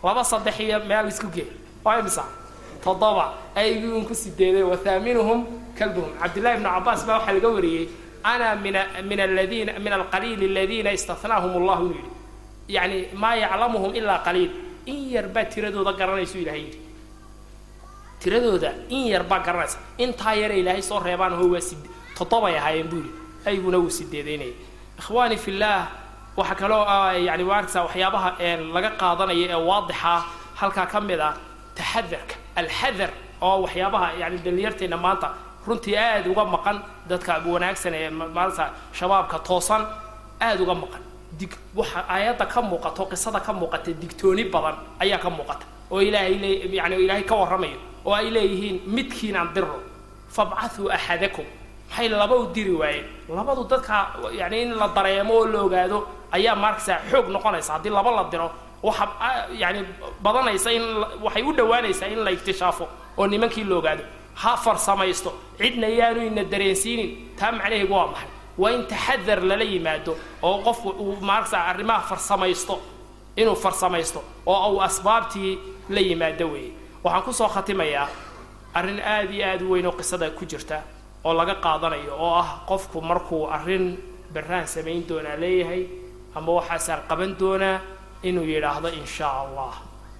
[0.03, 1.47] Laba saddex iyo meel isku gee.
[1.85, 2.23] Waa imisa?
[2.83, 3.25] Toddoba.
[3.55, 5.39] Aygii un ku sideeday wathaaminuhum
[5.77, 6.11] kalbuhum.
[6.21, 7.85] Cabdillahi ibnu cabaas baa waxaa laga wariyey
[8.23, 8.75] ana min
[9.09, 12.11] min aladiina min alqaliili aladiina istahnaahum allahu inuu yidhi.
[12.75, 14.51] Yani maa yaclamuhum ilaa qaliil.
[14.85, 16.79] In yar baa tiradooda garanaysu ilahay yidhi
[18.23, 21.81] tiradooda in yar baa garanaysa intaa yare ilaahay soo reebaan ho waa sid
[22.17, 23.11] toddobay ahaayeen buu yidhi
[23.49, 24.53] ayguna wuu sideedaynayay
[24.99, 25.81] ikhwaani fillaah
[26.37, 26.83] waxaa kaloo
[27.27, 28.29] yani maaragta waxyaabaha
[28.75, 30.13] laga qaadanayo ee waadixa
[30.59, 31.33] halkaa ka mid ah
[31.77, 33.09] taxadarka alxadar
[33.41, 35.27] oo waxyaabaha yani dhalinyarteena maanta
[35.67, 36.77] runtii aada uga maqan
[37.09, 38.65] dadka wanaagsan ee maarata
[38.97, 39.83] shabaabka toosan
[40.45, 41.01] aada uga maqan.
[41.39, 45.65] Dig waxa aayadda ka muuqato qisada ka muuqata digtooni badan ayaa ka muuqata.
[45.91, 46.49] Oo ilaahay le
[46.79, 49.79] yani ilaahay ka warramayo oo ay leeyihiin midkiin aan diro
[50.35, 51.45] fabcathuu axadakum.
[51.89, 54.07] Maxay laba u diri waayeen labadu dadka
[54.39, 57.73] yani in la dareemo oo la ogaado ayaa maarkasa xoog noqonaysa.
[57.73, 58.51] Haddii laba la diro
[58.83, 59.05] waxa
[59.61, 59.79] yani
[60.23, 60.83] badanaysa in
[61.23, 62.87] waxay u dhawaanaysaa in la iktishaafo
[63.17, 64.03] oo nimankii la ogaado.
[64.35, 65.31] Ha farsamaysto.
[65.57, 67.35] Cidna yaanu ina dareensiinin.
[67.39, 68.29] Taa macnaheegu waa maxay?
[68.57, 72.79] Waa in taxadar lala yimaado oo qofku uu maarkasa arrimaha farsamaysto
[73.35, 76.71] inuu farsamaysto oo uu asbaabtii la yimaado weeye
[77.03, 78.07] waxaan ku soo khatimayaa
[78.77, 80.77] arrin aada iyo aada u weyn oo qisada ku jirta
[81.25, 83.85] oo laga qaadanayo oo ah qofku markuu arrin
[84.33, 85.83] barraan samayn doonaa leeyahay
[86.35, 87.77] ama waxaasaan qaban doonaa
[88.23, 89.73] inuu yidhaahdo in shaa allah.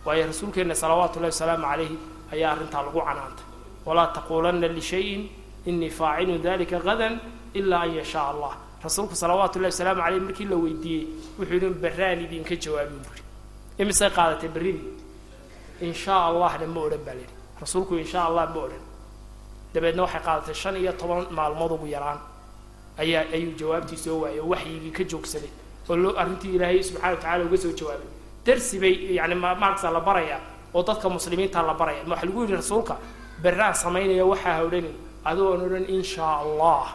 [0.06, 1.96] Waayo rasuulkeenna salawaatu ullahi wasalaamu calayhi
[2.34, 3.46] ayaa arrintaa lagu canaantay.
[3.88, 5.22] Walaa taquulanna lishayin
[5.66, 7.16] inii faacilun dalika gadan
[7.54, 8.54] ilaa an yashaa allah.
[8.84, 11.04] Rasuulku salawaatu ullahi wasalaamu caleyh markii la weydiiyey
[11.40, 13.22] wuxuu yidhi barraan idinka jawaabin buuri
[13.82, 14.88] imisay qaadatay berridii
[15.86, 18.84] in shaa allahna ma odhan baa layidhi rasuulku in shaa allah ma odhan.
[19.74, 22.20] Dabeedna waxay qaadatay shan iyo toban maalmood ugu yaraan.
[22.98, 25.50] Ayaa ayuu jawaabtii soo waayay oo waxyigii ka joogsaday
[25.90, 28.08] oo loo arrintii ilaahay subxana wa tacala uga soo jawaabay.
[28.46, 30.38] Darsi bay yani maarkasa la baraya
[30.74, 32.04] oo dadka muslimiinta la baraya.
[32.08, 32.96] Waxaa lagu yidhi rasuulka
[33.42, 36.86] berraan samaynaya waxaa ha odhanin adoon odhan in shaa allah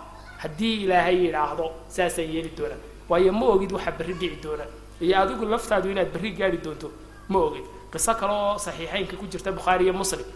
[0.42, 2.78] haddii ilaahay yidhaahdo saasaan yeeli doonaa
[3.08, 4.64] waayo ma ogid waxaa berri dhici doona
[5.00, 6.88] iyo adigu laftaadu inaad berri gaari doonto
[7.28, 10.26] ma ogid qiso kale oo saxiixeynka ku jirta bukhaari iyo muslim.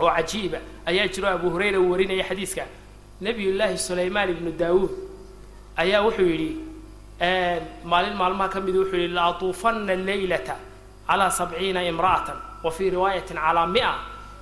[0.00, 0.58] Oo cajiiba.
[0.86, 2.64] Ayaa jiro abu hurayra uu warinaya xadiiska.
[3.20, 4.90] Nabiyullaahi sulaymaan ibnu daawuud
[5.76, 6.50] ayaa wuxuu yidhi
[7.84, 10.56] maalin maalmaha ka mida wuxuu yihi laatuufanna leylata
[11.06, 13.94] calaa sabciina imra'atan wa fii riwaayatin calaa mia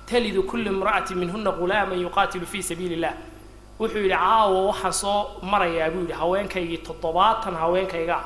[0.07, 3.13] talidu kullu imra'atin minhuna ghulaaman yuqaatilu fii sabiili illah
[3.79, 8.25] wuxuu yidhi caawa waxaan soo marayaa buu yidhi haweenkaygii toddobaatan haweenkayga ah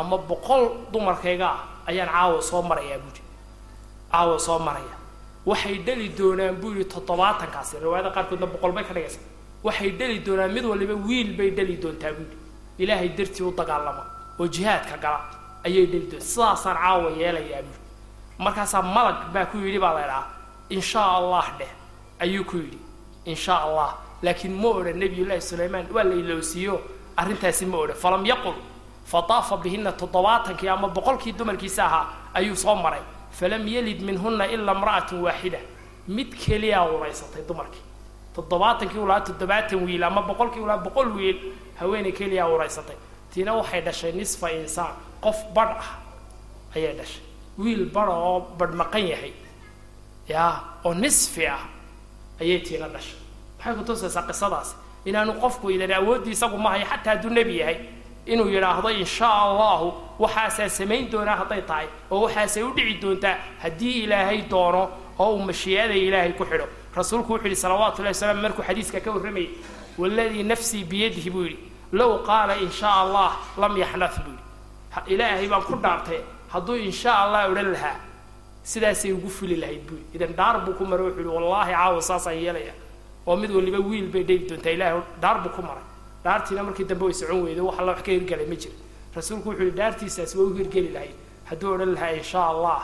[0.00, 3.22] ama boqol dumarkayga ah ayaan caawa soo marayaa buu yidhi.
[4.12, 4.96] Caawa soo maraya.
[5.46, 9.20] Waxay dhali doonaan buu yidhi toddobaatankaasi riwaayada qaarkoodna boqol bay ka dhigaysa
[9.66, 12.36] waxay dhali doonaan mid waliba wiil bay dhali doontaa buu yidhi.
[12.78, 14.04] Ilaahay dartii u dagaalama
[14.40, 15.20] oo jihaadka gala
[15.66, 16.26] ayay dhali doontaa.
[16.32, 17.82] Sidaasaan caawa yeelayaa buu yidhi.
[18.38, 20.24] Markaasaa malag baa ku yidhi baa la idhaha
[20.70, 21.70] in shaa allah dheh
[22.20, 22.78] ayuu ku yidhi.
[23.24, 23.90] In shaa allah
[24.22, 26.80] laakiin ma odhan nabiyullaahi sulaymaan waa la iloosiiyo
[27.16, 28.54] arrintaasi ma odhan falam yaqul
[29.04, 33.00] fataafa bihina toddobaatankii ama boqolkii dumarkiisa ahaa ayuu soo maray
[33.38, 35.58] falam yalid minhuna ilaa imra'atun waaxida
[36.08, 37.82] mid keliyaa ulaysatay dumarkii
[38.34, 41.38] toddobaatankii ulaa toddobaatan wiil ama boqolkii ulaa boqol wiil
[41.80, 42.96] haweeney keliyaa ulaysatay
[43.34, 44.94] tiina waxay dhashay nisfa insaan
[45.24, 45.90] qof badh ah
[46.76, 47.22] ayay dhashay
[47.58, 49.32] wiil badha oo badh maqan yahay
[50.28, 50.52] yaa
[50.84, 51.60] oo nisfi ah
[52.40, 53.18] ayay tiina dhashay
[53.58, 54.74] maxay kutusaysaa qisadaasi
[55.04, 57.78] inaanu qofku idan awooddii isagu ma hayo xataa hadduu nebi yahay
[58.26, 59.86] inuu yidhaahdo insha allahu
[60.18, 64.82] waxaasaa samayn doonaa hadday tahay oo waxaasay u dhici doontaa haddii ilaahay doono
[65.18, 66.66] oo uu mashii'ada ilaahay ku xidho.
[66.96, 69.48] Rasuulku wuxuu yidhi salawaatu llahi wasalam markuu xadiiska ka warramayay
[69.98, 71.58] waladii nafsii biyadihi buu yidhi
[71.92, 75.14] low qaala in shaa allah lam yaxnad buu yidhi.
[75.14, 76.20] Ilaahay baan ku dhaartay
[76.52, 77.96] hadduu insha allah odhan lahaa
[78.62, 80.14] sidaasay ugu fuli lahayd buu yidhi.
[80.16, 82.74] Idan dhaar buu ku maray wuxuu yidhi wallaahi caawa saasaan yeelaya
[83.26, 85.84] oo mid waliba wiil bay dhegi doontaa ilahay dhaar buu ku maray
[86.24, 88.74] dhaartiina markii dambe way socon weyday wax alla wax ka hirgelay ma jiro
[89.16, 91.14] rasuulku wuxuu yihi dhaartiisaas way u hirgeli lahayd
[91.50, 92.78] hadduu odhan lahaa in shaa allah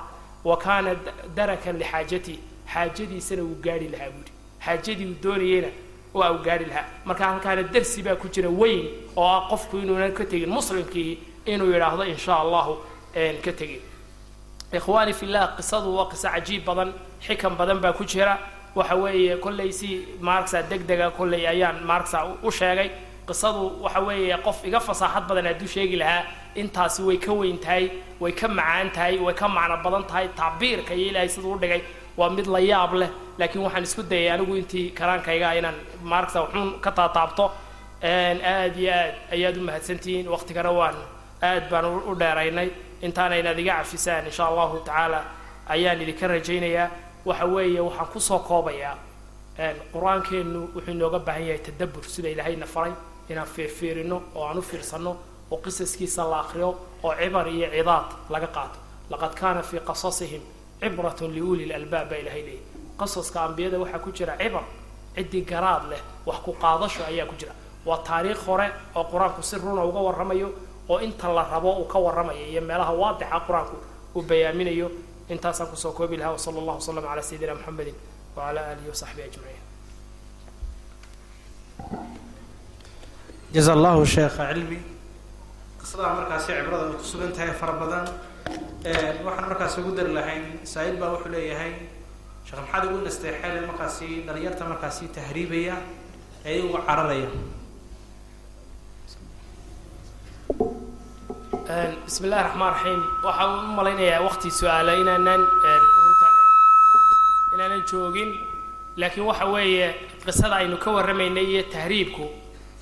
[0.45, 0.95] wa kaana
[1.37, 2.39] darakan lixaajatii
[2.73, 4.33] xaajadiisana wuu gaari lahaa buuhi
[4.65, 5.69] xaajadii uu doonayeyna
[6.15, 6.85] waa uu gaari lahaa.
[7.05, 8.87] Marka halkaana darsi baa ku jira weyn
[9.17, 12.75] oo ah qofku inuunan ka tegin muslimkii inuu yidhaahdo in sha allahu
[13.45, 13.81] ka tegin.
[14.73, 16.93] Ikhwaani fillah qisadu waa qiso cajiib badan
[17.27, 18.39] xikan badan baa ku jira.
[18.75, 19.89] Waxa weeye kollay si
[20.21, 22.91] maaragsa deg dega kollay ayaan maaragsa u sheegay
[23.31, 26.23] qisadu waxa weeye qof iga fasaaxad badan hadduu sheegi lahaa
[26.61, 27.85] intaasi way ka weyn tahay
[28.23, 31.83] way ka macaan tahay way ka macno badan tahay tacbiirka iyo ilaahay siduu u dhigay
[32.19, 33.11] waa mid la yaab leh.
[33.39, 35.77] Laakiin waxaan isku dayay anigu intii karaankayga inaan
[36.11, 37.45] maaragta wuxuun ka taataabto
[38.03, 40.27] aad iyo aad ayaad u mahadsantihiin.
[40.35, 40.97] Waqtigana waan
[41.49, 42.69] aad baan u dheeraynay.
[43.07, 45.21] Intaana inaad cafisaan insha allahu tacaala
[45.75, 46.89] ayaan idinka rajaynayaa.
[47.29, 48.97] Waxa weeye waxaan ku soo koobayaa
[49.93, 52.93] qur'aankeennu wuxuu inooga baahan yahay tadabbur sida ilaahayna faray
[53.31, 55.13] inaan fiirfiirino oo aan u fiirsanno
[55.53, 56.69] oo qisaskiisa la akriyo
[57.07, 58.79] oo cibar iyo cidaad laga qaato.
[59.11, 60.43] Laqad kaana fii qasasihim
[60.81, 62.63] cibratun liuli lalbaab baa ilahay leeyahy
[63.01, 64.65] qasaska ambiyada waxaa ku jira cibar
[65.17, 67.53] ciddii garaad leh wax ku qaadasho ayaa ku jira.
[67.87, 68.67] Waa taariikh hore
[68.99, 70.49] oo qur'aanku si runa uga warramayo
[70.89, 73.77] oo inta la rabo uu ka warramayo iyo meelaha waadixa qur'aanku
[74.17, 74.87] uu bayaaminayo
[75.33, 77.95] intaasaan ku soo koobi lahaa wsala allahu wasalam calaa sayidina muxamedin
[78.37, 79.63] wacala aalihi wasaxbihi ajmaciin
[83.55, 84.79] jaza allahu sheekha cilmi.
[85.81, 88.07] Qisadaa markaasi cibrada ay ku sugan tahay fara badan.
[89.27, 91.73] Waxaan markaasi ugu dari lahayn saa-il baa wuxuu leeyahay
[92.47, 95.77] sheekh maxaad ugu nastay xeel markaasi dhalinyarta markaasi tahriibaya
[96.47, 97.29] ee iyagu cararaya.
[102.07, 105.43] Bismi illahi raxmaan raxiim waxaan u malaynayaa waqti su'aala inaanan
[106.03, 106.29] runta
[107.55, 108.31] inaanan joogin.
[109.01, 109.87] Laakiin waxa weeye
[110.25, 112.25] qisada aynu ka warramaynay iyo tahriibku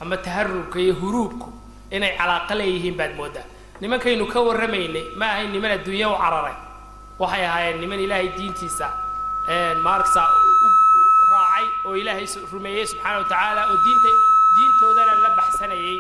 [0.01, 1.49] ama taharubka iyo huruubku
[1.91, 3.47] inay calaaqa leeyihiin baad moodaa.
[3.81, 6.57] Nimankaynu ka warramaynay ma ahayn niman adduunya u cararay.
[7.19, 8.87] Waxay ahaayeen niman ilaahay diintiisa
[9.85, 10.23] maaragsa
[11.33, 14.11] raacay oo ilaahay rumeeyey subxaana wa tacaala oo diinta
[14.57, 15.99] diintoodana la baxsanayey.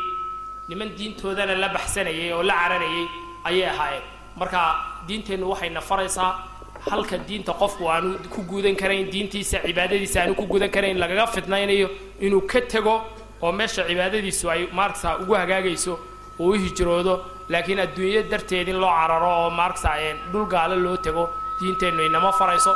[0.69, 3.07] Niman diintoodana la baxsanayay oo la cararayay
[3.45, 4.03] ayay ahaayeen.
[4.39, 4.61] Marka
[5.09, 6.31] diinteennu waxayna faraysaa
[6.91, 11.89] halka diinta qofku aanu ku guudan karayn diintiisa cibaadadiisa aanu ku gudan karayn lagaga fidnaynayo
[12.21, 13.03] inuu ka tego
[13.43, 15.99] oo meesha cibaadadiisu ay maaragsa ugu hagaagayso
[16.39, 17.15] uu u hijroodo
[17.49, 19.91] laakiin adduunyo darteed in loo cararo oo maaragsa
[20.33, 22.73] dhul gaalo loo tego diinteennu inama farayso.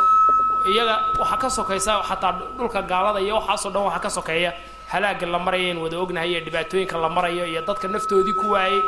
[0.71, 4.53] Iyaga waxaa ka sokaysa xataa dhulka gaalada iyo waxaasoo dhan waxaa ka sokeeya
[4.93, 8.83] halaaga la maraya in wada ognahay iyo dhibaatooyinka la marayo iyo dadka naftoodii ku waayey.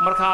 [0.00, 0.24] Marka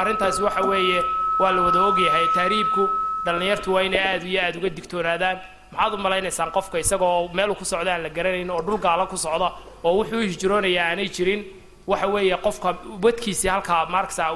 [0.00, 1.04] arrintaasi waxa weeye
[1.38, 2.88] waa la wada ogyahay tahriibku
[3.24, 5.38] dhallinyartu waa inay aad iyo aad uga digtoonaadaan
[5.72, 9.16] maxaad u malaynaysaan qofka isagoo meelu ku socda aan la garanayn oo dhul gaalo ku
[9.16, 9.52] socda
[9.84, 11.42] oo wuxuu hijroonaya aanay jirin.
[11.86, 12.72] Waxa weeye qofka
[13.02, 14.30] badkiisii halkaa maaragsa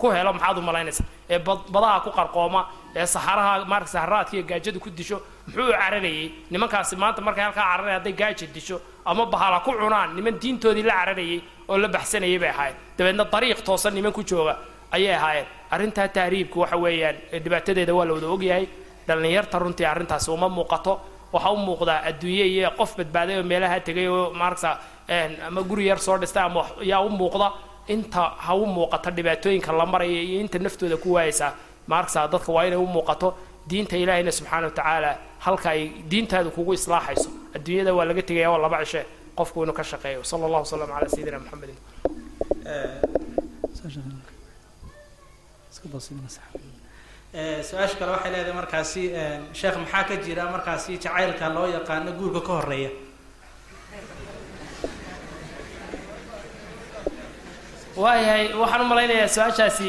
[0.00, 1.04] ku helo maxaad u malaynaysaa?
[1.30, 1.38] Ee
[1.74, 2.60] badaha ku qarqooma
[2.96, 7.64] ee saxaraha maaragsa haraadka iyo gaajada ku disho muxuu u cararayey nimankaasi maanta markay halkaa
[7.70, 12.38] cararaya hadday gaaja disho ama bahala ku cunaan niman diintoodii la cararayay oo la baxsanayay
[12.38, 12.76] bay ahaayeen.
[12.98, 14.56] Dabeedna dariiq toosan niman ku jooga
[14.92, 15.46] ayay ahaayeen.
[15.70, 18.66] Arrintaa tahriibku waxa weeyaan dhibaatadeeda waa la wada ogyahay
[19.08, 20.92] dhallinyarta runtii arrintaasi uma muuqato.
[21.32, 24.78] Waxaa u muuqdaa adduunye iyo qof badbaaday oo meelaha tegay oo maaragsa
[25.48, 27.52] ama guri yar soo dhistay ama yaa u muuqda.
[27.88, 31.52] Inta ha u muuqato dhibaatooyinka la maraya iyo inta naftooda ku waayaysaa
[31.86, 33.34] maaragsa dadka waa inay u muuqato.
[33.68, 35.10] Diinta ilaahayna subxaana wa tacaala
[35.44, 39.02] halka ay diintaadu kugu islaaxayso adduunyada waa laga tegaya waa laba cishe
[39.38, 40.20] qofku inuu ka shaqeeyo.
[40.24, 41.76] Sala allahu wasalam calaa sayidina maxamedin
[47.68, 49.02] su'aasha kale waxay leedahay markaasi
[49.60, 52.90] sheekh maxaa ka jira markaasi jacaylka loo yaqaano guurka ka horreeya
[58.02, 59.88] waayahay waxaan u malaynayaa su'aashaasi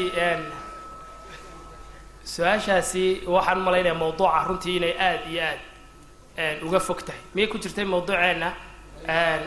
[2.34, 3.04] su'aashaasi
[3.34, 5.42] waxaan u malaynayaa mawduuca runtii inay aad iyo
[6.44, 7.20] aad uga fog tahay.
[7.34, 8.48] Miyay ku jirtay mawduuceenna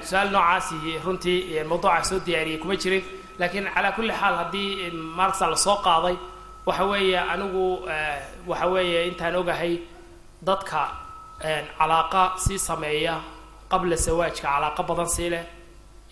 [0.09, 3.03] su'aal noocaasi runtii mawduuca soo diyaariyay kuma jirin.
[3.39, 6.15] Laakiin calaa kulli xaal haddii marksa la soo qaaday
[6.69, 7.65] waxa weeye anigu
[8.49, 9.73] waxa weeye intaan ogahay
[10.47, 10.81] dadka
[11.79, 13.15] calaaqa sii sameeya
[13.71, 15.45] qabla sawaajka calaaqa badan sii leh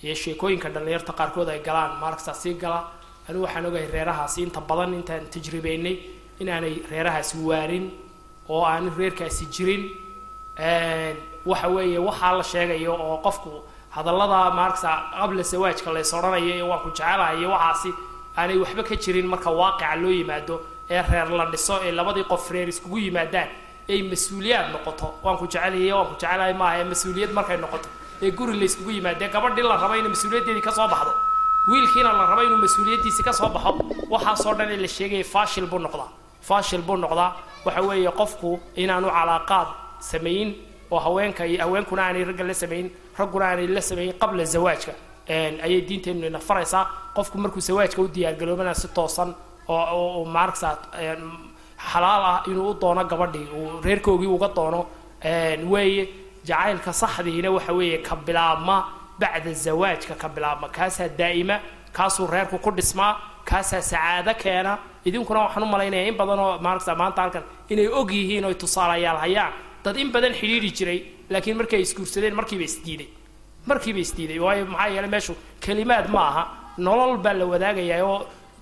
[0.03, 2.79] iyo sheekooyinka dhallinyarta qaarkood ay galaan maaragtaa sii gala.
[3.27, 5.95] Anigu waxaan ogahay reerahaasi inta badan intaan tajribeynay
[6.41, 7.85] inaanay reerahaasi waarin
[8.49, 9.84] oo aanu reerkaasi jirin.
[11.49, 13.51] Waxa weeye waxaa la sheegayo oo qofku
[13.95, 14.89] hadallada maaragta
[15.19, 17.89] qabla sawaajka lays odhanayo iyo waan ku jecelahay iyo waxaasi
[18.38, 20.55] aanay waxba ka jirin marka waaqica loo yimaado
[20.89, 23.49] ee reer la dhiso ee labadii qof reer iskugu yimaadaan
[23.89, 25.07] ay mas'uuliyaad noqoto.
[25.23, 27.88] Waan ku jecelahay waan ku jecelahay maaha ee mas'uuliyad markay noqoto.
[28.22, 31.11] Ee guri la yskugu yimaadee gabadhii la raba inay mas'uuliyaddeedii ka soo baxdo.
[31.72, 33.72] Wiilkiina la raba inuu mas'uuliyaddiisi ka soo baxo
[34.11, 36.09] waxaasoo dhan ee la sheegaya fashil buu noqdaa.
[36.41, 37.31] Fashil buu noqdaa.
[37.65, 39.68] Waxa weeye qofku inaanu calaaqaad
[39.99, 40.55] samayn
[40.91, 42.89] oo haweenka iyo haweenkuna aanay ragga la samayn
[43.19, 44.91] ragguna aanay la samayn qabla zawaajka
[45.29, 46.83] ayay diinteennu ina faraysaa
[47.15, 49.33] qofku markuu zawaajka u diyaargaroobana si toosan
[49.67, 50.69] oo maaragta
[51.91, 54.85] xalaal ah inuu u doono gabadhii uu reerkoogii uga doono.
[55.71, 56.07] Weeye
[56.47, 58.75] jacaylka saxdiina waxa weeye ka bilaabma
[59.19, 60.69] bacda zawaajka ka bilaabma.
[60.69, 61.59] Kaasaa daa'ima
[61.93, 63.13] kaasuu reerku ku dhismaa
[63.45, 64.77] kaasaa sacaado keena.
[65.05, 69.17] Idinkuna waxaan u malaynayaa in badan oo maaragta maanta halkan inay og yihiin oy tusaalayaal
[69.25, 69.53] hayaan.
[69.83, 70.99] Dad in badan xidhiidhi jiray
[71.29, 73.07] laakiin markay isguursadeen markiiba isdiiday
[73.69, 75.34] markiiba isdiiday waayo maxaa yeeley meeshu
[75.64, 76.44] kelimaad ma aha.
[76.77, 78.19] Nolol baa la wadaagayaa oo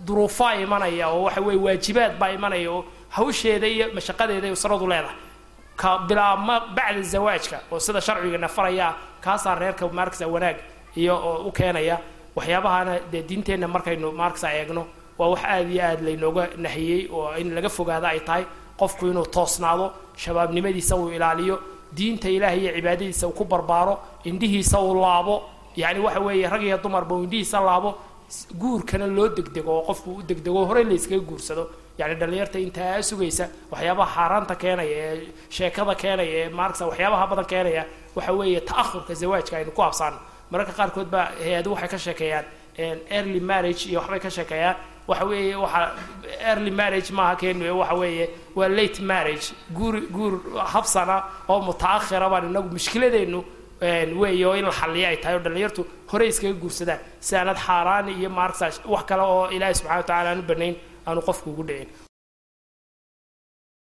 [0.07, 2.81] duruufaa imanaya oo waxa weeye waajibaad baa imanaya oo
[3.15, 5.15] hawsheeda iyo mashaqadeeda usradu leedahay.
[5.75, 8.87] Ka bilaabma bacda zawaajka oo sida sharcigana faraya
[9.23, 10.57] kaasaa reerka maaragta wanaag
[10.95, 11.15] iyo
[11.47, 11.97] u keenaya
[12.35, 14.83] waxyaabahana dee diinteenna markaynu maaragta eegno
[15.19, 18.43] waa wax aada iyo aada laynooga nahiyey oo in laga fogaado ay tahay
[18.79, 19.85] qofku inuu toosnaado
[20.17, 21.55] shabaabnimadiisa uu ilaaliyo
[21.97, 23.95] diinta ilaahay iyo cibaadadiisa uu ku barbaaro
[24.29, 25.35] indhihiisa uu laabo
[25.81, 27.89] yacni waxa weeye rag iyo dumarba uu indhihiisa laabo
[28.61, 31.63] guurkana loo degdego oo qofku u degdego horey layskaga guursado.
[31.99, 37.83] Yani dhallinyarta intaa sugaysa waxyaabaha xaaraanta keenaya ee sheekada keenaya ee maaragta waxyaabaha badan keenaya
[38.15, 40.17] waxa weeye ta'ahurka zawaajka aynu ku habsaano
[40.51, 42.45] mararka qaarkood baa hay'adu waxay ka sheekeeyaan
[43.17, 44.75] early marriage iyo waxbay ka sheekeeyaan
[45.07, 45.81] waxa weeye waxa
[46.49, 48.25] early marriage maaha keenu waxa weeye
[48.55, 49.47] waa late marriage.
[49.77, 50.33] Guur guur
[50.73, 53.39] habsana oo mutaakhira baan inagu mushkiladeennu
[54.21, 56.99] weeye oo in la xalliya ay tahay oo dhallinyartu horey iskaga guursadaan.
[57.19, 60.75] Si aanad xaaraan iyo maaragta wax kale oo ilaahay subxana wa tacala aan u banayn
[61.07, 61.89] aanu qofku ugu dhicin